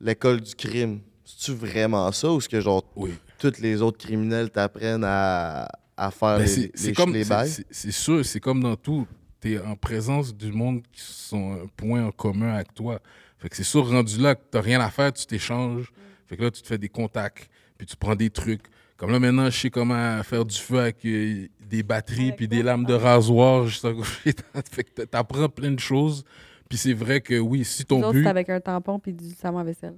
[0.00, 1.00] l'école du crime.
[1.24, 3.14] C'est-tu vraiment ça ou est-ce que, genre, Oui.
[3.50, 7.24] Tous les autres criminels t'apprennent à, à faire Ben, les, c'est les, c'est comme, les
[7.24, 7.48] c'est- bails?
[7.50, 9.06] c'est- c'est sûr, c'est comme dans tout.
[9.40, 13.00] Tu es en présence du monde qui sont un point en commun avec toi.
[13.38, 15.92] Fait que c'est sûr, rendu là, que tu rien à faire, tu t'échanges.
[16.26, 18.62] Fait que là, tu te fais des contacts, puis tu prends des trucs.
[18.96, 22.46] Comme là, maintenant, je sais comment faire du feu avec euh, des batteries, Avec puis
[22.48, 23.66] des lames de rasoir.
[23.66, 23.92] juste à
[24.70, 26.22] fait que t'apprends plein de choses.
[26.68, 28.22] Puis c'est vrai que oui, si Nous ton autres, but.
[28.22, 29.96] c'est avec un tampon puis du savon à vaisselle.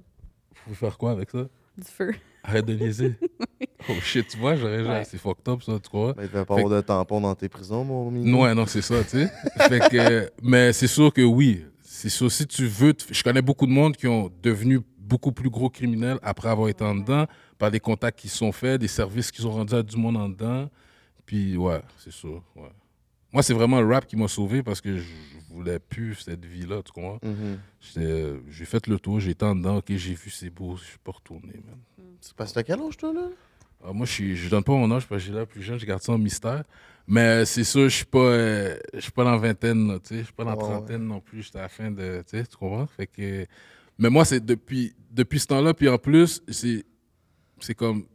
[0.67, 1.43] Faut faire quoi avec ça?
[1.77, 2.11] Du feu.
[2.47, 3.15] Arrête de niaiser.
[3.89, 5.03] oh shit, tu vois, j'aurais Ouais.
[5.03, 6.13] c'est fucked up, ça, tu crois?
[6.17, 8.31] Mais il devait pas avoir de tampon dans tes prisons, mon mignon.
[8.37, 9.31] Non, ouais, non, c'est ça, tu sais.
[9.67, 11.65] fait que, mais c'est sûr que oui.
[11.81, 12.93] C'est sûr, si tu veux.
[12.93, 16.67] te- Je connais beaucoup de monde qui ont devenu beaucoup plus gros criminels après avoir
[16.69, 17.25] été en dedans,
[17.57, 20.17] par des contacts qui se sont faits, des services qu'ils ont rendus à du monde
[20.17, 20.69] en dedans.
[21.25, 22.43] Puis, ouais, c'est sûr.
[22.55, 22.69] Ouais.
[23.33, 25.13] Moi, c'est vraiment le rap qui m'a sauvé parce que je
[25.49, 27.19] voulais plus cette vie-là, tu comprends?
[27.23, 27.59] Mhm.
[27.81, 30.97] J'étais- J'ai fait le tour, j'étais en dedans, ok, j'ai vu, c'est beau, je suis
[30.99, 31.77] pas retourné, man.
[32.21, 33.27] C'est parce que quel âge, toi, là?
[33.83, 35.85] Ah, moi, je je donne pas mon âge parce que j'ai l'air plus jeune, je
[35.85, 36.63] garde ça en mystère.
[37.07, 40.19] Mais c'est sûr, je suis pas, euh, je suis pas dans la vingtaine, tu sais.
[40.19, 40.63] Je suis pas dans la ouais.
[40.63, 41.43] trentaine non plus.
[41.43, 42.87] J'étais à la fin de, tu sais, tu comprends?
[42.87, 43.45] Fait que,
[43.99, 46.83] mais moi, c'est depuis, depuis ce temps-là, puis en plus, c'est,
[47.59, 48.05] c'est comme,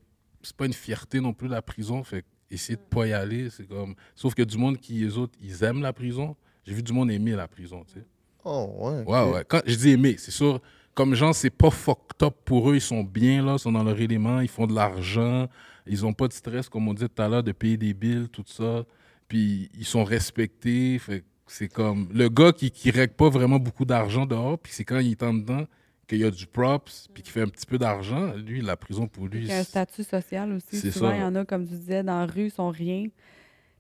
[0.42, 2.02] c'est pas une fierté non plus la prison.
[2.02, 5.38] Fait essayer de pas y aller, c'est comme, sauf que du monde qui, les autres,
[5.40, 6.36] ils aiment la prison.
[6.64, 8.06] J'ai vu du monde aimer la prison, tu sais.
[8.44, 9.04] Oh, ouais.
[9.04, 9.34] Ouais, ok.
[9.34, 9.44] ouais.
[9.48, 10.60] Quand je dis aimer, c'est sûr,
[10.94, 12.74] comme gens, c'est pas fucked up pour eux.
[12.74, 15.48] Ils sont bien là, ils sont dans leur élément, ils font de l'argent.
[15.86, 18.28] Ils ont pas de stress, comme on dit tout à l'heure, de payer des bills,
[18.30, 18.84] tout ça.
[19.28, 20.98] Puis ils sont respectés.
[20.98, 24.84] Fait c'est comme le gars qui qui règle pas vraiment beaucoup d'argent dehors, puis c'est
[24.84, 25.64] quand il est en dedans
[26.10, 28.32] qu'il y a du props, puis qu'il fait un petit peu d'argent.
[28.34, 29.40] Lui, la prison pour lui.
[29.40, 30.76] Il y a un statut social aussi.
[30.78, 31.16] c'est Souvent, ça.
[31.16, 33.06] il y en a, comme tu disais, dans la rue, ils sont rien.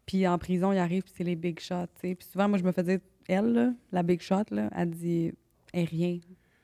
[0.06, 1.86] Puis en prison, ils arrivent, puis c'est les big shots.
[2.00, 2.14] tu sais.
[2.14, 5.32] Puis souvent, moi, je me faisais, elle, là, la big shot, là, elle dit,
[5.72, 6.18] elle est rien.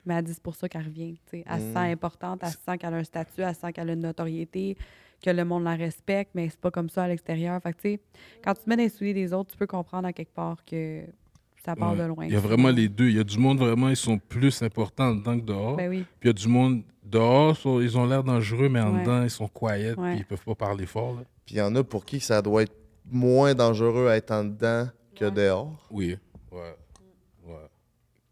[0.05, 1.15] Mais elle dit, c'est pour ça qu'elle revient.
[1.29, 1.43] tu sais.
[1.45, 1.73] Elle se Mm.
[1.73, 4.77] sent importante, elle se sent qu'elle a un statut, elle sent qu'elle a une notoriété,
[5.23, 7.61] que le monde la respecte, mais c'est pas comme ça à l'extérieur.
[7.61, 7.99] Fait que, tu sais,
[8.43, 10.63] quand tu te mets dans les souliers des autres, tu peux comprendre à quelque part
[10.65, 11.03] que
[11.67, 11.97] ça part Ouais.
[11.99, 12.25] de loin.
[12.25, 13.09] Il y a vraiment les deux.
[13.09, 15.75] Il y a du monde vraiment, ils sont plus importants dedans que dehors.
[15.75, 16.05] Ben oui.
[16.19, 19.01] Puis il y a du monde dehors, ils ont l'air dangereux, mais en Ouais.
[19.01, 20.11] dedans, ils sont quiet, Ouais.
[20.11, 21.15] puis ils peuvent pas parler fort.
[21.15, 21.21] là.
[21.45, 22.75] Puis il y en a pour qui ça doit être
[23.11, 25.31] moins dangereux à être en dedans que Ouais.
[25.31, 25.87] dehors.
[25.91, 26.17] Oui.
[26.51, 26.75] Ouais.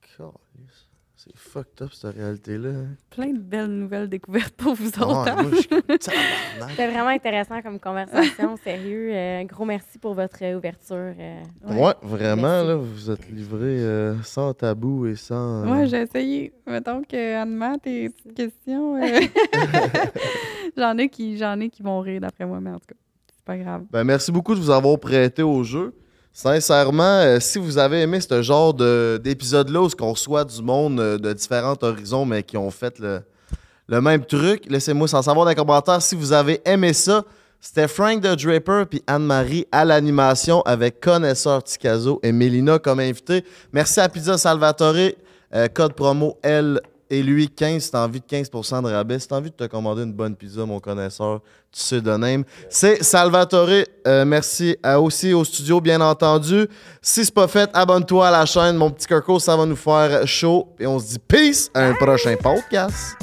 [0.02, 0.88] Calisse.
[1.16, 2.70] C'est fucked up, cette réalité-là.
[3.12, 5.30] Plein de belles nouvelles découvertes pour vous Ah, autres.
[5.30, 5.44] hein?
[5.44, 5.98] moi.
[6.70, 9.10] C'était vraiment intéressant comme conversation, sérieux.
[9.14, 10.96] Euh, Un gros merci pour votre ouverture.
[11.18, 11.42] euh.
[11.64, 12.68] Ouais, vraiment, Merci.
[12.68, 15.64] là, vous êtes livré euh, sans tabou et sans.
[15.66, 16.52] euh, Ouais, j'ai essayé.
[16.68, 18.98] Mettons que Anne-Ma, tes petites questions.
[19.02, 19.20] euh,
[20.78, 22.96] j'en ai qui j'en ai qui vont rire d'après moi, mais en tout cas,
[23.34, 23.84] c'est pas grave.
[23.92, 25.94] Ben, merci beaucoup de vous avoir prêté au jeu.
[26.38, 31.00] Sincèrement, euh, si vous avez aimé ce genre de- d'épisode-là où on reçoit du monde
[31.00, 35.52] euh, de différents horizons, mais qui ont fait le, même truc, laissez-moi s'en savoir dans
[35.52, 37.24] les commentaires si vous avez aimé ça.
[37.62, 43.46] C'était Frank the Draper puis Anne-Marie à l'animation avec Connaisseur Ticazo et Mélina comme invité.
[43.72, 45.12] Merci à Pizza Salvatore.
[45.54, 46.82] Euh, code promo L
[47.20, 49.20] et lui 15 si t'as envie de 15% de rabais.
[49.20, 52.44] Si t'as envie de te commander une bonne pizza, mon connaisseur, tu sais de name.
[52.70, 53.70] C'est Salvatore.
[54.08, 56.68] Euh, merci à- aussi au studio, bien entendu.
[57.02, 58.76] Si c'est pas fait, abonne-toi à la chaîne.
[58.78, 60.68] Mon petit Kirko, ça va nous faire chaud.
[60.80, 63.16] Et on se dit peace à un prochain podcast.